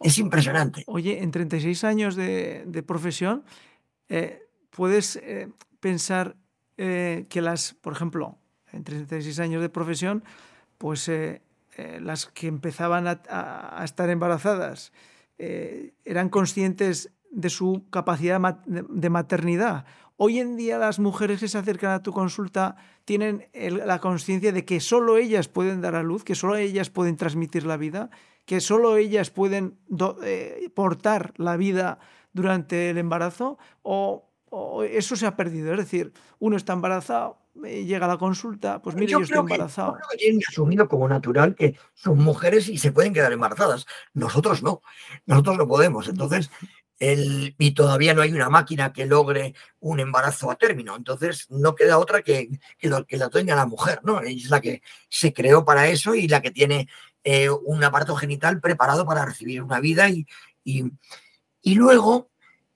Es 0.00 0.18
impresionante. 0.18 0.82
Oye, 0.86 1.22
en 1.22 1.30
36 1.30 1.84
años 1.84 2.16
de, 2.16 2.84
profesión, 2.86 3.44
eh, 4.08 4.48
¿puedes 4.70 5.16
eh, 5.16 5.50
pensar 5.78 6.36
eh, 6.78 7.26
que 7.28 7.42
las, 7.42 7.74
por 7.74 7.92
ejemplo, 7.92 8.38
en 8.72 8.82
36 8.82 9.38
años 9.40 9.60
de 9.60 9.68
profesión, 9.68 10.24
pues 10.78 11.08
eh, 11.76 11.98
las 12.00 12.26
que 12.26 12.46
empezaban 12.46 13.06
a, 13.06 13.82
estar 13.84 14.10
embarazadas 14.10 14.92
eh, 15.38 15.94
eran 16.04 16.28
conscientes 16.28 17.12
de 17.30 17.50
su 17.50 17.86
capacidad 17.90 18.40
de 18.66 19.10
maternidad. 19.10 19.86
Hoy 20.16 20.38
en 20.38 20.56
día 20.56 20.78
las 20.78 20.98
mujeres 20.98 21.40
que 21.40 21.48
se 21.48 21.58
acercan 21.58 21.90
a 21.90 22.02
tu 22.02 22.12
consulta 22.12 22.76
tienen 23.04 23.48
la 23.52 23.98
conciencia 23.98 24.52
de 24.52 24.64
que 24.64 24.78
solo 24.78 25.16
ellas 25.16 25.48
pueden 25.48 25.80
dar 25.80 25.94
a 25.94 26.02
luz, 26.02 26.22
que 26.22 26.34
solo 26.34 26.56
ellas 26.56 26.90
pueden 26.90 27.16
transmitir 27.16 27.64
la 27.64 27.76
vida, 27.76 28.10
que 28.44 28.60
solo 28.60 28.96
ellas 28.96 29.30
pueden 29.30 29.78
eh, 30.22 30.70
portar 30.74 31.32
la 31.36 31.56
vida 31.56 31.98
durante 32.32 32.90
el 32.90 32.98
embarazo, 32.98 33.58
o, 33.82 34.28
eso 34.88 35.16
se 35.16 35.26
ha 35.26 35.34
perdido. 35.34 35.72
Es 35.72 35.78
decir, 35.78 36.12
uno 36.38 36.56
está 36.56 36.74
embarazado, 36.74 37.38
llega 37.54 38.06
a 38.06 38.08
la 38.08 38.18
consulta, 38.18 38.80
pues 38.80 38.96
mire, 38.96 39.12
yo, 39.12 39.20
estoy 39.20 39.38
embarazado. 39.38 39.98
Que, 40.10 40.16
tienen 40.16 40.40
asumido 40.48 40.88
como 40.88 41.08
natural 41.08 41.54
que 41.54 41.76
son 41.94 42.18
mujeres 42.18 42.68
y 42.68 42.78
se 42.78 42.92
pueden 42.92 43.12
quedar 43.12 43.32
embarazadas. 43.32 43.86
Nosotros 44.14 44.62
no, 44.62 44.82
nosotros 45.26 45.58
no 45.58 45.68
podemos. 45.68 46.08
Entonces, 46.08 46.50
el, 46.98 47.54
y 47.58 47.72
todavía 47.72 48.14
no 48.14 48.22
hay 48.22 48.32
una 48.32 48.48
máquina 48.48 48.92
que 48.92 49.06
logre 49.06 49.54
un 49.80 50.00
embarazo 50.00 50.50
a 50.50 50.56
término. 50.56 50.96
Entonces, 50.96 51.46
no 51.50 51.74
queda 51.74 51.98
otra 51.98 52.22
que, 52.22 52.48
que, 52.78 52.88
lo, 52.88 53.06
que 53.06 53.16
la 53.16 53.28
tenga 53.28 53.54
la 53.54 53.66
mujer, 53.66 54.00
¿no? 54.02 54.20
Es 54.20 54.48
la 54.50 54.60
que 54.60 54.82
se 55.08 55.32
creó 55.32 55.64
para 55.64 55.88
eso 55.88 56.14
y 56.14 56.28
la 56.28 56.40
que 56.40 56.50
tiene 56.50 56.88
eh, 57.24 57.50
un 57.50 57.84
aparato 57.84 58.16
genital 58.16 58.60
preparado 58.60 59.04
para 59.04 59.24
recibir 59.26 59.62
una 59.62 59.80
vida 59.80 60.08
y, 60.08 60.26
y, 60.64 60.84
y 61.62 61.74
luego... 61.74 62.30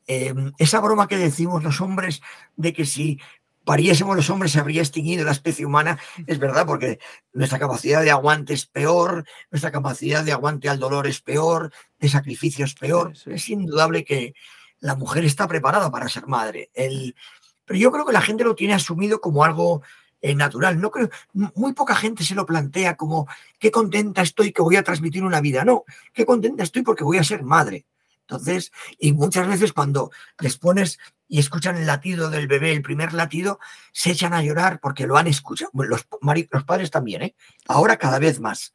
Eh, 0.09 0.33
esa 0.59 0.79
broma 0.79 1.09
que 1.09 1.17
decimos 1.17 1.65
los 1.65 1.81
hombres 1.81 2.23
de 2.55 2.73
que 2.73 2.87
si 2.87 3.19
pariésemos 3.67 4.15
los 4.15 4.31
hombres 4.31 4.53
se 4.53 4.61
habría 4.61 4.81
extinguido 4.81 5.25
la 5.25 5.33
especie 5.33 5.67
humana, 5.67 5.99
es 6.27 6.39
verdad, 6.39 6.65
porque 6.65 7.01
nuestra 7.33 7.59
capacidad 7.59 8.01
de 8.01 8.13
aguante 8.13 8.55
es 8.55 8.65
peor, 8.65 9.27
nuestra 9.51 9.73
capacidad 9.73 10.25
de 10.25 10.33
aguante 10.33 10.69
al 10.69 10.79
dolor 10.79 11.09
es 11.09 11.21
peor, 11.21 11.73
de 11.99 12.09
sacrificio 12.09 12.65
es 12.65 12.75
peor. 12.75 13.13
Es 13.27 13.49
indudable 13.49 14.05
que 14.05 14.35
la 14.79 14.95
mujer 14.95 15.25
está 15.25 15.49
preparada 15.49 15.91
para 15.91 16.09
ser 16.09 16.29
madre. 16.29 16.71
El, 16.75 17.17
pero 17.65 17.79
yo 17.79 17.91
creo 17.91 18.07
que 18.07 18.13
la 18.13 18.23
gente 18.23 18.45
lo 18.45 18.55
tiene 18.55 18.73
asumido 18.73 19.21
como 19.21 19.45
algo 19.45 19.83
eh, 20.23 20.37
natural. 20.37 20.81
No 20.81 20.93
creo, 20.93 21.11
muy 21.33 21.73
poca 21.73 21.97
gente 21.97 22.23
se 22.23 22.37
lo 22.37 22.47
plantea 22.47 22.97
como 22.97 23.27
qué 23.59 23.73
contenta 23.73 24.23
estoy 24.23 24.53
que 24.53 24.63
voy 24.63 24.77
a 24.77 24.85
transmitir 24.85 25.25
una 25.25 25.41
vida. 25.41 25.65
No, 25.65 25.85
qué 26.13 26.25
contenta 26.25 26.63
estoy 26.63 26.83
porque 26.83 27.03
voy 27.03 27.19
a 27.19 27.25
ser 27.25 27.43
madre. 27.43 27.85
Entonces, 28.29 28.73
y 28.99 29.13
muchas 29.13 29.47
veces 29.47 29.73
cuando 29.73 30.11
les 30.41 30.59
pones 30.59 30.99
y 31.29 31.39
escuchan 31.39 31.77
el 31.77 31.87
latido 31.87 32.29
del 32.29 32.49
bebé, 32.49 32.73
el 32.73 32.83
primer 32.83 33.13
latido, 33.13 33.61
se 33.93 34.11
echan 34.11 34.35
a 34.35 34.43
llorar 34.43 34.81
porque 34.81 35.07
lo 35.07 35.17
han 35.17 35.29
escuchado. 35.29 35.71
Los, 35.75 36.07
los 36.51 36.65
padres 36.65 36.91
también, 36.91 37.23
¿eh? 37.23 37.37
ahora 37.69 37.97
cada 37.97 38.19
vez 38.19 38.41
más. 38.41 38.75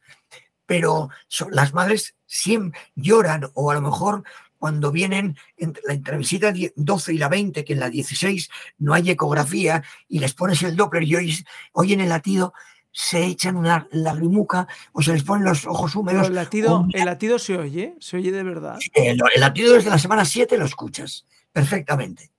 Pero 0.64 1.10
las 1.50 1.74
madres 1.74 2.16
siempre 2.26 2.80
lloran 2.94 3.50
o 3.54 3.70
a 3.70 3.74
lo 3.74 3.82
mejor 3.82 4.24
cuando 4.56 4.92
vienen 4.92 5.36
entre 5.56 5.82
la 5.86 5.94
entrevista 5.94 6.52
12 6.76 7.14
y 7.14 7.18
la 7.18 7.28
20, 7.28 7.64
que 7.64 7.72
en 7.72 7.80
la 7.80 7.90
16 7.90 8.48
no 8.78 8.94
hay 8.94 9.10
ecografía 9.10 9.82
y 10.08 10.20
les 10.20 10.34
pones 10.34 10.62
el 10.62 10.76
Doppler 10.76 11.02
y 11.02 11.44
oyen 11.72 12.00
el 12.00 12.08
latido, 12.08 12.54
se 12.92 13.24
echan 13.24 13.56
una 13.56 13.88
lagrimuca 13.90 14.68
o 14.92 15.02
se 15.02 15.12
les 15.12 15.24
ponen 15.24 15.44
los 15.44 15.66
ojos 15.66 15.96
húmedos. 15.96 16.28
el 16.28 16.34
latido, 16.34 16.86
el 16.92 17.04
latido 17.06 17.38
se 17.38 17.56
oye, 17.56 17.96
se 17.98 18.18
oye 18.18 18.30
de 18.30 18.42
verdad. 18.42 18.78
El, 18.94 19.18
latido 19.36 19.74
desde 19.74 19.90
la 19.90 19.98
semana 19.98 20.24
7 20.24 20.56
lo 20.58 20.66
escuchas 20.66 21.26
perfectamente. 21.50 22.30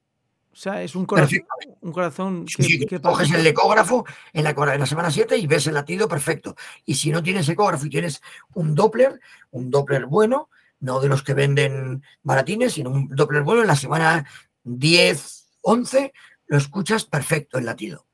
O 0.52 0.56
sea, 0.56 0.84
es 0.84 0.96
un 0.96 1.08
corazón, 1.08 1.40
un 1.82 1.92
corazón 1.92 2.46
que, 2.46 3.02
coges 3.02 3.32
el 3.34 3.46
ecógrafo 3.48 4.06
en 4.32 4.44
la, 4.44 4.52
en 4.52 4.80
la 4.80 4.86
semana 4.86 5.10
7 5.10 5.36
y 5.36 5.48
ves 5.48 5.66
el 5.66 5.74
latido 5.74 6.08
perfecto. 6.08 6.56
Y 6.86 6.94
si 6.94 7.10
no 7.10 7.24
tienes 7.24 7.50
ecógrafo 7.50 7.88
y 7.88 7.90
tienes 7.90 8.22
un 8.54 8.76
Doppler, 8.76 9.20
un 9.50 9.72
Doppler 9.72 10.06
bueno, 10.06 10.50
no 10.80 11.00
de 11.00 11.08
los 11.08 11.24
que 11.24 11.34
venden 11.34 12.04
baratines, 12.22 12.74
sino 12.74 12.92
un 12.92 13.10
Doppler 13.10 13.42
vuelo 13.42 13.62
en 13.62 13.68
la 13.68 13.76
semana 13.76 14.28
10, 14.64 15.48
11, 15.62 16.14
lo 16.46 16.58
escuchas 16.58 17.06
perfecto 17.06 17.58
el 17.58 17.66
latido. 17.66 18.06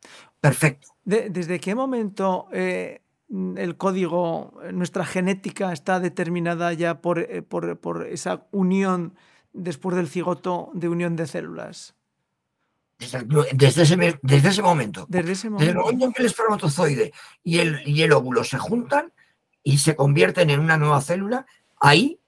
Perfecto. 0.41 0.87
¿Desde 1.03 1.59
qué 1.59 1.75
momento 1.75 2.47
eh, 2.51 3.01
el 3.29 3.77
código, 3.77 4.53
nuestra 4.71 5.05
genética 5.05 5.73
está 5.73 5.99
determinada 5.99 6.71
ya 6.73 7.01
por, 7.01 7.19
eh, 7.19 7.41
por, 7.41 8.07
esa 8.07 8.47
unión 8.51 9.15
después 9.53 9.95
del 9.95 10.07
cigoto 10.07 10.71
de 10.73 10.87
unión 10.87 11.15
de 11.15 11.27
células? 11.27 11.95
Desde, 12.99 13.81
ese, 13.83 14.19
desde 14.21 14.49
ese, 14.49 14.61
momento. 14.61 15.05
Desde 15.09 15.31
ese 15.31 15.49
momento. 15.49 15.65
Desde 15.65 15.71
el 15.71 15.77
momento 15.77 16.05
en 16.05 16.13
que 16.13 16.21
el 16.21 16.25
espermatozoide 16.27 17.13
y 17.43 17.59
el, 17.59 17.81
y 17.85 18.01
el 18.01 18.11
óvulo 18.11 18.43
se 18.43 18.57
juntan 18.57 19.13
y 19.63 19.77
se 19.77 19.95
convierten 19.95 20.49
en 20.49 20.59
una 20.59 20.77
nueva 20.77 21.01
célula, 21.01 21.45
ahí 21.79 22.19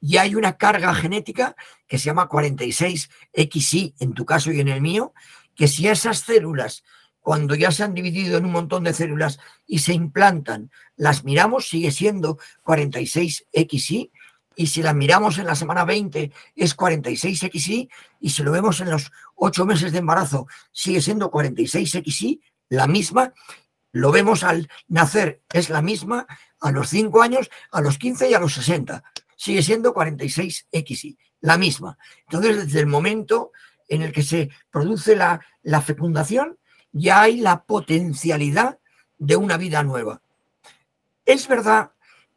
ya 0.00 0.22
hay 0.22 0.34
una 0.34 0.56
carga 0.56 0.94
genética 0.94 1.56
que 1.86 1.98
se 1.98 2.06
llama 2.06 2.28
46XY 2.28 3.94
en 4.00 4.12
tu 4.14 4.24
caso 4.24 4.52
y 4.52 4.60
en 4.60 4.68
el 4.68 4.80
mío, 4.80 5.12
que 5.54 5.68
si 5.68 5.86
esas 5.86 6.20
células, 6.20 6.82
cuando 7.22 7.54
ya 7.54 7.70
se 7.70 7.84
han 7.84 7.94
dividido 7.94 8.36
en 8.36 8.44
un 8.44 8.52
montón 8.52 8.84
de 8.84 8.92
células 8.92 9.38
y 9.64 9.78
se 9.78 9.94
implantan, 9.94 10.70
las 10.96 11.24
miramos, 11.24 11.68
sigue 11.68 11.92
siendo 11.92 12.36
46XY, 12.64 14.10
y 14.56 14.66
si 14.66 14.82
las 14.82 14.94
miramos 14.94 15.38
en 15.38 15.46
la 15.46 15.54
semana 15.54 15.84
20 15.84 16.32
es 16.56 16.76
46XY, 16.76 17.88
y 18.20 18.30
si 18.30 18.42
lo 18.42 18.50
vemos 18.50 18.80
en 18.80 18.90
los 18.90 19.12
ocho 19.36 19.64
meses 19.64 19.92
de 19.92 19.98
embarazo 19.98 20.46
sigue 20.72 21.00
siendo 21.00 21.30
46XY, 21.30 22.40
la 22.68 22.88
misma, 22.88 23.32
lo 23.92 24.10
vemos 24.10 24.42
al 24.42 24.68
nacer, 24.88 25.42
es 25.52 25.70
la 25.70 25.80
misma 25.80 26.26
a 26.60 26.72
los 26.72 26.88
5 26.88 27.22
años, 27.22 27.50
a 27.70 27.80
los 27.80 27.98
15 27.98 28.30
y 28.30 28.34
a 28.34 28.40
los 28.40 28.54
60. 28.54 29.02
Sigue 29.36 29.62
siendo 29.62 29.94
46XY, 29.94 31.16
la 31.40 31.56
misma. 31.56 31.98
Entonces, 32.22 32.64
desde 32.64 32.80
el 32.80 32.86
momento 32.86 33.52
en 33.88 34.02
el 34.02 34.12
que 34.12 34.22
se 34.22 34.50
produce 34.70 35.14
la 35.14 35.80
fecundación, 35.82 36.58
ya 36.92 37.22
hay 37.22 37.38
la 37.38 37.64
potencialidad 37.64 38.78
de 39.18 39.36
una 39.36 39.56
vida 39.56 39.82
nueva. 39.82 40.22
Es 41.24 41.48
verdad 41.48 41.92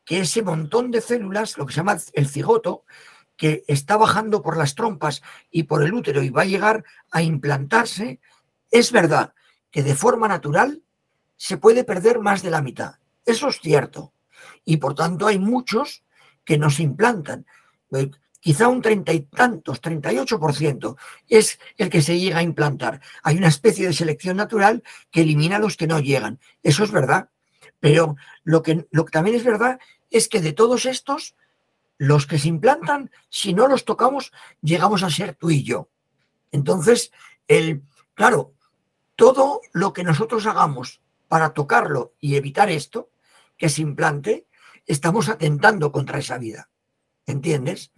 que 0.06 0.20
ese 0.20 0.44
montón 0.44 0.92
de 0.92 1.02
células, 1.02 1.58
lo 1.58 1.66
que 1.66 1.74
se 1.74 1.78
llama 1.78 1.98
el 2.14 2.28
cigoto, 2.28 2.86
que 3.38 3.64
está 3.68 3.98
bajando 3.98 4.42
por 4.42 4.58
las 4.58 4.76
trompas 4.76 5.22
y 5.52 5.64
por 5.64 5.84
el 5.84 5.94
útero 5.94 6.24
y 6.24 6.30
va 6.30 6.44
a 6.44 6.46
llegar 6.46 6.86
a 7.12 7.22
implantarse, 7.22 8.20
es 8.72 8.92
verdad 8.92 9.34
que 9.72 9.84
de 9.84 9.96
forma 9.96 10.28
natural 10.28 10.84
se 11.36 11.58
puede 11.58 11.84
perder 11.84 12.20
más 12.20 12.42
de 12.44 12.52
la 12.52 12.62
mitad. 12.62 12.96
Eso 13.26 13.50
es 13.50 13.60
cierto. 13.60 14.14
Y 14.64 14.78
por 14.78 14.96
tanto 14.96 15.28
hay 15.28 15.40
muchos 15.40 16.06
que 16.46 16.58
no 16.58 16.70
se 16.70 16.84
implantan 16.84 17.46
quizá 18.46 18.68
un 18.68 18.80
treinta 18.80 19.12
y 19.12 19.22
tantos, 19.22 19.82
38% 19.82 20.96
es 21.28 21.58
el 21.78 21.90
que 21.90 22.04
se 22.04 22.20
llega 22.20 22.38
a 22.38 22.44
implantar. 22.44 23.02
Hay 23.24 23.38
una 23.38 23.48
especie 23.48 23.88
de 23.88 23.94
selección 23.94 24.38
natural 24.38 24.84
que 25.10 25.22
elimina 25.22 25.56
a 25.56 25.60
los 25.60 25.78
que 25.78 25.88
no 25.88 26.00
llegan. 26.00 26.40
Eso 26.62 26.84
es 26.84 26.92
verdad. 26.92 27.30
Pero 27.80 28.18
lo 28.44 28.62
que, 28.62 28.86
lo 28.92 29.04
que 29.04 29.12
también 29.12 29.36
es 29.36 29.44
verdad 29.44 29.80
es 30.12 30.28
que 30.28 30.42
de 30.42 30.54
todos 30.54 30.86
estos, 30.86 31.34
los 31.98 32.28
que 32.28 32.38
se 32.38 32.50
implantan, 32.50 33.10
si 33.30 33.56
no 33.56 33.68
los 33.68 33.84
tocamos, 33.84 34.32
llegamos 34.62 35.02
a 35.02 35.10
ser 35.10 35.34
tú 35.34 35.50
y 35.50 35.64
yo. 35.64 35.90
Entonces, 36.52 37.12
claro, 38.14 38.54
todo 39.16 39.62
lo 39.74 39.92
que 39.92 40.04
nosotros 40.04 40.46
hagamos 40.46 41.02
para 41.28 41.54
tocarlo 41.54 42.14
y 42.20 42.36
evitar 42.36 42.70
esto, 42.70 43.10
que 43.58 43.70
se 43.70 43.82
implante, 43.82 44.46
estamos 44.86 45.30
atentando 45.30 45.92
contra 45.92 46.20
esa 46.20 46.38
vida. 46.38 46.70
¿Entiendes? 47.26 47.92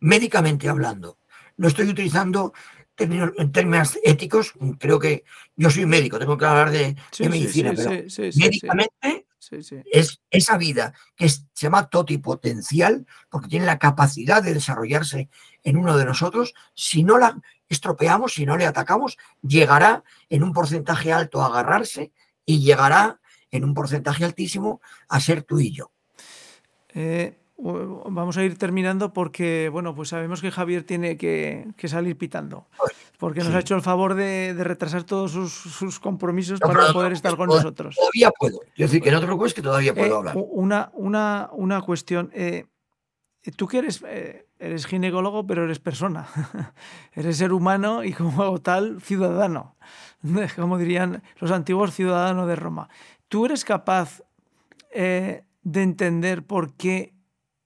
Médicamente 0.00 0.68
hablando. 0.68 1.18
No 1.56 1.68
estoy 1.68 1.88
utilizando 1.88 2.52
términos, 2.94 3.30
en 3.36 3.52
términos 3.52 3.98
éticos, 4.04 4.52
creo 4.78 4.98
que 4.98 5.24
yo 5.56 5.70
soy 5.70 5.86
médico, 5.86 6.18
tengo 6.18 6.36
que 6.36 6.44
hablar 6.44 6.70
de, 6.70 6.96
medicina, 7.20 7.72
pero 7.76 7.90
médicamente 7.90 9.26
es 9.90 10.20
esa 10.30 10.56
vida 10.56 10.94
que 11.16 11.28
se 11.28 11.42
llama 11.54 11.88
totipotencial, 11.88 13.06
porque 13.28 13.48
tiene 13.48 13.66
la 13.66 13.78
capacidad 13.78 14.42
de 14.42 14.54
desarrollarse 14.54 15.28
en 15.62 15.76
uno 15.76 15.96
de 15.96 16.04
nosotros, 16.04 16.54
si 16.74 17.02
no 17.04 17.18
la 17.18 17.40
estropeamos, 17.68 18.34
si 18.34 18.46
no 18.46 18.56
le 18.56 18.66
atacamos, 18.66 19.18
llegará 19.42 20.04
en 20.28 20.42
un 20.42 20.52
porcentaje 20.52 21.12
alto 21.12 21.42
a 21.42 21.46
agarrarse 21.46 22.12
y 22.44 22.60
llegará 22.60 23.20
en 23.50 23.64
un 23.64 23.74
porcentaje 23.74 24.24
altísimo 24.24 24.80
a 25.08 25.20
ser 25.20 25.42
tú 25.42 25.60
y 25.60 25.72
yo. 25.72 25.92
Eh, 26.94 27.38
vamos 27.62 28.36
a 28.36 28.44
ir 28.44 28.58
terminando 28.58 29.12
porque, 29.12 29.68
bueno, 29.70 29.94
pues 29.94 30.08
sabemos 30.08 30.40
que 30.40 30.50
Javier 30.50 30.82
tiene 30.84 31.16
que, 31.16 31.72
salir 31.84 32.16
pitando. 32.16 32.66
Porque 33.18 33.40
nos 33.40 33.54
ha 33.54 33.60
hecho 33.60 33.76
el 33.76 33.82
favor 33.82 34.14
de, 34.14 34.54
retrasar 34.58 35.04
todos 35.04 35.30
sus, 35.32 36.00
compromisos 36.00 36.58
para 36.58 36.92
poder 36.92 37.12
estar 37.12 37.36
con 37.36 37.48
nosotros. 37.48 37.94
Todavía 37.94 38.30
puedo. 38.32 38.60
Yo 38.76 38.86
decir, 38.86 39.00
que 39.00 39.10
no 39.10 39.20
te 39.20 39.26
preocupes, 39.26 39.54
que 39.54 39.62
todavía 39.62 39.94
puedo 39.94 40.14
eh, 40.14 40.18
hablar. 40.18 40.36
Una, 40.36 40.90
una, 40.94 41.50
una 41.52 41.80
cuestión. 41.82 42.30
Eh, 42.34 42.66
tú 43.56 43.68
que 43.68 43.78
eres, 43.78 44.02
eh, 44.08 44.48
eres 44.58 44.86
ginecólogo, 44.86 45.46
pero 45.46 45.64
eres 45.64 45.78
persona. 45.78 46.26
eres 47.12 47.36
ser 47.36 47.52
humano 47.52 48.02
y 48.02 48.12
como 48.12 48.60
tal, 48.60 49.00
ciudadano. 49.00 49.76
Como 50.56 50.78
dirían 50.78 51.22
los 51.38 51.50
antiguos 51.50 51.94
ciudadanos 51.94 52.46
de 52.46 52.54
Roma. 52.56 52.88
¿Tú 53.28 53.46
eres 53.46 53.64
capaz 53.64 54.22
de 54.92 55.42
entender 55.82 56.44
por 56.44 56.74
qué 56.74 57.14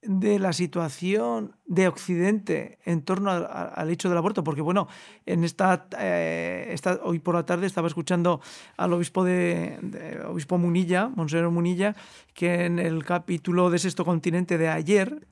de 0.07 0.39
la 0.39 0.53
situación 0.53 1.57
de 1.67 1.89
Occidente 1.89 2.79
en 2.85 3.03
torno 3.03 3.31
al 3.31 3.91
hecho 3.91 4.09
del 4.09 4.19
aborto, 4.19 4.45
porque 4.45 4.63
bueno, 4.63 4.89
en 5.27 5.45
eh, 5.45 6.69
esta, 6.71 7.01
hoy 7.03 7.19
por 7.19 7.35
la 7.35 7.45
tarde 7.45 7.67
estaba 7.67 7.89
escuchando 7.89 8.41
al 8.77 8.93
obispo 8.93 9.25
de, 9.25 10.23
obispo 10.29 10.59
Munilla, 10.59 11.09
Monseñor 11.09 11.51
Munilla, 11.51 11.95
que 12.35 12.65
en 12.65 12.79
el 12.79 13.05
capítulo 13.05 13.71
de 13.71 13.79
Sexto 13.79 14.05
Continente 14.05 14.59
de 14.59 14.69
ayer, 14.69 15.27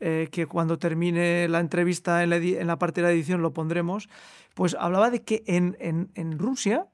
eh, 0.00 0.28
que 0.30 0.46
cuando 0.46 0.78
termine 0.78 1.48
la 1.48 1.60
entrevista 1.60 2.22
en 2.22 2.30
la, 2.30 2.36
en 2.36 2.66
la, 2.66 2.78
parte 2.78 3.00
de 3.00 3.06
la 3.08 3.12
edición 3.12 3.42
lo 3.42 3.52
pondremos, 3.52 4.08
pues 4.54 4.76
hablaba 4.78 5.10
de 5.10 5.22
que 5.22 5.42
en, 5.46 5.76
en, 5.80 6.10
en 6.14 6.38
Rusia 6.38 6.88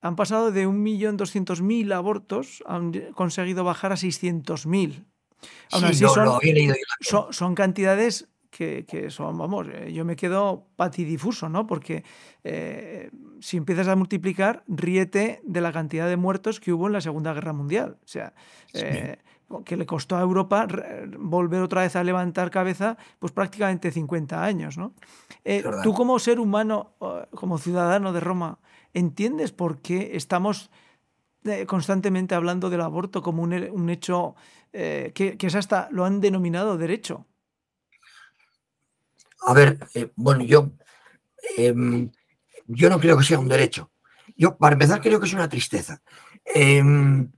han 0.00 0.16
pasado 0.16 0.50
de 0.50 0.66
1.200.000 0.66 1.94
abortos, 1.94 2.62
han 2.66 2.92
conseguido 3.14 3.62
bajar 3.62 3.92
a 3.92 3.96
600.000 3.96 5.04
son, 7.30 7.54
cantidades 7.54 8.28
que, 8.50 9.06
son, 9.08 9.38
vamos, 9.38 9.66
eh, 9.72 9.92
yo 9.92 10.04
me 10.04 10.14
quedo 10.14 10.66
patidifuso, 10.76 11.48
¿no? 11.48 11.66
Porque 11.66 12.04
eh, 12.44 13.10
si 13.40 13.56
empiezas 13.56 13.88
a 13.88 13.96
multiplicar, 13.96 14.62
ríete 14.68 15.40
de 15.44 15.60
la 15.60 15.72
cantidad 15.72 16.08
de 16.08 16.16
muertos 16.16 16.60
que 16.60 16.72
hubo 16.72 16.86
en 16.86 16.92
la 16.92 17.00
Segunda 17.00 17.32
Guerra 17.32 17.52
Mundial. 17.52 17.96
O 18.04 18.08
sea, 18.08 18.34
eh, 18.74 19.16
que 19.64 19.76
le 19.76 19.84
costó 19.84 20.16
a 20.16 20.20
Europa 20.20 20.66
volver 21.18 21.62
otra 21.62 21.82
vez 21.82 21.96
a 21.96 22.04
levantar 22.04 22.50
cabeza, 22.50 22.96
pues 23.18 23.32
prácticamente 23.32 23.90
50 23.90 24.42
años, 24.42 24.78
¿no? 24.78 24.94
tú 25.82 25.92
como 25.92 26.18
ser 26.18 26.40
humano, 26.40 26.94
como 27.34 27.58
ciudadano 27.58 28.14
de 28.14 28.20
Roma, 28.20 28.60
¿entiendes 28.94 29.52
por 29.52 29.82
qué 29.82 30.12
estamos 30.14 30.70
constantemente 31.66 32.34
hablando 32.34 32.70
del 32.70 32.80
aborto 32.80 33.22
como 33.22 33.42
un, 33.42 33.52
un 33.52 33.90
hecho 33.90 34.36
eh, 34.72 35.12
que, 35.14 35.36
es 35.38 35.54
hasta, 35.54 35.88
lo 35.90 36.04
han 36.04 36.20
denominado 36.20 36.78
derecho. 36.78 37.26
A 39.42 39.52
ver, 39.52 39.78
eh, 39.94 40.10
bueno, 40.16 40.44
yo, 40.44 40.70
em, 41.58 42.10
yo 42.66 42.88
no 42.88 42.98
creo 42.98 43.18
que 43.18 43.24
sea 43.24 43.38
un 43.38 43.48
derecho. 43.48 43.90
Yo, 44.36 44.56
para 44.56 44.74
empezar, 44.74 45.00
creo 45.00 45.20
que 45.20 45.26
es 45.26 45.34
una 45.34 45.48
tristeza. 45.48 46.00
Em, 46.44 47.30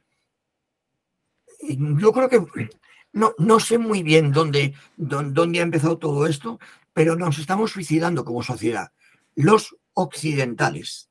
yo 1.61 2.13
creo 2.13 2.29
que 2.29 2.71
no, 3.13 3.35
no 3.39 3.59
sé 3.59 3.79
muy 3.79 4.03
bien 4.03 4.33
dónde, 4.33 4.75
dónde 4.97 5.59
ha 5.59 5.63
empezado 5.63 5.99
todo 5.99 6.27
esto, 6.27 6.61
pero 6.93 7.17
nos 7.17 7.39
estamos 7.39 7.73
suicidando 7.73 8.25
como 8.25 8.43
sociedad. 8.43 8.93
Los 9.35 9.77
occidentales, 9.95 11.11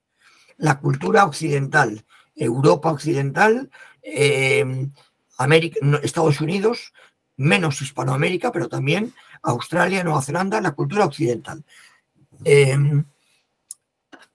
la 0.57 0.79
cultura 0.79 1.25
occidental, 1.25 2.05
Europa 2.35 2.91
occidental, 2.91 3.69
em, 4.01 4.91
América, 5.37 5.79
Estados 6.03 6.41
Unidos, 6.41 6.93
menos 7.37 7.81
Hispanoamérica, 7.81 8.51
pero 8.51 8.69
también 8.69 9.13
Australia, 9.41 10.03
Nueva 10.03 10.21
Zelanda, 10.21 10.61
la 10.61 10.71
cultura 10.71 11.05
occidental. 11.05 11.63
Em, 12.43 13.05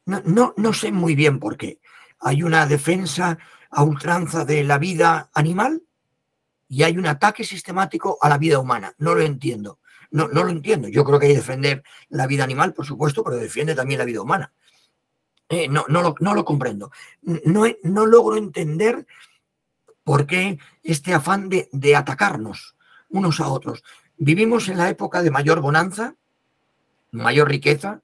no, 0.06 0.54
no, 0.56 0.72
sé 0.72 0.90
muy 0.90 1.14
bien 1.14 1.38
por 1.38 1.56
qué. 1.56 1.80
Hay 2.20 2.42
una 2.42 2.66
defensa 2.66 3.38
a 3.70 3.82
ultranza 3.82 4.44
de 4.44 4.64
la 4.64 4.78
vida 4.78 5.28
animal 5.34 5.82
y 6.68 6.82
hay 6.82 6.96
un 6.96 7.06
ataque 7.06 7.44
sistemático 7.44 8.18
a 8.20 8.28
la 8.28 8.38
vida 8.38 8.58
humana. 8.58 8.94
No 8.98 9.14
lo 9.14 9.20
entiendo. 9.22 9.78
No, 10.10 10.28
no 10.28 10.44
lo 10.44 10.50
entiendo. 10.50 10.88
Yo 10.88 11.04
creo 11.04 11.18
que 11.18 11.26
hay 11.26 11.32
que 11.32 11.38
defender 11.38 11.82
la 12.08 12.26
vida 12.26 12.44
animal, 12.44 12.72
por 12.72 12.86
supuesto, 12.86 13.22
pero 13.22 13.36
defiende 13.36 13.74
también 13.74 13.98
la 13.98 14.06
vida 14.06 14.22
humana. 14.22 14.52
Eh, 15.48 15.68
no, 15.68 15.84
no, 15.88 16.02
lo, 16.02 16.14
no 16.20 16.34
lo 16.34 16.44
comprendo. 16.44 16.90
No, 17.22 17.64
no 17.82 18.06
logro 18.06 18.36
entender 18.36 19.06
¿Por 20.08 20.26
qué 20.26 20.58
este 20.82 21.12
afán 21.12 21.50
de, 21.50 21.94
atacarnos 21.94 22.76
unos 23.10 23.40
a 23.40 23.48
otros? 23.48 23.84
Vivimos 24.16 24.70
en 24.70 24.78
la 24.78 24.88
época 24.88 25.22
de 25.22 25.30
mayor 25.30 25.60
bonanza, 25.60 26.14
mayor 27.10 27.50
riqueza, 27.50 28.00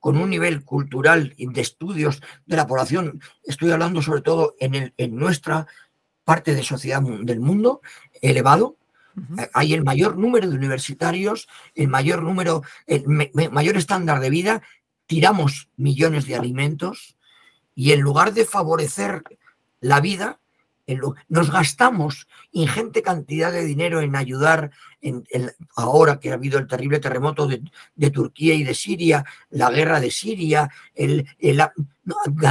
con 0.00 0.16
un 0.16 0.28
nivel 0.28 0.64
cultural 0.64 1.34
y 1.36 1.46
de 1.46 1.60
estudios 1.60 2.20
de 2.46 2.56
la 2.56 2.66
población, 2.66 3.20
estoy 3.44 3.70
hablando 3.70 4.02
sobre 4.02 4.22
todo 4.22 4.56
en, 4.58 4.92
en 4.96 5.16
nuestra 5.16 5.68
parte 6.24 6.52
de 6.52 6.64
sociedad 6.64 7.00
del 7.00 7.38
mundo, 7.38 7.80
elevado. 8.20 8.74
Hay 9.52 9.72
el 9.72 9.84
mayor 9.84 10.16
número 10.16 10.50
de 10.50 10.56
universitarios, 10.56 11.46
el 11.76 11.86
mayor 11.86 12.24
número, 12.24 12.64
el 12.88 13.04
mayor 13.52 13.76
estándar 13.76 14.18
de 14.18 14.30
vida, 14.30 14.62
tiramos 15.06 15.68
millones 15.76 16.26
de 16.26 16.36
alimentos 16.36 17.16
y 17.74 17.92
en 17.92 18.00
lugar 18.00 18.32
de 18.32 18.44
favorecer 18.44 19.22
la 19.80 20.00
vida, 20.00 20.40
nos 21.28 21.50
gastamos 21.50 22.28
ingente 22.52 23.02
cantidad 23.02 23.50
de 23.50 23.64
dinero 23.64 24.00
en 24.00 24.14
ayudar, 24.14 24.70
ahora 25.74 26.20
que 26.20 26.30
ha 26.30 26.34
habido 26.34 26.58
el 26.58 26.68
terrible 26.68 27.00
terremoto 27.00 27.48
de, 27.48 28.10
Turquía 28.10 28.54
y 28.54 28.62
de 28.62 28.74
Siria, 28.74 29.24
la 29.50 29.70
guerra 29.70 30.00
de 30.00 30.10
Siria, 30.10 30.70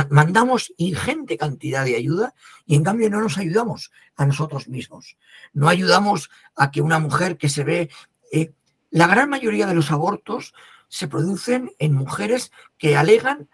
mandamos 0.09 0.73
ingente 0.77 1.37
cantidad 1.37 1.85
de 1.85 1.95
ayuda 1.95 2.33
y 2.65 2.75
en 2.75 2.83
cambio 2.83 3.09
no 3.09 3.21
nos 3.21 3.37
ayudamos 3.37 3.91
a 4.17 4.25
nosotros 4.25 4.67
mismos. 4.67 5.17
No 5.53 5.69
ayudamos 5.69 6.29
a 6.55 6.71
que 6.71 6.81
una 6.81 6.99
mujer 6.99 7.37
que 7.37 7.49
se 7.49 7.63
ve... 7.63 7.89
Eh, 8.31 8.51
la 8.91 9.07
gran 9.07 9.29
mayoría 9.29 9.67
de 9.67 9.73
los 9.73 9.91
abortos 9.91 10.53
se 10.95 11.09
producen 11.09 11.73
en 11.77 11.93
mujeres 11.93 12.53
que 12.77 12.95
alegan 12.95 13.49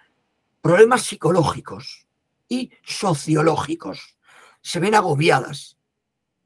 problemas 0.61 1.01
psicológicos 1.01 2.05
y 2.47 2.69
sociológicos 2.83 4.15
se 4.61 4.79
ven 4.79 4.93
agobiadas. 4.93 5.75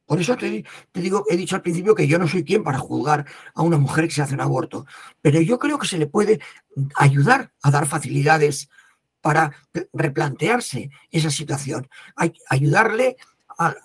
Por 0.06 0.22
eso 0.22 0.38
te, 0.38 0.64
digo, 0.94 1.26
he 1.30 1.36
dicho 1.36 1.58
al 1.58 1.62
principio 1.62 1.96
que 1.96 2.08
yo 2.08 2.18
no 2.18 2.30
soy 2.30 2.46
quien 2.46 2.64
para 2.64 2.78
juzgar 2.78 3.26
a 3.54 3.62
una 3.62 3.78
mujer 3.78 4.08
que 4.08 4.14
se 4.14 4.22
hace 4.22 4.36
un 4.36 4.40
aborto, 4.40 4.86
pero 5.22 5.42
yo 5.42 5.60
creo 5.60 5.78
que 5.78 5.88
se 5.88 5.98
le 5.98 6.08
puede 6.08 6.40
ayudar 6.96 7.52
a 7.62 7.72
dar 7.72 7.88
facilidades 7.88 8.70
para 9.20 9.52
replantearse 9.92 10.92
esa 11.12 11.30
situación. 11.30 11.90
Hay 12.16 12.32
ayudarle 12.48 13.18
a, 13.60 13.76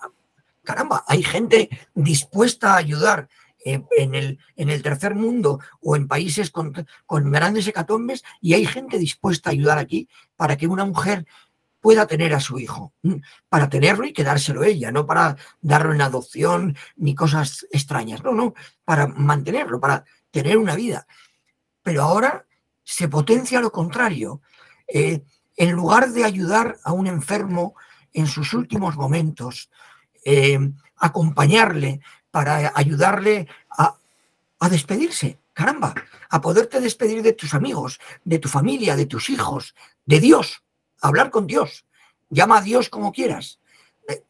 caramba, 0.63 1.03
hay 1.09 1.23
gente 1.23 1.69
dispuesta 1.93 2.75
a 2.75 2.77
ayudar 2.77 3.27
en 3.63 4.15
el, 4.15 4.39
en 4.55 4.69
el 4.69 4.81
tercer 4.81 5.15
mundo 5.15 5.59
o 5.81 5.95
en 5.95 6.07
países 6.07 6.49
con, 6.49 6.73
con, 7.05 7.31
grandes 7.31 7.67
hecatombes 7.67 8.23
y 8.41 8.53
hay 8.53 8.65
gente 8.65 8.97
dispuesta 8.97 9.49
a 9.49 9.53
ayudar 9.53 9.77
aquí 9.77 10.07
para 10.35 10.57
que 10.57 10.67
una 10.67 10.85
mujer 10.85 11.25
pueda 11.81 12.05
tener 12.05 12.33
a 12.33 12.39
su 12.39 12.59
hijo, 12.59 12.93
mm, 13.01 13.15
para 13.49 13.69
tenerlo 13.69 14.05
y 14.05 14.13
quedárselo 14.13 14.63
ella, 14.63 14.91
no 14.91 15.05
para 15.05 15.35
darlo 15.61 15.93
en 15.93 16.01
adopción 16.01 16.77
ni 16.95 17.15
cosas 17.15 17.65
extrañas, 17.71 18.23
no, 18.23 18.31
no, 18.33 18.53
para 18.85 19.07
mantenerlo, 19.07 19.79
para 19.79 20.05
tener 20.29 20.57
una 20.57 20.75
vida. 20.75 21.07
Pero 21.81 22.03
ahora 22.03 22.45
se 22.83 23.07
potencia 23.07 23.59
lo 23.59 23.71
contrario. 23.71 24.41
Eh, 24.87 25.23
en 25.57 25.71
lugar 25.71 26.11
de 26.11 26.23
ayudar 26.23 26.77
a 26.83 26.93
un 26.93 27.07
enfermo 27.07 27.75
en 28.13 28.27
sus 28.27 28.53
últimos 28.53 28.95
momentos, 28.95 29.69
eh, 30.23 30.59
acompañarle 30.97 32.01
para 32.31 32.71
ayudarle 32.75 33.47
a, 33.77 33.95
a 34.59 34.69
despedirse, 34.69 35.37
caramba, 35.53 35.93
a 36.29 36.41
poderte 36.41 36.79
despedir 36.79 37.21
de 37.21 37.33
tus 37.33 37.53
amigos, 37.53 37.99
de 38.23 38.39
tu 38.39 38.47
familia, 38.47 38.95
de 38.95 39.05
tus 39.05 39.29
hijos, 39.29 39.75
de 40.05 40.19
Dios, 40.19 40.63
hablar 41.01 41.29
con 41.29 41.47
Dios. 41.47 41.85
Llama 42.29 42.59
a 42.59 42.61
Dios 42.61 42.89
como 42.89 43.11
quieras. 43.11 43.59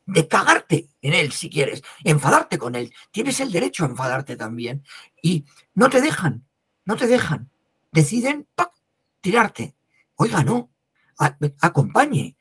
De, 0.06 0.28
cagarte 0.28 0.90
en 1.02 1.14
Él 1.14 1.32
si 1.32 1.50
quieres, 1.50 1.84
enfadarte 2.04 2.58
con 2.58 2.76
Él. 2.76 2.94
Tienes 3.12 3.40
el 3.40 3.52
derecho 3.52 3.84
a 3.84 3.88
enfadarte 3.88 4.36
también. 4.36 4.84
Y 5.22 5.46
no 5.74 5.90
te 5.90 6.02
dejan, 6.02 6.46
no 6.86 6.96
te 6.96 7.08
dejan. 7.08 7.50
Deciden 7.92 8.48
tirarte. 9.22 9.76
Oiga, 10.16 10.44
no, 10.44 10.70
acompañe, 11.62 12.36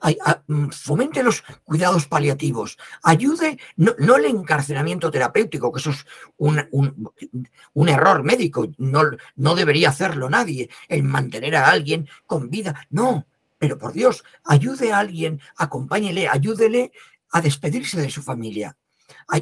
hay, 0.00 0.18
mm, 0.46 0.68
fomente 0.68 1.22
los 1.22 1.42
cuidados 1.64 2.06
paliativos, 2.06 2.76
ayude, 3.02 3.58
no, 3.76 4.16
el 4.16 4.26
encarcelamiento 4.26 5.10
terapéutico, 5.10 5.72
que 5.72 5.80
eso 5.80 5.90
es 5.90 6.06
un, 6.36 7.88
error 7.88 8.22
médico, 8.22 8.68
no, 8.76 9.02
no 9.36 9.54
debería 9.54 9.88
hacerlo 9.88 10.28
nadie, 10.28 10.68
el 10.88 11.02
mantener 11.04 11.56
a 11.56 11.70
alguien 11.70 12.06
con 12.26 12.50
vida, 12.50 12.86
no, 12.90 13.26
pero 13.58 13.78
por 13.78 13.94
Dios, 13.94 14.24
ayude 14.44 14.92
a 14.92 14.98
alguien, 14.98 15.40
acompáñele, 15.56 16.28
ayúdele 16.28 16.92
a 17.30 17.40
despedirse 17.40 17.98
de 18.00 18.10
su 18.10 18.22
familia. 18.22 18.76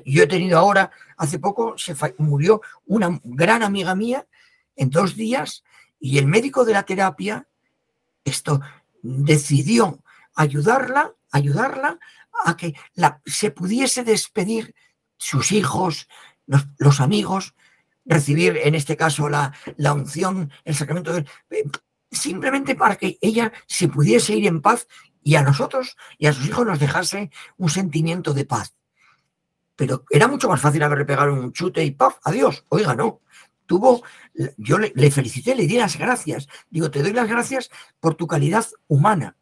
Yo 0.04 0.22
he 0.22 0.26
tenido 0.26 0.58
ahora, 0.58 0.90
hace 1.16 1.38
poco 1.38 1.76
se 1.76 1.94
murió 2.18 2.60
una 2.86 3.20
gran 3.24 3.62
amiga 3.62 3.94
mía 3.94 4.26
en 4.76 4.90
dos 4.90 5.16
días 5.16 5.64
y 5.98 6.18
el 6.18 6.26
médico 6.26 6.64
de 6.64 6.72
la 6.72 6.84
terapia 6.84 7.48
esto 8.24 8.60
decidió 9.02 10.03
ayudarla, 10.34 11.14
ayudarla 11.30 11.98
a 12.44 12.56
que 12.56 12.74
la, 12.94 13.20
se 13.24 13.50
pudiese 13.50 14.04
despedir 14.04 14.74
sus 15.16 15.52
hijos, 15.52 16.08
los, 16.46 17.00
amigos, 17.00 17.54
recibir 18.04 18.58
en 18.62 18.74
este 18.74 18.96
caso 18.96 19.28
la, 19.28 19.54
la 19.76 19.92
unción, 19.92 20.50
el 20.64 20.74
sacramento 20.74 21.12
del 21.12 21.26
simplemente 22.14 22.74
para 22.74 22.96
que 22.96 23.18
ella 23.20 23.52
se 23.66 23.88
pudiese 23.88 24.34
ir 24.34 24.46
en 24.46 24.60
paz 24.60 24.86
y 25.22 25.36
a 25.36 25.42
nosotros 25.42 25.96
y 26.18 26.26
a 26.26 26.32
sus 26.32 26.46
hijos 26.46 26.66
nos 26.66 26.78
dejase 26.78 27.30
un 27.56 27.70
sentimiento 27.70 28.32
de 28.32 28.44
paz. 28.44 28.74
Pero 29.76 30.04
era 30.10 30.28
mucho 30.28 30.48
más 30.48 30.60
fácil 30.60 30.82
haberle 30.82 31.04
pegado 31.04 31.32
un 31.32 31.52
chute 31.52 31.84
y 31.84 31.90
paz, 31.90 32.14
adiós. 32.22 32.64
Oiga, 32.68 32.94
no. 32.94 33.20
Tuvo, 33.66 34.04
yo 34.58 34.78
le, 34.78 35.10
felicité, 35.10 35.54
le 35.54 35.66
di 35.66 35.78
las 35.78 35.98
gracias. 35.98 36.48
Digo, 36.68 36.90
te 36.90 37.02
doy 37.02 37.12
las 37.12 37.28
gracias 37.28 37.70
por 37.98 38.14
tu 38.14 38.26
calidad 38.26 38.66
humana. 38.86 39.36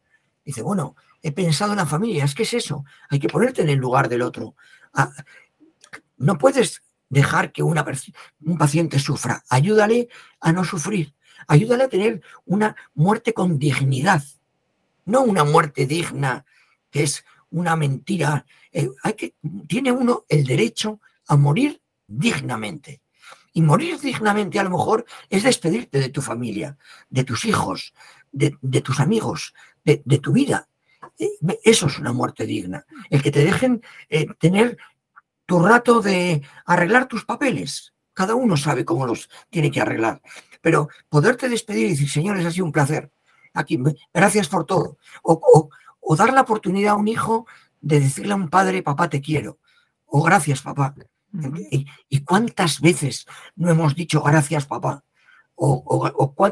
Dice, 0.45 0.61
bueno, 0.61 0.95
he 1.21 1.31
pensado 1.31 1.71
en 1.71 1.77
la 1.77 1.85
familia, 1.85 2.25
es 2.25 2.35
que 2.35 2.43
es 2.43 2.53
eso, 2.53 2.83
hay 3.09 3.19
que 3.19 3.29
ponerte 3.29 3.61
en 3.61 3.69
el 3.69 3.79
lugar 3.79 4.09
del 4.09 4.21
otro. 4.21 4.55
Ah, 4.93 5.11
no 6.17 6.37
puedes 6.37 6.83
dejar 7.09 7.51
que 7.51 7.63
una, 7.63 7.85
un 8.41 8.57
paciente 8.57 8.99
sufra, 8.99 9.43
ayúdale 9.49 10.09
a 10.39 10.51
no 10.51 10.63
sufrir. 10.63 11.13
Ayúdale 11.47 11.83
a 11.83 11.89
tener 11.89 12.21
una 12.45 12.75
muerte 12.93 13.33
con 13.33 13.59
dignidad, 13.59 14.23
no 15.05 15.21
una 15.21 15.43
muerte 15.43 15.85
digna 15.85 16.45
que 16.89 17.03
es 17.03 17.25
una 17.49 17.75
mentira. 17.75 18.45
Eh, 18.71 18.89
hay 19.03 19.13
que, 19.13 19.35
tiene 19.67 19.91
uno 19.91 20.25
el 20.29 20.45
derecho 20.45 20.99
a 21.27 21.35
morir 21.35 21.81
dignamente. 22.07 23.01
Y 23.53 23.61
morir 23.61 23.99
dignamente 23.99 24.59
a 24.59 24.63
lo 24.63 24.71
mejor 24.71 25.05
es 25.29 25.43
despedirte 25.43 25.99
de 25.99 26.09
tu 26.09 26.21
familia, 26.21 26.77
de 27.09 27.23
tus 27.23 27.45
hijos, 27.45 27.93
de, 28.31 28.81
tus 28.81 28.99
amigos, 28.99 29.53
de, 29.83 30.19
tu 30.19 30.31
vida. 30.31 30.67
Eh, 31.19 31.29
eso 31.63 31.87
es 31.87 31.99
una 31.99 32.13
muerte 32.13 32.45
digna. 32.45 32.85
El 33.09 33.21
que 33.21 33.31
te 33.31 33.43
dejen 33.43 33.81
eh, 34.09 34.27
tener 34.39 34.77
tu 35.45 35.59
rato 35.59 36.01
de 36.01 36.41
arreglar 36.65 37.07
tus 37.07 37.25
papeles. 37.25 37.93
Cada 38.13 38.35
uno 38.35 38.57
sabe 38.57 38.85
cómo 38.85 39.05
los 39.05 39.29
tiene 39.49 39.71
que 39.71 39.81
arreglar. 39.81 40.21
Pero 40.61 40.87
poderte 41.09 41.49
despedir 41.49 41.87
y 41.87 41.89
decir, 41.91 42.09
señores, 42.09 42.45
ha 42.45 42.51
sido 42.51 42.65
un 42.65 42.71
placer. 42.71 43.11
Aquí, 43.53 43.79
gracias 44.13 44.47
por 44.47 44.65
todo. 44.65 44.97
O, 45.21 45.69
dar 46.15 46.33
la 46.33 46.41
oportunidad 46.41 46.93
a 46.93 46.97
un 46.97 47.07
hijo 47.07 47.45
de 47.81 47.99
decirle 47.99 48.33
a 48.33 48.37
un 48.37 48.49
padre, 48.49 48.81
papá, 48.81 49.09
te 49.09 49.21
quiero. 49.21 49.59
O 50.05 50.21
gracias, 50.23 50.61
papá. 50.61 50.95
y, 52.09 52.21
cuántas 52.21 52.79
veces 52.79 53.25
no 53.55 53.69
hemos 53.69 53.95
dicho 53.95 54.21
gracias, 54.21 54.65
papá? 54.65 55.03
O, 55.55 55.83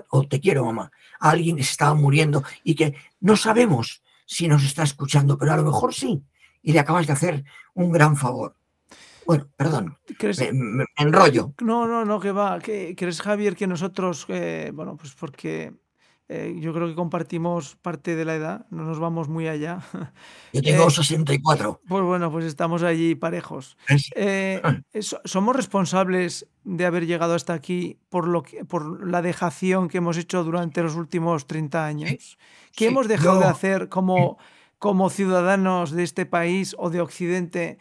o, 0.10 0.28
te 0.28 0.40
quiero, 0.40 0.66
mamá. 0.66 0.92
Alguien 1.22 1.56
que 1.56 1.64
se 1.64 1.72
estaba 1.72 1.94
muriendo 1.94 2.44
y 2.64 2.76
que 2.76 2.96
no 3.22 3.38
sabemos 3.38 4.04
si 4.26 4.48
nos 4.48 4.64
está 4.64 4.84
escuchando, 4.84 5.38
pero 5.38 5.54
a 5.54 5.58
lo 5.58 5.64
mejor 5.64 5.94
sí. 5.94 6.22
Y 6.62 6.74
le 6.74 6.80
acabas 6.80 7.08
de 7.08 7.14
hacer 7.14 7.44
un 7.74 7.92
gran 7.92 8.18
favor. 8.18 8.56
Bueno, 9.26 9.48
perdón, 9.56 9.98
me, 10.52 10.86
enrollo. 10.98 11.54
No, 11.62 11.88
no, 11.88 12.04
no, 12.04 12.20
que 12.20 12.32
va. 12.32 12.60
¿Crees, 12.60 13.22
Javier, 13.22 13.56
que 13.56 13.68
nosotros, 13.68 14.26
eh, 14.28 14.72
bueno, 14.74 14.98
pues 14.98 15.14
porque 15.14 15.74
eh, 16.34 16.56
yo 16.62 16.74
creo 16.74 16.88
que 16.88 16.96
compartimos 16.96 17.76
parte 17.82 18.16
de 18.16 18.24
la 18.24 18.36
edad, 18.36 18.66
no 18.70 18.84
nos 18.84 19.00
vamos 19.00 19.28
muy 19.28 19.50
allá. 19.50 19.82
Yo 20.54 20.62
tengo 20.62 20.90
64. 20.90 21.82
Eh, 21.82 21.86
pues 21.90 22.04
bueno, 22.04 22.32
pues 22.32 22.46
estamos 22.46 22.84
allí 22.84 23.16
parejos. 23.16 23.78
¿Somos 25.26 25.56
responsables 25.56 26.48
de 26.64 26.86
haber 26.86 27.06
llegado 27.06 27.36
hasta 27.36 27.54
aquí 27.54 28.00
por, 28.10 28.30
lo 28.30 28.44
que, 28.44 28.64
por 28.64 29.06
la 29.06 29.22
dejación 29.22 29.90
que 29.90 29.98
hemos 29.98 30.16
hecho 30.16 30.46
durante 30.46 30.82
los 30.82 30.96
últimos 30.96 31.48
30 31.48 31.86
años? 31.86 32.38
¿Qué 32.74 32.88
hemos 32.88 33.10
dejado 33.10 33.40
de 33.40 33.48
hacer 33.48 33.90
como, 33.90 34.38
como 34.80 35.10
ciudadanos 35.10 35.92
de 35.92 36.04
este 36.04 36.26
país 36.26 36.76
o 36.80 36.90
de 36.90 37.02
Occidente? 37.02 37.78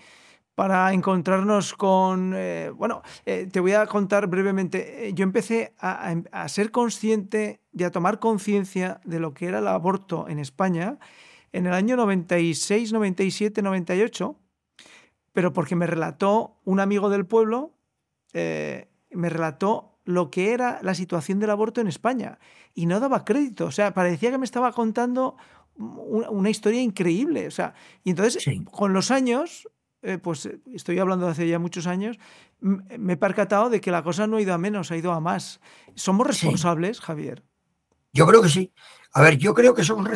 Para 0.60 0.92
encontrarnos 0.92 1.72
con... 1.72 2.34
Eh, 2.36 2.70
bueno, 2.76 3.00
eh, 3.24 3.48
te 3.50 3.60
voy 3.60 3.72
a 3.72 3.86
contar 3.86 4.26
brevemente. 4.26 5.08
Eh, 5.08 5.14
yo 5.14 5.22
empecé 5.22 5.72
a, 5.78 6.14
a 6.32 6.48
ser 6.50 6.70
consciente 6.70 7.62
y 7.72 7.84
a 7.84 7.90
tomar 7.90 8.18
conciencia 8.18 9.00
de 9.04 9.20
lo 9.20 9.32
que 9.32 9.46
era 9.46 9.60
el 9.60 9.68
aborto 9.68 10.28
en 10.28 10.38
España 10.38 10.98
en 11.52 11.64
el 11.64 11.72
año 11.72 11.96
96, 11.96 12.92
97, 12.92 13.62
98, 13.62 14.36
pero 15.32 15.54
porque 15.54 15.76
me 15.76 15.86
relató 15.86 16.60
un 16.64 16.78
amigo 16.78 17.08
del 17.08 17.24
pueblo 17.24 17.72
eh, 18.32 18.88
me 19.10 19.28
relató 19.28 19.98
lo 20.04 20.30
que 20.30 20.52
era 20.52 20.78
la 20.82 20.94
situación 20.94 21.40
del 21.40 21.50
aborto 21.50 21.80
en 21.80 21.88
España 21.88 22.38
y 22.74 22.86
no 22.86 23.00
daba 23.00 23.24
crédito, 23.24 23.66
o 23.66 23.70
sea, 23.72 23.92
parecía 23.92 24.30
que 24.30 24.38
me 24.38 24.44
estaba 24.44 24.72
contando 24.72 25.36
una, 25.76 26.50
historia 26.50 26.80
increíble, 26.80 27.46
o 27.46 27.50
sea, 27.50 27.74
y 28.04 28.10
entonces 28.10 28.44
con 28.70 28.92
los 28.92 29.10
años, 29.10 29.68
eh, 30.02 30.18
pues 30.18 30.48
estoy 30.72 30.98
hablando 30.98 31.26
de 31.26 31.32
hace 31.32 31.48
ya 31.48 31.58
muchos 31.58 31.86
años, 31.86 32.18
me 32.60 33.14
he 33.14 33.16
percatado 33.16 33.70
de 33.70 33.80
que 33.80 33.90
la 33.90 34.02
cosa 34.02 34.26
no 34.26 34.36
ha 34.36 34.42
ido 34.42 34.54
a 34.54 34.58
menos, 34.58 34.90
ha 34.90 34.96
ido 34.96 35.12
a 35.12 35.20
más. 35.20 35.60
¿Somos 35.94 36.26
responsables, 36.26 37.00
Javier? 37.00 37.44
Yo 38.12 38.26
creo 38.26 38.42
que 38.42 38.48
sí. 38.48 38.72
A 39.12 39.22
ver, 39.22 39.36
yo 39.36 39.54
creo 39.54 39.74
que 39.74 39.84
somos 39.84 40.08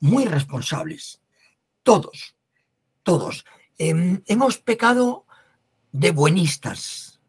muy 0.00 0.24
responsables. 0.24 1.20
Todos, 1.82 2.36
todos. 3.02 3.44
Em, 3.78 4.22
hemos 4.26 4.58
pecado 4.58 5.26
de 5.90 6.10
buenistas. 6.12 7.20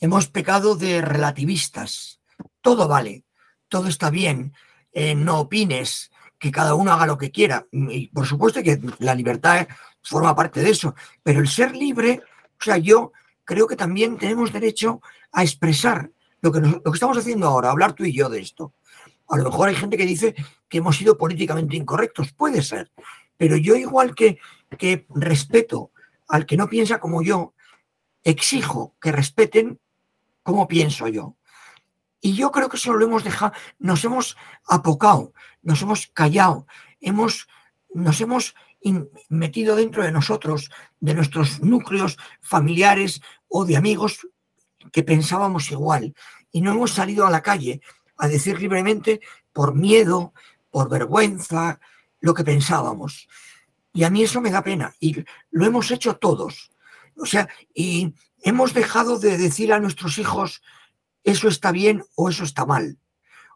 Hemos 0.00 0.28
pecado 0.28 0.76
de 0.76 1.00
relativistas. 1.00 2.20
Todo 2.60 2.88
vale, 2.88 3.24
todo 3.68 3.88
está 3.88 4.10
bien. 4.10 4.54
Eh, 4.92 5.14
no 5.14 5.40
opines, 5.40 6.10
que 6.38 6.50
cada 6.50 6.74
uno 6.74 6.92
haga 6.92 7.06
lo 7.06 7.18
que 7.18 7.30
quiera. 7.30 7.66
Y 7.70 8.08
por 8.08 8.26
supuesto 8.26 8.62
que 8.62 8.80
la 8.98 9.14
libertad 9.14 9.66
forma 10.04 10.34
parte 10.36 10.60
de 10.62 10.70
eso. 10.70 10.94
Pero 11.22 11.40
el 11.40 11.48
ser 11.48 11.74
libre, 11.74 12.22
o 12.60 12.62
sea, 12.62 12.78
yo 12.78 13.12
creo 13.44 13.66
que 13.66 13.76
también 13.76 14.16
tenemos 14.18 14.52
derecho 14.52 15.00
a 15.32 15.42
expresar 15.42 16.10
lo 16.40 16.52
que, 16.52 16.60
lo 16.60 16.82
que 16.82 16.90
estamos 16.94 17.16
haciendo 17.16 17.46
ahora, 17.46 17.70
hablar 17.70 17.94
tú 17.94 18.04
y 18.04 18.12
yo 18.12 18.28
de 18.28 18.40
esto. 18.40 18.74
A 19.28 19.36
lo 19.38 19.44
mejor 19.44 19.68
hay 19.68 19.74
gente 19.74 19.96
que 19.96 20.06
dice 20.06 20.34
que 20.68 20.78
hemos 20.78 20.96
sido 20.96 21.16
políticamente 21.16 21.76
incorrectos, 21.76 22.32
puede 22.32 22.62
ser, 22.62 22.90
pero 23.36 23.56
yo 23.56 23.74
igual 23.74 24.14
que, 24.14 24.38
que 24.78 25.06
respeto 25.10 25.90
al 26.28 26.46
que 26.46 26.56
no 26.56 26.68
piensa 26.68 27.00
como 27.00 27.22
yo, 27.22 27.54
exijo 28.22 28.94
que 29.00 29.12
respeten 29.12 29.80
cómo 30.42 30.68
pienso 30.68 31.08
yo. 31.08 31.36
Y 32.20 32.34
yo 32.34 32.50
creo 32.50 32.68
que 32.68 32.76
eso 32.76 32.94
lo 32.94 33.04
hemos 33.04 33.24
dejado, 33.24 33.52
nos 33.78 34.04
hemos 34.04 34.36
apocado, 34.66 35.32
nos 35.62 35.82
hemos 35.82 36.06
callado, 36.08 36.66
hemos, 37.00 37.48
nos 37.92 38.20
hemos 38.20 38.54
metido 39.28 39.76
dentro 39.76 40.02
de 40.02 40.12
nosotros, 40.12 40.70
de 41.00 41.14
nuestros 41.14 41.60
núcleos 41.60 42.16
familiares 42.40 43.20
o 43.48 43.64
de 43.64 43.76
amigos 43.76 44.26
que 44.92 45.02
pensábamos 45.02 45.70
igual. 45.70 46.14
Y 46.52 46.60
no 46.60 46.72
hemos 46.72 46.92
salido 46.92 47.26
a 47.26 47.30
la 47.30 47.42
calle 47.42 47.80
a 48.16 48.28
decir 48.28 48.60
libremente 48.60 49.20
por 49.52 49.74
miedo, 49.74 50.34
por 50.70 50.88
vergüenza, 50.88 51.80
lo 52.20 52.34
que 52.34 52.44
pensábamos. 52.44 53.28
Y 53.92 54.04
a 54.04 54.10
mí 54.10 54.22
eso 54.22 54.40
me 54.40 54.50
da 54.50 54.62
pena. 54.62 54.94
Y 55.00 55.24
lo 55.50 55.64
hemos 55.64 55.90
hecho 55.90 56.16
todos. 56.16 56.70
O 57.16 57.26
sea, 57.26 57.48
y 57.72 58.14
hemos 58.42 58.74
dejado 58.74 59.18
de 59.18 59.38
decir 59.38 59.72
a 59.72 59.80
nuestros 59.80 60.18
hijos, 60.18 60.62
eso 61.22 61.48
está 61.48 61.72
bien 61.72 62.04
o 62.16 62.28
eso 62.28 62.44
está 62.44 62.66
mal. 62.66 62.98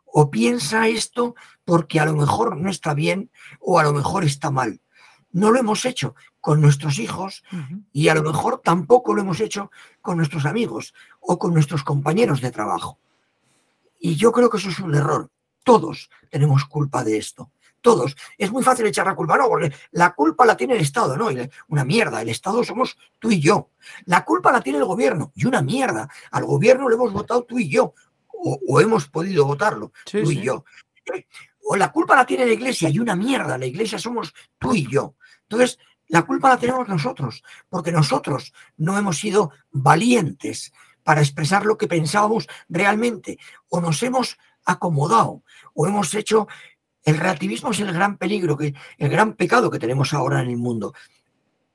O 0.05 0.31
piensa 0.31 0.89
esto 0.89 1.35
porque 1.65 2.01
a 2.01 2.07
lo 2.07 2.15
mejor 2.15 2.57
no 2.57 2.71
está 2.71 2.95
bien 2.95 3.31
o 3.61 3.79
a 3.79 3.83
lo 3.83 3.93
mejor 3.93 4.25
está 4.25 4.51
mal. 4.51 4.81
No 5.33 5.51
lo 5.51 5.59
hemos 5.59 5.85
hecho 5.85 6.15
con 6.41 6.61
nuestros 6.61 6.99
hijos 6.99 7.43
y 7.93 8.09
a 8.09 8.15
lo 8.15 8.23
mejor 8.23 8.61
tampoco 8.65 9.15
lo 9.15 9.23
hemos 9.23 9.41
hecho 9.41 9.71
con 10.01 10.17
nuestros 10.17 10.47
amigos 10.47 10.95
o 11.21 11.39
con 11.39 11.53
nuestros 11.53 11.85
compañeros 11.85 12.41
de 12.41 12.51
trabajo. 12.51 12.99
Y 14.01 14.17
yo 14.17 14.33
creo 14.33 14.49
que 14.49 14.59
eso 14.59 14.71
es 14.71 14.79
un 14.79 14.95
error. 14.95 15.31
Todos 15.65 16.11
tenemos 16.31 16.65
culpa 16.65 17.05
de 17.05 17.19
esto. 17.19 17.51
Todos. 17.81 18.17
Es 18.37 18.51
muy 18.51 18.63
fácil 18.63 18.87
echar 18.87 19.07
la 19.07 19.15
culpa, 19.15 19.37
no, 19.37 19.49
porque 19.49 19.73
la 19.93 20.15
culpa 20.15 20.45
la 20.45 20.57
tiene 20.57 20.75
el 20.75 20.81
Estado, 20.81 21.17
¿no? 21.17 21.29
Una 21.69 21.85
mierda. 21.85 22.23
El 22.23 22.29
Estado 22.29 22.65
somos 22.65 22.97
tú 23.19 23.31
y 23.31 23.41
yo. 23.41 23.71
La 24.07 24.25
culpa 24.25 24.51
la 24.51 24.61
tiene 24.61 24.79
el 24.79 24.85
gobierno. 24.85 25.33
Y 25.35 25.47
una 25.47 25.63
mierda. 25.63 26.09
Al 26.31 26.45
gobierno 26.45 26.89
lo 26.89 26.95
hemos 26.95 27.13
votado 27.13 27.45
tú 27.45 27.59
y 27.59 27.69
yo. 27.69 27.95
O, 28.41 28.81
hemos 28.81 29.09
podido 29.09 29.45
votarlo, 29.45 29.93
tú 30.05 30.31
y 30.31 30.41
yo. 30.41 30.65
O 31.71 31.77
la 31.77 31.93
culpa 31.93 32.17
la 32.17 32.25
tiene 32.25 32.47
la 32.47 32.53
iglesia 32.53 32.89
y 32.89 32.99
una 32.99 33.15
mierda. 33.15 33.59
La 33.59 33.67
iglesia 33.67 33.99
somos 33.99 34.33
tú 34.59 34.75
y 34.75 34.91
yo. 34.91 35.17
Entonces, 35.43 35.79
la 36.07 36.23
culpa 36.23 36.49
la 36.49 36.57
tenemos 36.57 36.89
nosotros, 36.89 37.43
porque 37.69 37.93
nosotros 37.93 38.55
no 38.79 38.97
hemos 38.97 39.19
sido 39.19 39.51
valientes 39.71 40.73
para 41.03 41.21
expresar 41.21 41.67
lo 41.67 41.77
que 41.77 41.87
pensábamos 41.87 42.49
realmente, 42.71 43.39
o 43.69 43.83
nos 43.83 44.03
hemos 44.03 44.39
acomodado, 44.65 45.43
o 45.75 45.87
hemos 45.87 46.15
hecho... 46.15 46.49
El 47.05 47.17
relativismo 47.17 47.71
es 47.71 47.81
el 47.81 47.93
gran 47.93 48.19
peligro, 48.19 48.57
que, 48.57 48.75
el 48.99 49.09
gran 49.09 49.35
pecado 49.35 49.71
que 49.71 49.79
tenemos 49.79 50.13
ahora 50.13 50.43
en 50.43 50.51
el 50.51 50.57
mundo. 50.59 50.93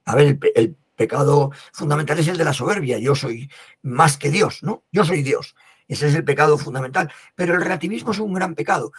A 0.06 0.16
ver, 0.16 0.40
el, 0.56 0.76
pecado 0.96 1.52
fundamental 1.72 2.20
es 2.20 2.28
el 2.28 2.38
de 2.38 2.44
la 2.44 2.54
soberbia. 2.54 3.00
Yo 3.00 3.16
soy 3.16 3.50
más 3.82 4.18
que 4.18 4.30
Dios, 4.30 4.62
¿no? 4.62 4.84
Yo 4.92 5.04
soy 5.04 5.24
Dios. 5.24 5.56
Ese 5.88 6.08
es 6.08 6.16
el 6.16 6.24
pecado 6.24 6.58
fundamental. 6.58 7.12
Pero 7.36 7.56
el 7.56 7.62
relativismo 7.62 8.12
es 8.12 8.20
un 8.20 8.34
gran 8.34 8.54
pecado. 8.54 8.92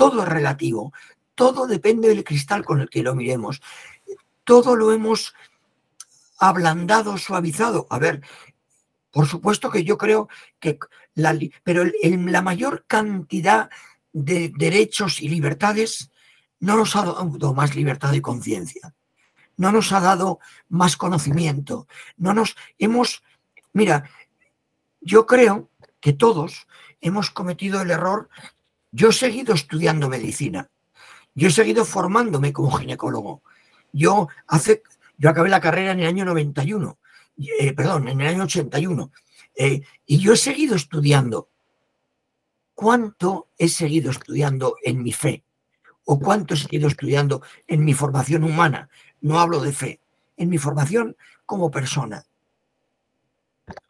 Todo 0.00 0.22
es 0.22 0.28
relativo. 0.30 0.94
Todo 1.34 1.66
depende 1.66 2.08
del 2.08 2.24
cristal 2.24 2.64
con 2.64 2.80
el 2.80 2.88
que 2.88 3.02
lo 3.02 3.14
miremos. 3.14 3.60
Todo 4.44 4.74
lo 4.74 4.92
hemos 4.92 5.34
ablandado, 6.38 7.18
suavizado. 7.18 7.86
A 7.90 7.98
ver, 7.98 8.22
por 9.10 9.26
supuesto 9.26 9.70
que 9.70 9.84
yo 9.84 9.98
creo 9.98 10.30
que 10.58 10.78
la, 11.12 11.38
pero 11.64 11.84
la 11.84 12.40
mayor 12.40 12.86
cantidad 12.86 13.68
de 14.10 14.50
derechos 14.56 15.20
y 15.20 15.28
libertades 15.28 16.10
no 16.60 16.78
nos 16.78 16.96
ha 16.96 17.04
dado 17.04 17.52
más 17.52 17.76
libertad 17.76 18.12
de 18.12 18.22
conciencia, 18.22 18.94
no 19.58 19.70
nos 19.70 19.92
ha 19.92 20.00
dado 20.00 20.38
más 20.70 20.96
conocimiento, 20.96 21.86
no 22.16 22.32
nos 22.32 22.56
hemos, 22.78 23.22
mira, 23.74 24.08
yo 25.02 25.26
creo 25.26 25.68
que 26.00 26.14
todos 26.14 26.66
hemos 27.02 27.30
cometido 27.30 27.82
el 27.82 27.90
error, 27.90 28.30
yo 28.92 29.08
he 29.10 29.12
seguido 29.12 29.54
estudiando 29.54 30.08
medicina, 30.08 30.68
yo 31.34 31.48
he 31.48 31.52
seguido 31.52 31.84
formándome 31.84 32.52
como 32.52 32.70
ginecólogo, 32.72 33.42
yo 33.92 34.28
hace, 34.46 34.82
yo 35.18 35.30
acabé 35.30 35.48
la 35.48 35.60
carrera 35.60 35.92
en 35.92 36.00
el 36.00 36.06
año 36.06 36.24
91 36.24 36.98
eh, 37.58 37.72
perdón, 37.72 38.08
en 38.08 38.20
el 38.20 38.26
año 38.26 38.44
81, 38.44 39.10
eh, 39.56 39.82
y 40.06 40.18
yo 40.18 40.34
he 40.34 40.36
seguido 40.36 40.76
estudiando. 40.76 41.48
¿Cuánto 42.74 43.48
he 43.58 43.68
seguido 43.68 44.10
estudiando 44.10 44.76
en 44.82 45.02
mi 45.02 45.12
fe? 45.12 45.44
¿O 46.04 46.18
cuánto 46.18 46.54
he 46.54 46.56
seguido 46.56 46.88
estudiando 46.88 47.42
en 47.66 47.84
mi 47.84 47.94
formación 47.94 48.44
humana? 48.44 48.88
No 49.20 49.38
hablo 49.38 49.60
de 49.60 49.72
fe, 49.72 50.00
en 50.36 50.48
mi 50.48 50.58
formación 50.58 51.16
como 51.46 51.70
persona. 51.70 52.24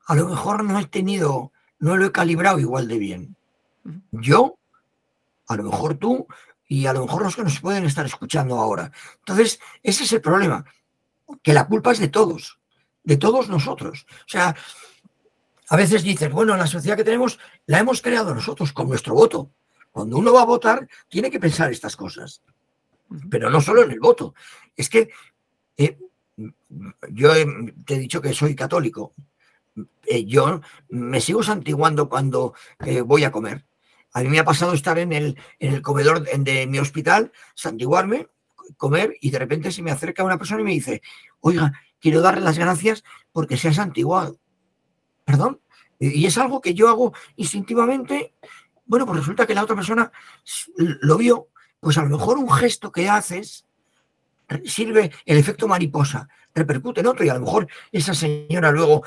A 0.07 0.15
lo 0.15 0.29
mejor 0.29 0.65
no 0.65 0.79
he 0.79 0.87
tenido, 0.87 1.53
no 1.79 1.97
lo 1.97 2.07
he 2.07 2.13
calibrado 2.13 2.59
igual 2.59 2.89
de 2.89 2.99
bien. 2.99 3.37
Yo, 4.11 4.59
a 5.53 5.57
lo 5.57 5.65
mejor 5.65 5.97
tú, 5.97 6.27
y 6.67 6.87
a 6.87 6.93
lo 6.93 7.05
mejor 7.05 7.23
los 7.23 7.37
que 7.37 7.43
nos 7.43 7.61
pueden 7.61 7.85
estar 7.85 8.07
escuchando 8.07 8.57
ahora. 8.57 8.93
Entonces, 9.19 9.61
ese 9.83 10.05
es 10.05 10.13
el 10.13 10.21
problema, 10.21 10.65
que 11.43 11.53
la 11.53 11.67
culpa 11.67 11.93
es 11.93 11.99
de 11.99 12.09
todos 12.09 12.61
de 13.05 13.17
todos 13.17 13.49
nosotros. 13.49 14.07
O 14.09 14.29
sea, 14.29 14.55
a 15.69 15.77
veces 15.77 16.03
dices, 16.03 16.31
bueno, 16.31 16.57
la 16.57 16.67
sociedad 16.67 16.97
que 16.97 17.05
tenemos 17.05 17.39
la 17.67 17.79
hemos 17.79 18.03
creado 18.03 18.35
nosotros 18.35 18.73
con 18.73 18.89
nuestro 18.89 19.15
voto. 19.15 19.51
Cuando 19.93 20.19
uno 20.19 20.33
va 20.33 20.43
a 20.43 20.47
votar, 20.47 20.89
tiene 21.09 21.31
que 21.31 21.41
pensar 21.41 21.71
estas 21.71 21.97
cosas. 21.97 22.43
Pero 23.29 23.51
no 23.51 23.61
solo 23.61 23.83
en 23.83 23.91
el 23.91 24.01
voto. 24.01 24.35
Es 24.77 24.89
que 24.89 25.11
eh, 25.77 25.99
yo 27.09 27.33
te 27.85 27.95
he 27.95 27.99
dicho 27.99 28.21
que 28.21 28.35
soy 28.35 28.55
católico. 28.55 29.15
Eh, 30.07 30.25
yo 30.25 30.61
me 30.91 31.21
sigo 31.21 31.43
santiguando 31.43 32.09
cuando 32.09 32.55
eh, 32.85 33.01
voy 33.01 33.25
a 33.25 33.33
comer. 33.33 33.65
A 34.13 34.23
mí 34.23 34.29
me 34.29 34.39
ha 34.39 34.45
pasado 34.45 34.73
estar 34.73 34.99
en 34.99 35.13
el, 35.13 35.39
en 35.59 35.75
el 35.75 35.83
comedor 35.83 36.23
de, 36.23 36.67
mi 36.67 36.79
hospital, 36.79 37.33
santiguarme, 37.55 38.29
comer, 38.77 39.17
y 39.21 39.31
de 39.31 39.39
repente 39.39 39.71
se 39.73 39.83
me 39.83 39.91
acerca 39.91 40.25
una 40.25 40.39
persona 40.39 40.61
y 40.61 40.65
me 40.65 40.73
dice, 40.73 41.03
oiga, 41.41 41.73
quiero 42.01 42.21
darle 42.21 42.41
las 42.41 42.59
gracias 42.59 43.05
porque 43.33 43.57
seas 43.57 43.79
antiguo. 43.79 44.37
Perdón. 45.25 45.61
Y 45.99 46.25
es 46.27 46.39
algo 46.39 46.61
que 46.61 46.75
yo 46.75 46.89
hago 46.89 47.13
instintivamente. 47.37 48.35
Bueno, 48.87 49.07
pues 49.07 49.21
resulta 49.21 49.47
que 49.47 49.55
la 49.55 49.63
otra 49.63 49.77
persona 49.77 50.11
lo 50.75 51.17
vio. 51.19 51.49
Pues 51.79 51.97
a 51.99 52.03
lo 52.03 52.17
mejor 52.17 52.39
un 52.39 52.51
gesto 52.51 52.91
que 52.91 53.09
haces 53.09 53.67
sirve 54.65 55.13
el 55.25 55.39
efecto 55.39 55.69
mariposa, 55.69 56.29
repercute 56.55 57.01
en 57.01 57.07
otro 57.07 57.25
y 57.25 57.29
a 57.29 57.35
lo 57.35 57.41
mejor 57.41 57.69
esa 57.93 58.15
señora 58.15 58.71
luego, 58.71 59.05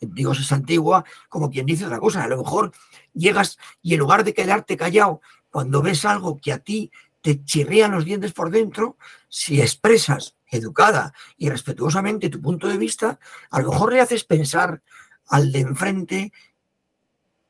digo, 0.00 0.32
es 0.32 0.52
antigua, 0.52 1.04
como 1.28 1.50
quien 1.50 1.66
dice 1.66 1.86
otra 1.86 1.98
cosa, 1.98 2.24
a 2.24 2.28
lo 2.28 2.38
mejor 2.38 2.72
llegas 3.12 3.58
y 3.82 3.94
en 3.94 4.00
lugar 4.00 4.24
de 4.24 4.34
quedarte 4.34 4.76
callado 4.76 5.20
cuando 5.50 5.82
ves 5.82 6.04
algo 6.04 6.36
que 6.36 6.52
a 6.52 6.58
ti 6.58 6.90
te 7.20 7.44
chirrían 7.44 7.92
los 7.92 8.04
dientes 8.04 8.32
por 8.32 8.50
dentro, 8.50 8.96
si 9.28 9.60
expresas 9.60 10.36
educada 10.48 11.12
y 11.36 11.48
respetuosamente 11.48 12.28
tu 12.28 12.40
punto 12.40 12.68
de 12.68 12.76
vista, 12.76 13.18
a 13.50 13.60
lo 13.60 13.70
mejor 13.70 13.92
le 13.92 14.00
haces 14.00 14.24
pensar 14.24 14.82
al 15.28 15.50
de 15.50 15.60
enfrente 15.60 16.32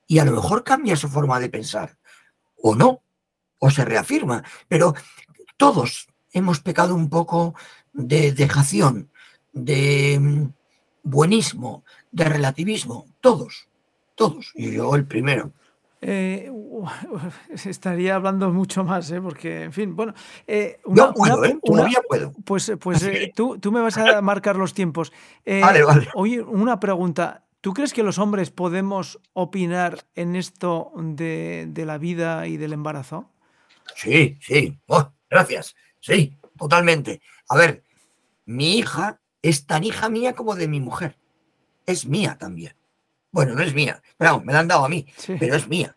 y 0.06 0.18
a 0.18 0.24
lo 0.24 0.32
mejor 0.32 0.64
cambia 0.64 0.96
su 0.96 1.08
forma 1.08 1.38
de 1.40 1.50
pensar, 1.50 1.98
o 2.56 2.74
no, 2.74 3.02
o 3.58 3.70
se 3.70 3.84
reafirma, 3.84 4.44
pero 4.68 4.94
todos 5.56 6.08
hemos 6.38 6.60
pecado 6.60 6.94
un 6.94 7.08
poco 7.08 7.54
de 7.92 8.32
dejación, 8.32 9.10
de, 9.52 10.50
buenismo, 11.06 11.84
de 12.10 12.24
relativismo, 12.24 13.06
todos, 13.20 13.68
todos, 14.14 14.52
y 14.54 14.72
yo 14.72 14.94
el 14.94 15.06
primero. 15.06 15.52
Eh, 16.02 16.50
estaría 17.64 18.16
hablando 18.16 18.50
mucho 18.50 18.84
más, 18.84 19.10
¿eh? 19.10 19.20
porque, 19.20 19.64
en 19.64 19.72
fin, 19.72 19.96
bueno. 19.96 20.12
Eh, 20.46 20.78
una, 20.84 21.12
puedo, 21.12 21.44
¿eh? 21.44 21.58
Todavía 21.64 22.00
puedo. 22.06 22.32
Pues, 22.44 22.72
pues 22.78 23.02
eh, 23.04 23.32
tú, 23.34 23.58
tú, 23.58 23.72
me 23.72 23.80
vas 23.80 23.96
a 23.96 24.20
marcar 24.22 24.56
los 24.56 24.74
tiempos. 24.74 25.12
vale, 25.46 25.82
vale. 25.84 26.08
Oye, 26.14 26.42
una 26.42 26.78
pregunta. 26.78 27.44
¿Tú 27.62 27.72
crees 27.72 27.92
que 27.92 28.02
los 28.02 28.18
hombres 28.18 28.50
podemos 28.50 29.18
opinar 29.32 30.04
en 30.14 30.36
esto 30.36 30.92
de, 30.96 31.66
de 31.68 31.84
la 31.84 31.98
vida 31.98 32.46
y 32.46 32.58
del 32.58 32.74
embarazo? 32.74 33.32
Sí, 33.96 34.38
sí. 34.40 34.78
Oh, 34.86 35.10
gracias. 35.28 35.74
Sí, 36.06 36.38
totalmente. 36.56 37.20
A 37.48 37.56
ver, 37.56 37.82
mi 38.44 38.78
hija 38.78 39.20
es 39.42 39.66
tan 39.66 39.82
hija 39.82 40.08
mía 40.08 40.34
como 40.34 40.54
de 40.54 40.68
mi 40.68 40.78
mujer. 40.78 41.18
Es 41.84 42.06
mía 42.06 42.36
también. 42.38 42.76
Bueno, 43.32 43.54
no 43.54 43.62
es 43.62 43.74
mía, 43.74 44.00
pero 44.16 44.40
me 44.40 44.52
la 44.52 44.60
han 44.60 44.68
dado 44.68 44.84
a 44.84 44.88
mí, 44.88 45.04
pero 45.26 45.56
es 45.56 45.66
mía. 45.66 45.96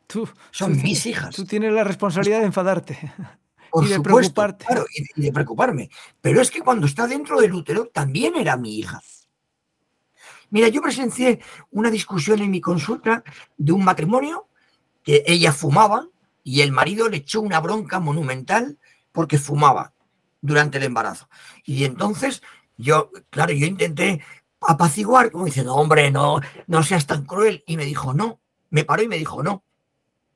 Son 0.49 0.75
mis 0.81 1.05
hijas. 1.05 1.35
Tú 1.35 1.45
tienes 1.45 1.71
la 1.71 1.83
responsabilidad 1.83 2.39
de 2.39 2.47
enfadarte 2.47 2.97
y 3.83 3.87
de 3.87 4.01
preocuparte. 4.01 4.65
Claro, 4.65 4.85
y 5.15 5.21
de 5.21 5.31
preocuparme. 5.31 5.91
Pero 6.21 6.41
es 6.41 6.49
que 6.49 6.61
cuando 6.61 6.87
está 6.87 7.05
dentro 7.05 7.39
del 7.39 7.53
útero 7.53 7.85
también 7.85 8.35
era 8.35 8.57
mi 8.57 8.79
hija. 8.79 8.99
Mira, 10.49 10.69
yo 10.69 10.81
presencié 10.81 11.39
una 11.69 11.91
discusión 11.91 12.41
en 12.41 12.49
mi 12.49 12.61
consulta 12.61 13.23
de 13.57 13.71
un 13.71 13.83
matrimonio 13.83 14.47
que 15.03 15.23
ella 15.27 15.53
fumaba 15.53 16.07
y 16.43 16.61
el 16.61 16.71
marido 16.71 17.09
le 17.09 17.17
echó 17.17 17.41
una 17.41 17.59
bronca 17.59 17.99
monumental 17.99 18.79
porque 19.11 19.37
fumaba 19.37 19.93
durante 20.41 20.77
el 20.77 20.85
embarazo. 20.85 21.29
Y 21.65 21.83
entonces 21.83 22.41
yo, 22.77 23.11
claro, 23.29 23.53
yo 23.53 23.65
intenté 23.65 24.21
apaciguar, 24.61 25.31
como 25.31 25.45
diciendo, 25.45 25.75
hombre, 25.75 26.11
no, 26.11 26.39
no 26.67 26.83
seas 26.83 27.05
tan 27.05 27.25
cruel. 27.25 27.63
Y 27.67 27.77
me 27.77 27.85
dijo, 27.85 28.13
no, 28.13 28.39
me 28.69 28.83
paró 28.83 29.03
y 29.03 29.07
me 29.07 29.17
dijo, 29.17 29.43
no, 29.43 29.63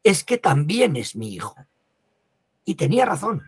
es 0.03 0.23
que 0.23 0.37
también 0.37 0.95
es 0.95 1.15
mi 1.15 1.33
hijo. 1.33 1.55
Y 2.65 2.75
tenía 2.75 3.05
razón. 3.05 3.43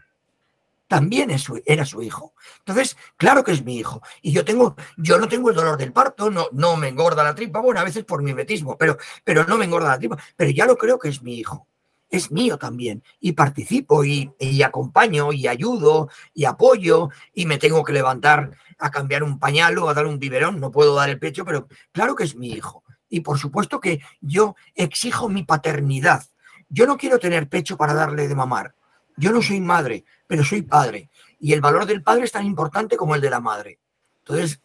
También 0.88 1.32
es 1.32 1.47
era 1.66 1.84
su 1.84 2.01
hijo. 2.03 2.34
Entonces, 2.60 2.95
claro 3.18 3.43
que 3.43 3.51
es 3.51 3.64
mi 3.64 3.78
hijo. 3.78 4.01
Y 4.22 4.32
yo 4.32 4.45
tengo, 4.45 4.76
yo 4.97 5.18
no 5.18 5.28
tengo 5.28 5.49
el 5.49 5.56
dolor 5.56 5.78
del 5.78 5.91
parto, 5.91 6.30
no, 6.30 6.47
no 6.51 6.78
me 6.78 6.89
engorda 6.89 7.24
la 7.24 7.34
tripa, 7.34 7.60
bueno, 7.60 7.80
a 7.80 7.84
veces 7.84 8.06
por 8.06 8.22
mimetismo, 8.22 8.78
pero, 8.78 8.97
pero 9.24 9.45
no 9.45 9.58
me 9.58 9.66
engorda 9.66 9.89
la 9.89 9.97
tripa. 9.97 10.18
Pero 10.36 10.51
ya 10.51 10.66
lo 10.66 10.78
creo 10.78 10.99
que 10.99 11.10
es 11.10 11.24
mi 11.24 11.36
hijo. 11.36 11.68
Es 12.10 12.32
mío 12.32 12.58
también. 12.58 13.03
Y 13.20 13.34
participo 13.34 14.03
y, 14.06 14.32
y 14.39 14.62
acompaño 14.62 15.34
y 15.34 15.47
ayudo 15.47 16.10
y 16.34 16.45
apoyo 16.45 17.10
y 17.34 17.45
me 17.45 17.58
tengo 17.58 17.84
que 17.84 17.93
levantar 17.93 18.51
a 18.78 18.91
cambiar 18.91 19.24
un 19.24 19.39
pañal 19.39 19.78
o 19.78 19.89
a 19.89 19.93
dar 19.93 20.06
un 20.06 20.20
biberón, 20.20 20.60
no 20.60 20.72
puedo 20.72 20.95
dar 20.95 21.10
el 21.10 21.20
pecho, 21.20 21.45
pero 21.45 21.68
claro 21.91 22.16
que 22.16 22.24
es 22.24 22.36
mi 22.36 22.49
hijo. 22.49 22.84
Y 23.10 23.22
por 23.22 23.38
supuesto 23.38 23.80
que 23.80 24.01
yo 24.22 24.56
exijo 24.74 25.30
mi 25.30 25.43
paternidad. 25.43 26.24
Yo 26.70 26.86
no 26.86 26.97
quiero 26.97 27.20
tener 27.20 27.47
pecho 27.47 27.78
para 27.78 27.93
darle 27.93 28.28
de 28.28 28.36
mamar. 28.36 28.76
Yo 29.18 29.32
no 29.32 29.41
soy 29.41 29.62
madre, 29.62 30.03
pero 30.28 30.43
soy 30.43 30.64
padre. 30.64 31.10
Y 31.39 31.53
el 31.53 31.62
valor 31.62 31.86
del 31.86 32.03
padre 32.03 32.26
es 32.26 32.32
tan 32.32 32.45
importante 32.45 32.97
como 32.97 33.16
el 33.16 33.22
de 33.22 33.30
la 33.30 33.39
madre. 33.39 33.80
Entonces, 34.20 34.62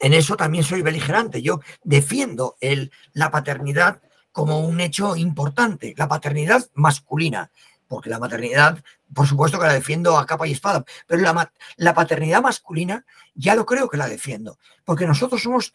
en 0.00 0.14
eso 0.14 0.36
también 0.36 0.64
soy 0.64 0.82
beligerante. 0.82 1.42
Yo 1.42 1.60
defiendo 1.84 2.56
el, 2.60 2.90
la 3.12 3.30
paternidad 3.30 4.00
como 4.32 4.60
un 4.60 4.80
hecho 4.80 5.16
importante, 5.16 5.94
la 5.96 6.08
paternidad 6.08 6.68
masculina 6.74 7.50
porque 7.92 8.08
la 8.08 8.18
maternidad, 8.18 8.82
por 9.12 9.26
supuesto 9.26 9.58
que 9.58 9.66
la 9.66 9.74
defiendo 9.74 10.16
a 10.16 10.24
capa 10.24 10.46
y 10.48 10.52
espada, 10.52 10.82
pero 11.06 11.20
la, 11.20 11.52
la 11.76 11.92
paternidad 11.92 12.40
masculina 12.40 13.04
ya 13.34 13.54
lo 13.54 13.66
creo 13.66 13.86
que 13.86 13.98
la 13.98 14.08
defiendo, 14.08 14.58
porque 14.86 15.06
nosotros 15.06 15.42
somos 15.42 15.74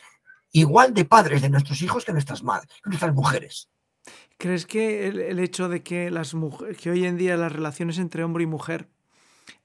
igual 0.51 0.95
de 0.95 1.05
padres 1.05 1.43
de 1.43 1.49
nuestros 1.49 1.80
hijos 1.84 2.05
que 2.05 2.14
nuestras 2.14 2.41
madres, 2.41 2.72
nuestras 2.86 3.14
mujeres. 3.14 3.70
¿Crees 4.39 4.66
que 4.66 5.08
el, 5.08 5.39
hecho 5.39 5.70
de 5.70 5.84
que, 5.84 6.10
las 6.10 6.36
que 6.80 6.89
hoy 6.89 7.05
en 7.05 7.18
día 7.18 7.38
las 7.38 7.51
relaciones 7.51 7.99
entre 7.99 8.24
hombre 8.24 8.45
y 8.45 8.47
mujer, 8.47 8.88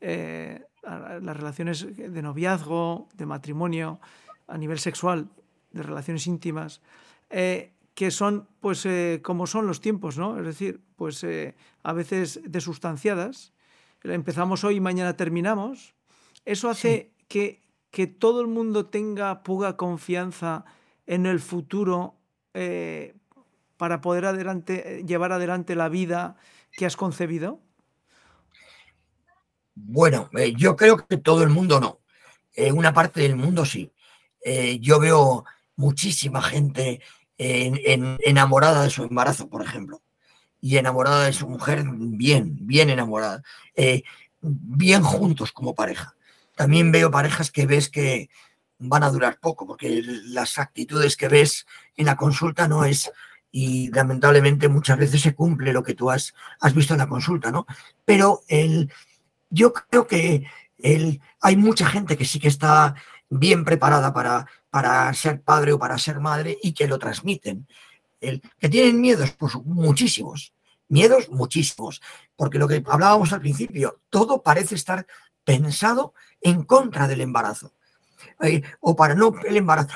eh, 0.02 0.62
las 0.82 1.36
relaciones 1.36 1.86
de 1.96 2.22
noviazgo, 2.22 3.08
de 3.14 3.24
matrimonio, 3.24 3.98
a 4.46 4.58
nivel 4.58 4.78
sexual, 4.78 5.30
de 5.70 5.82
relaciones 5.82 6.26
íntimas, 6.26 6.82
eh, 7.30 7.72
que 7.94 8.10
son 8.10 8.48
pues 8.60 8.86
eh, 8.86 9.20
como 9.22 9.46
son 9.46 9.66
los 9.66 9.80
tiempos, 9.80 10.16
¿no? 10.18 10.38
Es 10.38 10.46
decir, 10.46 10.80
pues 10.96 11.22
eh, 11.24 11.54
a 11.82 11.92
veces 11.92 12.40
desustanciadas. 12.44 13.52
Empezamos 14.02 14.64
hoy 14.64 14.76
y 14.76 14.80
mañana 14.80 15.16
terminamos. 15.16 15.94
Eso 16.44 16.70
hace 16.70 17.12
que, 17.28 17.62
que, 17.90 18.06
todo 18.06 18.40
el 18.40 18.48
mundo 18.48 18.86
tenga 18.86 19.42
poca 19.42 19.76
confianza 19.76 20.64
en 21.06 21.26
el 21.26 21.38
futuro 21.38 22.16
eh, 22.54 23.14
para 23.76 24.00
poder 24.00 24.26
adelante, 24.26 25.04
llevar 25.06 25.32
adelante 25.32 25.76
la 25.76 25.88
vida 25.88 26.36
que 26.72 26.86
has 26.86 26.96
concebido. 26.96 27.60
Bueno, 29.74 30.30
yo 30.56 30.76
creo 30.76 30.96
que 31.06 31.16
todo 31.16 31.42
el 31.42 31.48
mundo 31.48 31.80
no. 31.80 32.00
una 32.74 32.92
parte 32.92 33.20
del 33.20 33.36
mundo 33.36 33.64
sí. 33.64 33.92
yo 34.80 35.00
veo 35.00 35.44
muchísima 35.76 36.42
gente 36.42 37.00
enamorada 37.42 38.84
de 38.84 38.90
su 38.90 39.04
embarazo, 39.04 39.48
por 39.48 39.62
ejemplo, 39.62 40.02
y 40.60 40.76
enamorada 40.76 41.24
de 41.24 41.32
su 41.32 41.48
mujer, 41.48 41.84
bien, 41.86 42.56
bien 42.60 42.90
enamorada, 42.90 43.42
eh, 43.74 44.02
bien 44.40 45.02
juntos 45.02 45.52
como 45.52 45.74
pareja. 45.74 46.14
También 46.56 46.92
veo 46.92 47.10
parejas 47.10 47.50
que 47.50 47.66
ves 47.66 47.88
que 47.88 48.30
van 48.78 49.02
a 49.02 49.10
durar 49.10 49.38
poco, 49.40 49.66
porque 49.66 50.02
las 50.26 50.58
actitudes 50.58 51.16
que 51.16 51.28
ves 51.28 51.66
en 51.96 52.06
la 52.06 52.16
consulta 52.16 52.68
no 52.68 52.84
es, 52.84 53.10
y 53.50 53.90
lamentablemente 53.92 54.68
muchas 54.68 54.98
veces 54.98 55.20
se 55.20 55.34
cumple 55.34 55.72
lo 55.72 55.82
que 55.82 55.94
tú 55.94 56.10
has, 56.10 56.34
has 56.60 56.74
visto 56.74 56.94
en 56.94 56.98
la 56.98 57.08
consulta, 57.08 57.50
¿no? 57.50 57.66
Pero 58.04 58.42
el, 58.48 58.90
yo 59.50 59.72
creo 59.72 60.06
que 60.06 60.46
el, 60.78 61.20
hay 61.40 61.56
mucha 61.56 61.86
gente 61.86 62.16
que 62.16 62.24
sí 62.24 62.40
que 62.40 62.48
está 62.48 62.94
bien 63.38 63.64
preparada 63.64 64.12
para, 64.12 64.46
para 64.70 65.12
ser 65.14 65.42
padre 65.42 65.72
o 65.72 65.78
para 65.78 65.98
ser 65.98 66.20
madre 66.20 66.58
y 66.62 66.72
que 66.72 66.86
lo 66.86 66.98
transmiten. 66.98 67.66
El, 68.20 68.42
que 68.58 68.68
tienen 68.68 69.00
miedos, 69.00 69.32
pues 69.32 69.54
muchísimos, 69.64 70.52
miedos 70.88 71.30
muchísimos, 71.30 72.02
porque 72.36 72.58
lo 72.58 72.68
que 72.68 72.82
hablábamos 72.86 73.32
al 73.32 73.40
principio, 73.40 74.00
todo 74.10 74.42
parece 74.42 74.74
estar 74.74 75.06
pensado 75.44 76.14
en 76.40 76.64
contra 76.64 77.08
del 77.08 77.20
embarazo 77.20 77.72
eh, 78.42 78.62
o 78.80 78.94
para 78.94 79.14
no 79.14 79.32
el 79.44 79.56
embarazo. 79.56 79.94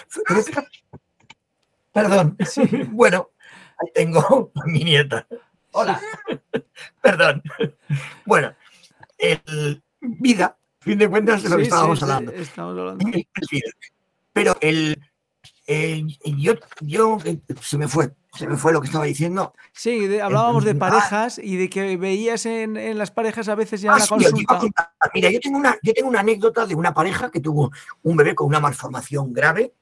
perdón, 1.92 2.36
bueno, 2.90 3.30
ahí 3.78 3.92
tengo 3.94 4.50
a 4.54 4.66
mi 4.66 4.82
nieta. 4.82 5.26
Hola, 5.72 6.00
perdón. 7.02 7.42
Bueno, 8.24 8.54
el, 9.18 9.82
vida 10.00 10.56
fin 10.86 10.98
de 10.98 11.10
cuentas 11.10 11.42
de 11.42 11.48
lo 11.48 11.56
que 11.56 11.64
estábamos 11.64 12.00
hablando. 12.02 12.32
Pero 14.32 14.56
el, 14.60 14.96
yo, 16.24 16.54
yo, 16.80 17.18
se 17.60 17.76
me 17.76 17.88
fue, 17.88 18.12
se 18.32 18.46
me 18.46 18.56
fue 18.56 18.72
lo 18.72 18.80
que 18.80 18.86
estaba 18.86 19.04
diciendo. 19.04 19.52
Sí, 19.72 20.18
hablábamos 20.20 20.64
de 20.64 20.76
parejas 20.76 21.38
y 21.42 21.56
de 21.56 21.68
que 21.68 21.96
veías 21.96 22.46
en, 22.46 22.76
en 22.76 22.98
las 22.98 23.10
parejas 23.10 23.48
a 23.48 23.56
veces 23.56 23.80
ya 23.80 23.94
ah, 23.94 23.98
la 23.98 24.06
consulta. 24.06 24.60
mira, 25.12 25.30
yo 25.30 25.40
tengo, 25.40 25.58
una, 25.58 25.76
yo 25.82 25.92
tengo 25.92 26.08
una 26.08 26.20
anécdota 26.20 26.66
de 26.66 26.76
una 26.76 26.94
pareja 26.94 27.30
que 27.30 27.40
tuvo 27.40 27.72
un 28.04 28.16
bebé 28.16 28.36
con 28.36 28.46
una 28.46 28.60
malformación 28.60 29.32
grave, 29.32 29.72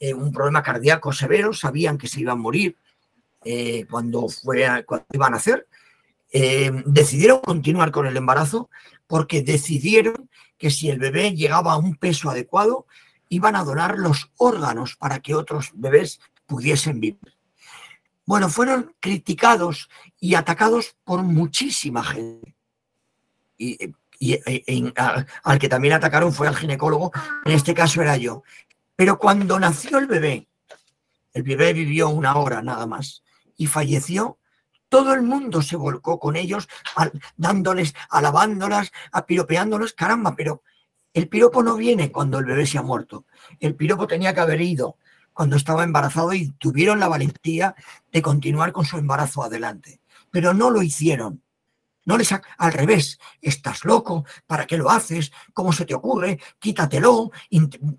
eh, 0.00 0.12
un 0.12 0.32
problema 0.32 0.60
cardíaco 0.60 1.12
severo, 1.12 1.52
sabían 1.52 1.98
que 1.98 2.08
se 2.08 2.20
iban 2.20 2.38
a 2.38 2.40
morir 2.40 2.76
eh, 3.44 3.86
cuando, 3.88 4.28
fue, 4.28 4.84
cuando 4.84 5.06
iban 5.12 5.34
a 5.34 5.36
nacer. 5.36 5.68
Eh, 6.34 6.72
decidieron 6.86 7.40
continuar 7.40 7.90
con 7.90 8.06
el 8.06 8.16
embarazo 8.16 8.70
porque 9.06 9.42
decidieron 9.42 10.30
que 10.56 10.70
si 10.70 10.88
el 10.88 10.98
bebé 10.98 11.34
llegaba 11.34 11.72
a 11.72 11.76
un 11.76 11.96
peso 11.96 12.30
adecuado, 12.30 12.86
iban 13.28 13.54
a 13.54 13.64
donar 13.64 13.98
los 13.98 14.30
órganos 14.36 14.96
para 14.96 15.20
que 15.20 15.34
otros 15.34 15.70
bebés 15.74 16.20
pudiesen 16.46 17.00
vivir. 17.00 17.36
Bueno, 18.24 18.48
fueron 18.48 18.94
criticados 19.00 19.90
y 20.20 20.34
atacados 20.34 20.96
por 21.04 21.22
muchísima 21.22 22.02
gente. 22.02 22.54
Y, 23.58 23.78
e, 23.82 24.92
al 25.42 25.58
que 25.58 25.68
también 25.68 25.94
atacaron 25.94 26.32
fue 26.32 26.46
al 26.46 26.56
ginecólogo, 26.56 27.10
en 27.44 27.52
este 27.52 27.74
caso 27.74 28.00
era 28.00 28.16
yo. 28.16 28.42
Pero 28.96 29.18
cuando 29.18 29.58
nació 29.58 29.98
el 29.98 30.06
bebé, 30.06 30.48
el 31.34 31.42
bebé 31.42 31.72
vivió 31.72 32.08
una 32.08 32.36
hora 32.36 32.62
nada 32.62 32.86
más 32.86 33.22
y 33.56 33.66
falleció 33.66 34.38
todo 34.92 35.14
el 35.14 35.22
mundo 35.22 35.62
se 35.62 35.74
volcó 35.76 36.20
con 36.20 36.36
ellos, 36.36 36.68
dándoles, 37.38 37.94
alabándolas, 38.10 38.92
apiropeándolos. 39.10 39.94
Caramba, 39.94 40.36
pero 40.36 40.62
el 41.14 41.28
piropo 41.28 41.62
no 41.62 41.76
viene 41.76 42.12
cuando 42.12 42.38
el 42.38 42.44
bebé 42.44 42.66
se 42.66 42.76
ha 42.76 42.82
muerto. 42.82 43.24
El 43.58 43.74
piropo 43.74 44.06
tenía 44.06 44.34
que 44.34 44.40
haber 44.40 44.60
ido 44.60 44.98
cuando 45.32 45.56
estaba 45.56 45.82
embarazado 45.82 46.34
y 46.34 46.50
tuvieron 46.58 47.00
la 47.00 47.08
valentía 47.08 47.74
de 48.12 48.20
continuar 48.20 48.72
con 48.72 48.84
su 48.84 48.98
embarazo 48.98 49.42
adelante. 49.42 50.02
Pero 50.30 50.52
no 50.52 50.68
lo 50.68 50.82
hicieron. 50.82 51.42
No 52.04 52.18
les 52.18 52.30
al 52.30 52.72
revés, 52.74 53.18
estás 53.40 53.86
loco, 53.86 54.26
¿para 54.46 54.66
qué 54.66 54.76
lo 54.76 54.90
haces? 54.90 55.32
¿Cómo 55.54 55.72
se 55.72 55.86
te 55.86 55.94
ocurre? 55.94 56.38
Quítatelo, 56.58 57.30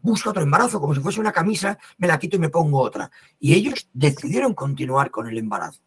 busca 0.03 0.29
otro 0.29 0.43
embarazo, 0.43 0.79
como 0.79 0.93
si 0.93 1.01
fuese 1.01 1.19
una 1.19 1.31
camisa, 1.31 1.79
me 1.97 2.07
la 2.07 2.19
quito 2.19 2.35
y 2.35 2.39
me 2.39 2.49
pongo 2.49 2.81
otra. 2.81 3.09
Y 3.39 3.53
ellos 3.53 3.89
decidieron 3.93 4.53
continuar 4.53 5.09
con 5.09 5.27
el 5.27 5.39
embarazo. 5.39 5.81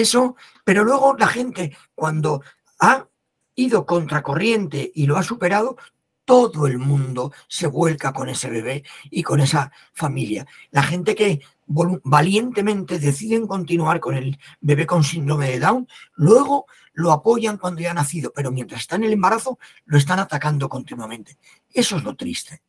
Eso, 0.00 0.34
pero 0.64 0.82
luego 0.82 1.14
la 1.18 1.26
gente, 1.26 1.76
cuando 1.94 2.42
ha 2.78 3.06
ido 3.54 3.84
contracorriente 3.84 4.90
y 4.94 5.04
lo 5.04 5.18
ha 5.18 5.22
superado, 5.22 5.76
todo 6.24 6.66
el 6.66 6.78
mundo 6.78 7.32
se 7.48 7.66
vuelca 7.66 8.14
con 8.14 8.30
ese 8.30 8.48
bebé 8.48 8.82
y 9.10 9.22
con 9.22 9.40
esa 9.40 9.70
familia. 9.92 10.46
La 10.70 10.82
gente 10.82 11.14
que 11.14 11.42
valientemente 11.66 12.98
deciden 12.98 13.46
continuar 13.46 14.00
con 14.00 14.16
el 14.16 14.38
bebé 14.62 14.86
con 14.86 15.04
síndrome 15.04 15.50
de 15.50 15.60
Down, 15.60 15.86
luego 16.14 16.64
lo 16.94 17.12
apoyan 17.12 17.58
cuando 17.58 17.82
ya 17.82 17.90
ha 17.90 17.94
nacido, 17.94 18.32
pero 18.34 18.50
mientras 18.50 18.80
está 18.80 18.96
en 18.96 19.04
el 19.04 19.12
embarazo 19.12 19.58
lo 19.84 19.98
están 19.98 20.18
atacando 20.18 20.70
continuamente. 20.70 21.36
Eso 21.70 21.98
es 21.98 22.04
lo 22.04 22.16
triste. 22.16 22.62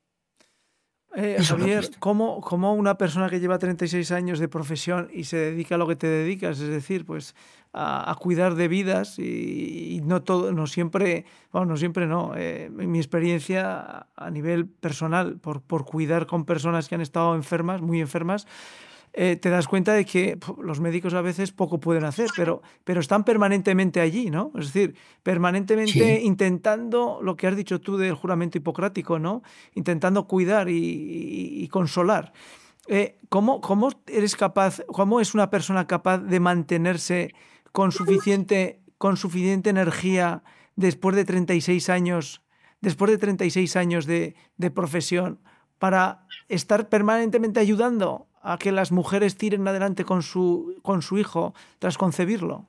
Eh, 1.14 1.38
Javier, 1.44 1.90
¿cómo, 2.00 2.74
una 2.74 2.98
persona 2.98 3.30
que 3.30 3.40
lleva 3.40 3.58
36 3.60 4.12
años 4.12 4.40
de 4.40 4.48
profesión 4.48 5.10
y 5.14 5.26
se 5.26 5.38
dedica 5.38 5.76
a 5.76 5.78
lo 5.78 5.88
que 5.88 5.98
te 5.98 6.08
dedicas, 6.08 6.60
es 6.60 6.70
decir, 6.70 7.06
pues 7.06 7.36
a, 7.74 8.16
cuidar 8.20 8.56
de 8.56 8.68
vidas 8.70 9.20
y, 9.20 10.02
no 10.06 10.22
todo, 10.22 10.54
no 10.54 10.68
siempre, 10.68 11.26
bueno, 11.52 11.68
no 11.68 11.78
siempre 11.78 12.08
no, 12.08 12.34
eh, 12.38 12.70
mi 12.72 13.00
experiencia 13.00 14.08
a 14.16 14.30
nivel 14.30 14.68
personal 14.68 15.38
por, 15.38 15.62
por 15.62 15.86
cuidar 15.86 16.28
con 16.28 16.46
personas 16.46 16.88
que 16.88 16.96
han 16.96 17.02
estado 17.02 17.36
enfermas, 17.36 17.82
muy 17.82 18.00
enfermas, 18.00 18.48
eh, 19.14 19.36
te 19.36 19.50
das 19.50 19.68
cuenta 19.68 19.94
de 19.94 20.06
que 20.06 20.38
los 20.62 20.80
médicos 20.80 21.14
a 21.14 21.22
veces 21.22 21.52
poco 21.52 21.82
pueden 21.82 22.06
hacer, 22.06 22.30
pero, 22.36 22.62
pero 22.86 23.02
están 23.02 23.26
permanentemente 23.26 24.00
allí, 24.00 24.30
¿no? 24.30 24.52
Es 24.56 24.68
decir, 24.68 24.96
permanentemente 25.22 26.22
intentando 26.22 27.20
lo 27.22 27.36
que 27.36 27.48
has 27.48 27.58
dicho 27.58 27.82
tú 27.82 27.98
del 27.98 28.16
juramento 28.16 28.58
hipocrático, 28.58 29.20
¿no? 29.20 29.44
Intentando 29.74 30.28
cuidar 30.28 30.68
y, 30.70 31.68
consolar. 31.70 32.32
Eh, 32.88 33.18
¿cómo, 33.28 33.60
¿Cómo 33.60 33.90
eres 34.08 34.36
capaz, 34.38 34.82
cómo 34.88 35.20
es 35.20 35.34
una 35.34 35.50
persona 35.50 35.88
capaz 35.88 36.20
de 36.20 36.40
mantenerse 36.40 37.34
con 37.74 37.92
suficiente, 37.92 38.82
con 38.98 39.18
suficiente 39.18 39.70
energía 39.70 40.44
después 40.78 41.18
de 41.18 41.26
36 41.26 41.90
años, 41.90 42.44
después 42.80 43.12
de 43.12 43.18
36 43.18 43.76
años 43.76 44.06
de, 44.06 44.36
de 44.56 44.72
profesión, 44.72 45.42
para 45.80 46.26
estar 46.48 46.88
permanentemente 46.88 47.60
ayudando 47.60 48.31
a 48.42 48.58
que 48.58 48.72
las 48.72 48.92
mujeres 48.92 49.38
tiren 49.38 49.68
adelante 49.68 50.06
con 50.06 50.24
su, 50.24 50.80
con 50.82 51.02
su 51.02 51.18
hijo 51.18 51.54
tras 51.80 51.98
concebirlo? 51.98 52.66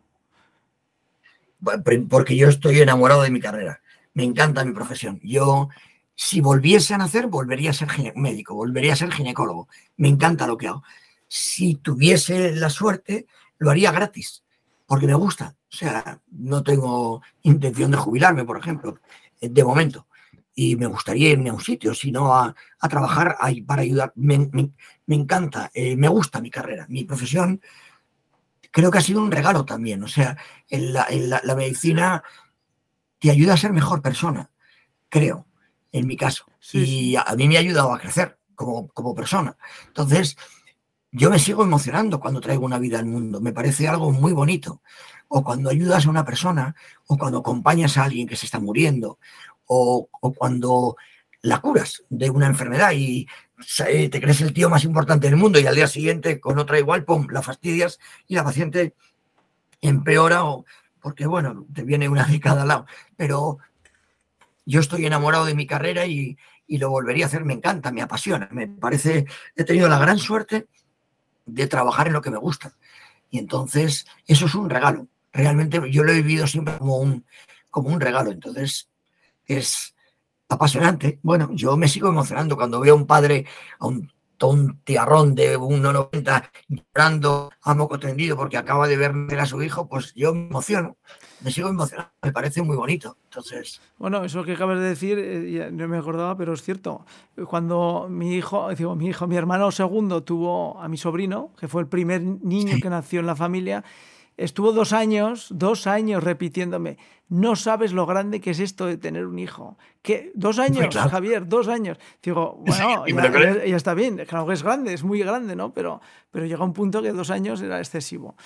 Porque 2.08 2.36
yo 2.36 2.48
estoy 2.48 2.80
enamorado 2.80 3.22
de 3.22 3.30
mi 3.30 3.40
carrera. 3.40 3.80
Me 4.14 4.24
encanta 4.24 4.64
mi 4.64 4.72
profesión. 4.72 5.20
Yo, 5.22 5.68
si 6.14 6.40
volviese 6.40 6.94
a 6.94 6.98
nacer, 6.98 7.28
volvería 7.28 7.70
a 7.70 7.74
ser 7.74 7.88
médico, 8.16 8.54
volvería 8.54 8.92
a 8.92 8.96
ser 8.96 9.12
ginecólogo. 9.12 9.68
Me 9.96 10.08
encanta 10.08 10.46
lo 10.46 10.56
que 10.56 10.68
hago. 10.68 10.82
Si 11.28 11.76
tuviese 11.76 12.54
la 12.54 12.68
suerte, 12.68 13.26
lo 13.58 13.70
haría 13.70 13.92
gratis, 13.92 14.42
porque 14.86 15.06
me 15.06 15.14
gusta. 15.14 15.54
O 15.72 15.76
sea, 15.76 16.20
no 16.30 16.62
tengo 16.62 17.22
intención 17.42 17.90
de 17.92 17.96
jubilarme, 17.96 18.44
por 18.44 18.58
ejemplo, 18.58 18.98
de 19.40 19.64
momento 19.64 20.06
y 20.54 20.76
me 20.76 20.86
gustaría 20.86 21.30
irme 21.30 21.50
a 21.50 21.54
un 21.54 21.60
sitio, 21.60 21.94
sino 21.94 22.34
a, 22.34 22.54
a 22.80 22.88
trabajar 22.88 23.36
ahí 23.40 23.62
para 23.62 23.82
ayudar. 23.82 24.12
Me, 24.16 24.50
encanta, 25.06 25.70
eh, 25.74 25.96
me 25.96 26.08
gusta 26.08 26.40
mi 26.40 26.50
carrera, 26.50 26.86
mi 26.88 27.04
profesión. 27.04 27.60
Creo 28.70 28.90
que 28.90 28.98
ha 28.98 29.02
sido 29.02 29.22
un 29.22 29.30
regalo 29.30 29.64
también. 29.64 30.02
O 30.02 30.08
sea, 30.08 30.36
en 30.68 30.92
la, 30.92 31.06
la, 31.42 31.54
medicina 31.54 32.22
te 33.18 33.30
ayuda 33.30 33.54
a 33.54 33.58
ser 33.58 33.72
mejor 33.72 34.02
persona, 34.02 34.50
creo, 35.08 35.46
en 35.90 36.06
mi 36.06 36.16
caso. 36.16 36.44
Y 36.72 37.16
a, 37.16 37.24
mí 37.36 37.48
me 37.48 37.56
ha 37.56 37.60
ayudado 37.60 37.92
a 37.92 37.98
crecer 37.98 38.38
como, 38.54 38.88
como 38.88 39.14
persona. 39.14 39.56
Entonces, 39.88 40.36
yo 41.10 41.30
me 41.30 41.38
sigo 41.38 41.62
emocionando 41.62 42.20
cuando 42.20 42.40
traigo 42.40 42.64
una 42.64 42.78
vida 42.78 42.98
al 42.98 43.06
mundo. 43.06 43.40
Me 43.40 43.52
parece 43.52 43.88
algo 43.88 44.12
muy 44.12 44.32
bonito. 44.32 44.82
O 45.28 45.42
cuando 45.42 45.70
ayudas 45.70 46.06
a 46.06 46.10
una 46.10 46.24
persona, 46.24 46.74
o 47.06 47.16
cuando 47.16 47.38
acompañas 47.38 47.96
a 47.96 48.04
alguien 48.04 48.26
que 48.26 48.36
se 48.36 48.46
está 48.46 48.60
muriendo, 48.60 49.18
o, 49.66 50.08
cuando 50.36 50.96
la 51.42 51.60
curas 51.60 52.04
de 52.08 52.30
una 52.30 52.46
enfermedad 52.46 52.92
y 52.94 53.26
te 53.76 54.20
crees 54.20 54.40
el 54.40 54.52
tío 54.52 54.68
más 54.68 54.84
importante 54.84 55.28
del 55.28 55.36
mundo 55.36 55.58
y 55.58 55.66
al 55.66 55.74
día 55.74 55.86
siguiente 55.86 56.40
con 56.40 56.58
otra 56.58 56.78
igual, 56.78 57.04
pum, 57.04 57.26
la 57.30 57.42
fastidias 57.42 57.98
y 58.26 58.34
la 58.34 58.44
paciente 58.44 58.94
empeora 59.80 60.44
o 60.44 60.64
porque, 61.02 61.26
bueno, 61.26 61.66
te 61.74 61.82
viene 61.82 62.08
una 62.08 62.24
de 62.24 62.40
cada 62.40 62.64
lado. 62.64 62.86
Pero 63.16 63.58
yo 64.64 64.80
estoy 64.80 65.04
enamorado 65.04 65.44
de 65.44 65.54
mi 65.54 65.66
carrera 65.66 66.06
y, 66.06 66.38
y 66.66 66.78
lo 66.78 66.90
volvería 66.90 67.24
a 67.24 67.28
hacer, 67.28 67.44
me 67.44 67.54
encanta, 67.54 67.90
me 67.90 68.02
apasiona, 68.02 68.48
me 68.52 68.68
parece, 68.68 69.26
he 69.56 69.64
tenido 69.64 69.88
la 69.88 69.98
gran 69.98 70.18
suerte 70.18 70.68
de 71.44 71.66
trabajar 71.66 72.06
en 72.06 72.12
lo 72.12 72.22
que 72.22 72.30
me 72.30 72.38
gusta. 72.38 72.72
Y 73.30 73.38
entonces, 73.38 74.06
eso 74.26 74.46
es 74.46 74.54
un 74.54 74.70
regalo. 74.70 75.08
Realmente 75.32 75.80
yo 75.90 76.04
lo 76.04 76.12
he 76.12 76.16
vivido 76.16 76.46
siempre 76.46 76.78
como 76.78 76.98
un, 76.98 77.26
como 77.70 77.88
un 77.88 78.00
regalo. 78.00 78.30
Entonces, 78.30 78.88
es 79.46 79.94
apasionante. 80.48 81.18
Bueno, 81.22 81.50
yo 81.52 81.76
me 81.76 81.88
sigo 81.88 82.08
emocionando 82.08 82.56
cuando 82.56 82.80
veo 82.80 82.94
a 82.94 82.96
un 82.96 83.06
padre, 83.06 83.46
a 83.78 83.86
un 83.86 84.10
tontiarrón 84.42 85.36
de 85.36 85.56
1,90 85.56 86.50
llorando 86.66 87.52
a 87.62 87.74
moco 87.76 88.00
tendido 88.00 88.36
porque 88.36 88.56
acaba 88.56 88.88
de 88.88 88.96
ver 88.96 89.38
a 89.38 89.46
su 89.46 89.62
hijo, 89.62 89.88
pues 89.88 90.12
yo 90.14 90.34
me 90.34 90.46
emociono, 90.46 90.96
me 91.42 91.52
sigo 91.52 91.68
emocionando, 91.68 92.10
me 92.20 92.32
parece 92.32 92.60
muy 92.60 92.76
bonito. 92.76 93.16
Entonces... 93.26 93.80
Bueno, 93.98 94.24
eso 94.24 94.42
que 94.42 94.54
acabas 94.54 94.80
de 94.80 94.88
decir, 94.88 95.16
eh, 95.20 95.70
no 95.72 95.86
me 95.86 95.96
acordaba, 95.96 96.36
pero 96.36 96.54
es 96.54 96.62
cierto. 96.62 97.06
Cuando 97.46 98.08
mi 98.10 98.34
hijo, 98.34 98.68
digo, 98.74 98.96
mi 98.96 99.06
hijo, 99.06 99.28
mi 99.28 99.36
hermano 99.36 99.70
segundo 99.70 100.24
tuvo 100.24 100.76
a 100.80 100.88
mi 100.88 100.96
sobrino, 100.96 101.52
que 101.56 101.68
fue 101.68 101.80
el 101.82 101.86
primer 101.86 102.20
niño 102.22 102.78
que 102.82 102.90
nació 102.90 103.20
en 103.20 103.26
la 103.26 103.36
familia, 103.36 103.84
estuvo 104.36 104.72
dos 104.72 104.92
años, 104.92 105.48
dos 105.50 105.86
años 105.86 106.22
repitiéndome, 106.22 106.98
no 107.28 107.56
sabes 107.56 107.92
lo 107.92 108.06
grande 108.06 108.40
que 108.40 108.50
es 108.50 108.60
esto 108.60 108.86
de 108.86 108.98
tener 108.98 109.26
un 109.26 109.38
hijo. 109.38 109.78
¿Qué? 110.02 110.32
Dos 110.34 110.58
años, 110.58 110.94
Javier, 110.94 111.46
dos 111.46 111.68
años. 111.68 111.98
Digo, 112.22 112.62
bueno, 112.66 113.06
ya, 113.06 113.76
está 113.76 113.94
bien, 113.94 114.24
claro 114.26 114.46
que 114.46 114.54
es 114.54 114.62
grande, 114.62 114.92
es 114.92 115.02
muy 115.02 115.20
grande, 115.20 115.56
¿no? 115.56 115.72
Pero, 115.72 116.00
pero 116.30 116.44
llega 116.46 116.64
un 116.64 116.72
punto 116.72 117.00
que 117.02 117.12
dos 117.12 117.30
años 117.30 117.62
era 117.62 117.78
excesivo. 117.78 118.36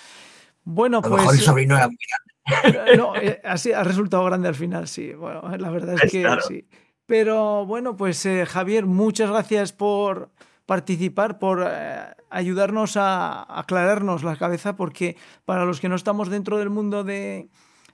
Bueno, 0.62 1.02
pues... 1.02 1.14
mejor 1.14 1.34
el 1.34 1.40
sobrino 1.40 1.76
era 1.76 1.88
muy 1.88 1.96
grande. 1.96 2.26
No, 2.96 3.16
eh, 3.16 3.40
así 3.42 3.72
ha 3.72 3.82
resultado 3.82 4.24
grande 4.24 4.46
al 4.46 4.54
final, 4.54 4.86
sí. 4.86 5.12
Bueno, 5.14 5.42
la 5.56 5.70
verdad 5.70 5.96
es 6.00 6.12
que 6.12 6.24
sí. 6.46 6.68
Pero 7.06 7.66
bueno, 7.66 7.96
pues 7.96 8.24
eh, 8.26 8.46
Javier, 8.46 8.86
muchas 8.86 9.30
gracias 9.30 9.72
por 9.72 10.30
participar, 10.66 11.38
por 11.38 11.64
eh, 11.66 12.14
ayudarnos 12.28 12.96
a 12.96 13.58
aclararnos 13.58 14.24
la 14.24 14.36
cabeza, 14.36 14.76
porque 14.76 15.16
para 15.44 15.64
los 15.64 15.80
que 15.80 15.88
no 15.88 15.94
estamos 15.94 16.28
dentro 16.28 16.58
del 16.58 16.70
mundo 16.70 17.04
de, 17.04 17.48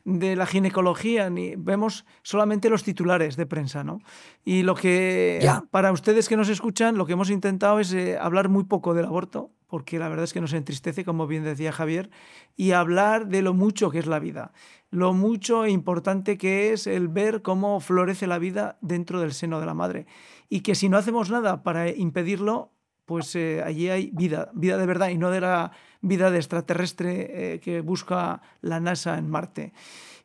de 0.04 0.36
la 0.36 0.46
ginecología, 0.46 1.30
ni 1.30 1.54
vemos 1.56 2.04
solamente 2.22 2.70
los 2.70 2.82
titulares 2.82 3.36
de 3.36 3.46
prensa, 3.46 3.84
¿no? 3.84 4.00
Y 4.44 4.62
lo 4.62 4.74
que, 4.74 5.48
para 5.70 5.92
ustedes 5.92 6.28
que 6.28 6.36
nos 6.36 6.48
escuchan, 6.48 6.96
lo 6.96 7.06
que 7.06 7.12
hemos 7.12 7.30
intentado 7.30 7.78
es 7.78 7.92
eh, 7.92 8.18
hablar 8.18 8.48
muy 8.48 8.64
poco 8.64 8.94
del 8.94 9.04
aborto, 9.04 9.50
porque 9.68 9.98
la 9.98 10.08
verdad 10.08 10.24
es 10.24 10.32
que 10.32 10.40
nos 10.40 10.52
entristece, 10.52 11.04
como 11.04 11.26
bien 11.26 11.44
decía 11.44 11.72
Javier, 11.72 12.10
y 12.56 12.72
hablar 12.72 13.28
de 13.28 13.42
lo 13.42 13.54
mucho 13.54 13.90
que 13.90 14.00
es 14.00 14.06
la 14.06 14.18
vida, 14.18 14.52
lo 14.90 15.14
mucho 15.14 15.64
e 15.64 15.70
importante 15.70 16.36
que 16.36 16.72
es 16.72 16.86
el 16.86 17.08
ver 17.08 17.40
cómo 17.40 17.80
florece 17.80 18.26
la 18.26 18.38
vida 18.38 18.76
dentro 18.82 19.20
del 19.20 19.32
seno 19.32 19.60
de 19.60 19.66
la 19.66 19.74
madre 19.74 20.06
y 20.50 20.60
que 20.60 20.74
si 20.74 20.90
no 20.90 20.98
hacemos 20.98 21.30
nada 21.30 21.62
para 21.62 21.88
impedirlo, 21.88 22.72
pues 23.06 23.34
eh, 23.34 23.62
allí 23.64 23.88
hay 23.88 24.10
vida, 24.12 24.50
vida 24.52 24.76
de 24.76 24.84
verdad 24.86 25.08
y 25.08 25.16
no 25.16 25.30
de 25.30 25.40
la 25.40 25.72
vida 26.02 26.30
de 26.30 26.38
extraterrestre 26.38 27.54
eh, 27.54 27.60
que 27.60 27.80
busca 27.80 28.42
la 28.60 28.80
NASA 28.80 29.16
en 29.16 29.30
Marte. 29.30 29.72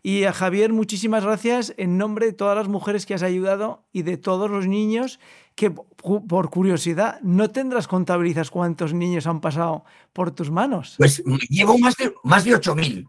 Y 0.04 0.26
a 0.26 0.34
Javier, 0.34 0.74
muchísimas 0.74 1.24
gracias 1.24 1.74
en 1.78 1.98
nombre 1.98 2.28
de 2.28 2.34
todas 2.34 2.56
las 2.56 2.68
mujeres 2.68 3.06
que 3.06 3.14
has 3.14 3.24
ayudado 3.24 3.84
y 3.92 4.04
de 4.04 4.18
todos 4.18 4.50
los 4.50 4.68
niños 4.68 5.20
que, 5.56 5.72
por 5.72 6.50
curiosidad, 6.50 7.20
no 7.22 7.50
tendrás 7.50 7.88
contabilizas 7.88 8.52
cuántos 8.52 8.94
niños 8.94 9.26
han 9.26 9.42
pasado 9.42 9.86
por 10.14 10.32
tus 10.32 10.52
manos. 10.52 10.96
Pues 10.98 11.24
llevo 11.50 11.78
más 11.80 11.98
de, 11.98 12.14
más 12.24 12.46
de 12.46 12.52
8.000. 12.52 13.08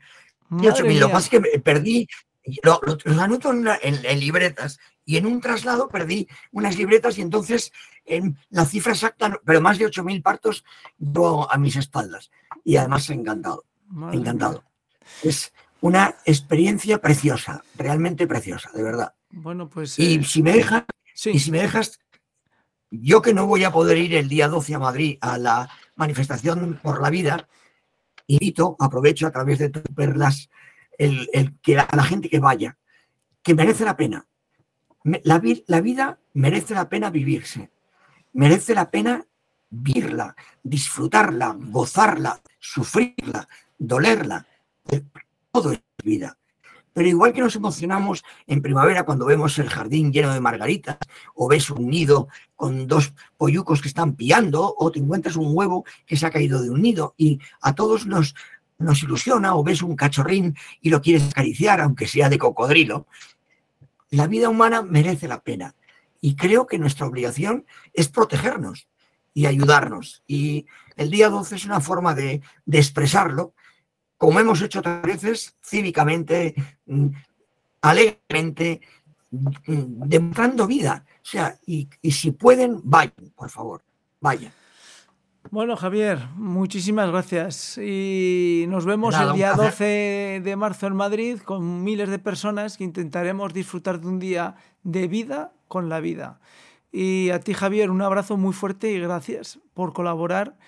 Lo 0.51 0.75
que 0.75 1.13
pasa 1.13 1.19
es 1.19 1.29
que 1.29 1.61
perdí, 1.61 2.09
lo, 2.63 2.81
anoto 3.21 3.53
en, 3.53 4.19
libretas 4.19 4.79
y 5.05 5.19
en 5.19 5.27
un 5.27 5.41
traslado 5.41 5.89
perdí 5.89 6.27
unas 6.53 6.77
libretas 6.79 7.19
y 7.19 7.21
entonces 7.21 7.73
en 8.09 8.39
la 8.51 8.65
cifra 8.65 8.93
exacta, 8.93 9.41
pero 9.45 9.61
más 9.61 9.79
de 9.79 9.87
8.000 9.87 10.23
partos 10.23 10.65
a 11.51 11.59
mis 11.59 11.77
espaldas. 11.77 12.31
Y 12.65 12.77
además 12.77 13.09
encantado, 13.11 13.65
encantado. 14.13 14.65
Es 15.23 15.53
una 15.81 16.17
experiencia 16.25 17.01
preciosa, 17.01 17.63
realmente 17.77 18.27
preciosa, 18.27 18.71
de 18.75 18.83
verdad. 18.83 19.15
Bueno, 19.31 19.69
pues... 19.69 19.99
Y 19.99 20.17
eh, 20.17 20.25
si 20.25 20.43
me 20.43 20.53
dejas, 20.53 20.85
y 21.25 21.39
si 21.39 21.51
me 21.51 21.61
dejas, 21.61 22.01
yo 22.91 23.23
que 23.23 23.35
no 23.35 23.47
voy 23.47 23.65
a 23.65 23.73
poder 23.73 23.99
ir 23.99 24.15
el 24.15 24.29
día 24.29 24.49
12 24.49 24.75
a 24.75 24.79
Madrid 24.79 25.19
a 25.21 25.39
la 25.39 25.71
manifestación 25.97 26.79
por 26.83 27.03
la 27.03 27.11
vida, 27.11 27.49
invito, 28.27 28.77
aprovecho 28.79 29.27
a 29.27 29.31
través 29.31 29.59
de 29.59 29.71
tus 29.71 29.83
perlas 29.95 30.49
el, 30.99 31.59
que 31.63 31.79
a 31.79 31.89
la 31.95 32.05
gente 32.05 32.29
que 32.29 32.41
vaya, 32.41 32.77
que 33.43 33.55
merece 33.55 33.85
la 33.85 33.97
pena. 33.97 34.27
La, 35.23 35.41
la 35.67 35.81
vida 35.81 36.19
merece 36.35 36.75
la 36.75 36.89
pena 36.89 37.11
vivirse, 37.11 37.71
merece 38.39 38.73
la 38.73 38.89
pena 38.89 39.27
vivirla, 39.69 40.37
disfrutarla, 40.63 41.57
gozarla, 41.59 42.41
sufrirla, 42.61 43.49
dolerla. 43.77 44.47
Todo 45.51 45.73
es 45.73 45.81
vida. 46.05 46.39
Pero 46.93 47.09
igual 47.09 47.33
que 47.33 47.41
nos 47.41 47.57
emocionamos 47.57 48.23
en 48.47 48.63
primavera 48.63 49.03
cuando 49.03 49.27
vemos 49.27 49.59
el 49.59 49.69
jardín 49.69 50.13
lleno 50.13 50.33
de 50.33 50.39
margaritas, 50.41 50.99
o 51.35 51.49
ves 51.49 51.69
un 51.69 51.91
nido 51.91 52.29
con 52.55 52.87
dos 52.87 53.13
pollucos 53.37 53.83
que 53.83 53.89
están 53.89 54.15
piando, 54.15 54.73
o 54.79 54.93
te 54.93 55.01
encuentras 55.01 55.35
un 55.35 55.51
huevo 55.53 55.85
que 56.07 56.17
se 56.17 56.25
ha 56.25 56.31
caído 56.31 56.63
de 56.63 56.71
un 56.71 56.81
nido, 56.81 57.15
y 57.17 57.41
a 57.61 57.75
todos 57.75 58.07
nos, 58.07 58.37
nos 58.79 59.03
ilusiona, 59.03 59.57
o 59.57 59.65
ves 59.65 59.83
un 59.83 59.97
cachorrín 59.97 60.57
y 60.81 60.91
lo 60.91 61.03
quieres 61.03 61.29
acariciar, 61.29 61.81
aunque 61.81 62.07
sea 62.07 62.29
de 62.29 62.39
cocodrilo. 62.39 63.09
La 64.11 64.29
vida 64.29 64.49
humana 64.49 64.83
merece 64.83 65.27
la 65.27 65.41
pena. 65.41 65.75
Y 66.21 66.37
creo 66.37 66.67
que 66.67 66.79
nuestra 66.79 67.07
obligación 67.07 67.67
es 67.93 68.09
protegernos 68.09 68.89
y 69.35 69.47
ayudarnos. 69.47 70.23
Y 70.27 70.67
el 70.97 71.11
día 71.11 71.29
12 71.29 71.57
es 71.57 71.65
una 71.65 71.81
forma 71.81 72.15
de, 72.15 72.43
expresarlo 72.71 73.55
como 74.17 74.41
hemos 74.41 74.61
hecho 74.61 74.81
otras 74.81 75.01
veces, 75.03 75.55
cívicamente, 75.65 76.55
mm, 76.87 77.07
alegremente, 77.83 78.81
mm, 79.31 80.09
demostrando 80.09 80.67
vida. 80.67 81.05
O 81.23 81.25
sea, 81.25 81.57
y, 81.67 81.89
si 82.11 82.33
pueden, 82.33 82.81
vayan, 82.83 83.33
por 83.37 83.49
favor, 83.49 83.85
vayan. 84.21 84.53
Bueno, 85.51 85.77
Javier, 85.77 86.29
muchísimas 86.35 87.09
gracias. 87.09 87.79
Y 87.79 88.67
nos 88.69 88.85
vemos 88.85 89.15
el 89.19 89.33
día 89.33 89.55
12 89.55 90.43
de 90.45 90.57
marzo 90.57 90.87
en 90.87 90.95
Madrid 90.95 91.39
con 91.39 91.83
miles 91.83 92.11
de 92.11 92.19
personas 92.19 92.77
que 92.77 92.85
intentaremos 92.85 93.55
disfrutar 93.55 93.99
de 93.99 94.09
un 94.09 94.19
día 94.19 94.57
de 94.83 95.09
vida 95.09 95.53
con 95.67 95.89
la 95.89 96.01
vida. 96.01 96.41
Y 96.93 97.31
a 97.31 97.41
ti, 97.41 97.55
Javier, 97.55 97.91
un 97.91 98.03
abrazo 98.03 98.37
muy 98.37 98.53
fuerte 98.53 98.93
y 98.93 99.01
gracias 99.01 99.59
por 99.73 99.95
colaborar 99.95 100.59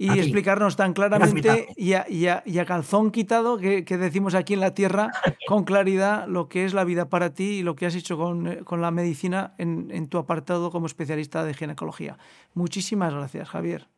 y 0.00 0.16
explicarnos 0.16 0.76
tan 0.76 0.92
claramente 0.92 1.66
y 1.76 1.94
a, 1.94 2.64
calzón 2.64 3.10
quitado 3.10 3.58
que, 3.58 3.82
decimos 3.82 4.36
aquí 4.36 4.54
en 4.54 4.60
la 4.60 4.72
Tierra 4.72 5.10
con 5.48 5.64
claridad 5.64 6.28
lo 6.28 6.48
que 6.48 6.64
es 6.64 6.74
la 6.74 6.84
vida 6.84 7.08
para 7.08 7.34
ti 7.34 7.58
y 7.58 7.62
lo 7.64 7.74
que 7.74 7.86
has 7.86 7.96
hecho 7.96 8.16
con, 8.16 8.46
eh, 8.46 8.62
la 8.70 8.92
medicina 8.92 9.54
en, 9.58 9.90
en 9.90 10.06
tu 10.06 10.18
apartado 10.18 10.70
como 10.70 10.86
especialista 10.86 11.44
de 11.44 11.54
ginecología. 11.54 12.18
Muchísimas 12.54 13.12
gracias, 13.12 13.48
Javier. 13.48 13.88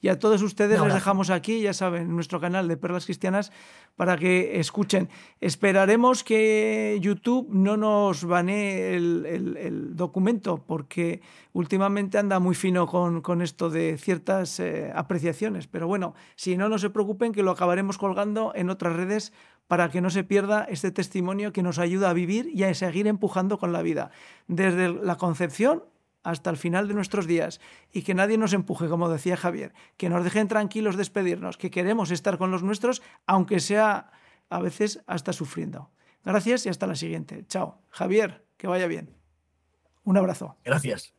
Y 0.00 0.08
a 0.08 0.18
todos 0.18 0.42
ustedes 0.42 0.80
les 0.80 0.94
dejamos 0.94 1.30
aquí, 1.30 1.60
ya 1.60 1.72
saben, 1.72 2.14
nuestro 2.14 2.40
canal 2.40 2.68
de 2.68 2.76
Perlas 2.76 3.04
Cristianas 3.04 3.50
para 3.96 4.16
que 4.16 4.60
escuchen. 4.60 5.08
Esperaremos 5.40 6.22
que 6.22 6.98
YouTube 7.00 7.48
no 7.50 7.76
nos 7.76 8.24
banee 8.24 8.94
el, 8.94 9.96
documento 9.96 10.62
porque 10.64 11.20
últimamente 11.52 12.18
anda 12.18 12.38
muy 12.38 12.54
fino 12.54 12.86
con, 12.86 13.42
esto 13.42 13.70
de 13.70 13.98
ciertas 13.98 14.60
eh, 14.60 14.92
apreciaciones. 14.94 15.66
Pero 15.66 15.88
bueno, 15.88 16.14
si 16.36 16.56
no, 16.56 16.68
no 16.68 16.78
se 16.78 16.90
preocupen 16.90 17.32
que 17.32 17.42
lo 17.42 17.50
acabaremos 17.50 17.98
colgando 17.98 18.52
en 18.54 18.70
otras 18.70 18.94
redes 18.94 19.32
para 19.66 19.90
que 19.90 20.00
no 20.00 20.10
se 20.10 20.22
pierda 20.22 20.64
este 20.64 20.92
testimonio 20.92 21.52
que 21.52 21.62
nos 21.62 21.78
ayuda 21.78 22.10
a 22.10 22.14
vivir 22.14 22.50
y 22.54 22.62
a 22.62 22.72
seguir 22.74 23.08
empujando 23.08 23.58
con 23.58 23.72
la 23.72 23.82
vida. 23.82 24.12
Desde 24.46 24.88
la 24.92 25.16
concepción 25.16 25.82
hasta 26.30 26.50
el 26.50 26.56
final 26.56 26.88
de 26.88 26.94
nuestros 26.94 27.26
días 27.26 27.60
y 27.90 28.02
que 28.02 28.14
nadie 28.14 28.36
nos 28.36 28.52
empuje, 28.52 28.88
como 28.88 29.08
decía 29.08 29.36
Javier, 29.36 29.72
que 29.96 30.10
nos 30.10 30.24
dejen 30.24 30.48
tranquilos 30.48 30.96
despedirnos, 30.96 31.56
que 31.56 31.70
queremos 31.70 32.10
estar 32.10 32.36
con 32.36 32.50
los 32.50 32.62
nuestros, 32.62 33.02
aunque 33.26 33.60
sea 33.60 34.10
a 34.50 34.60
veces 34.60 35.02
hasta 35.06 35.32
sufriendo. 35.32 35.90
Gracias 36.24 36.66
y 36.66 36.68
hasta 36.68 36.86
la 36.86 36.96
siguiente. 36.96 37.46
Chao. 37.46 37.80
Javier, 37.88 38.44
que 38.56 38.66
vaya 38.66 38.86
bien. 38.86 39.16
Un 40.04 40.18
abrazo. 40.18 40.56
Gracias. 40.64 41.14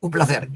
Un 0.00 0.10
placer. 0.10 0.48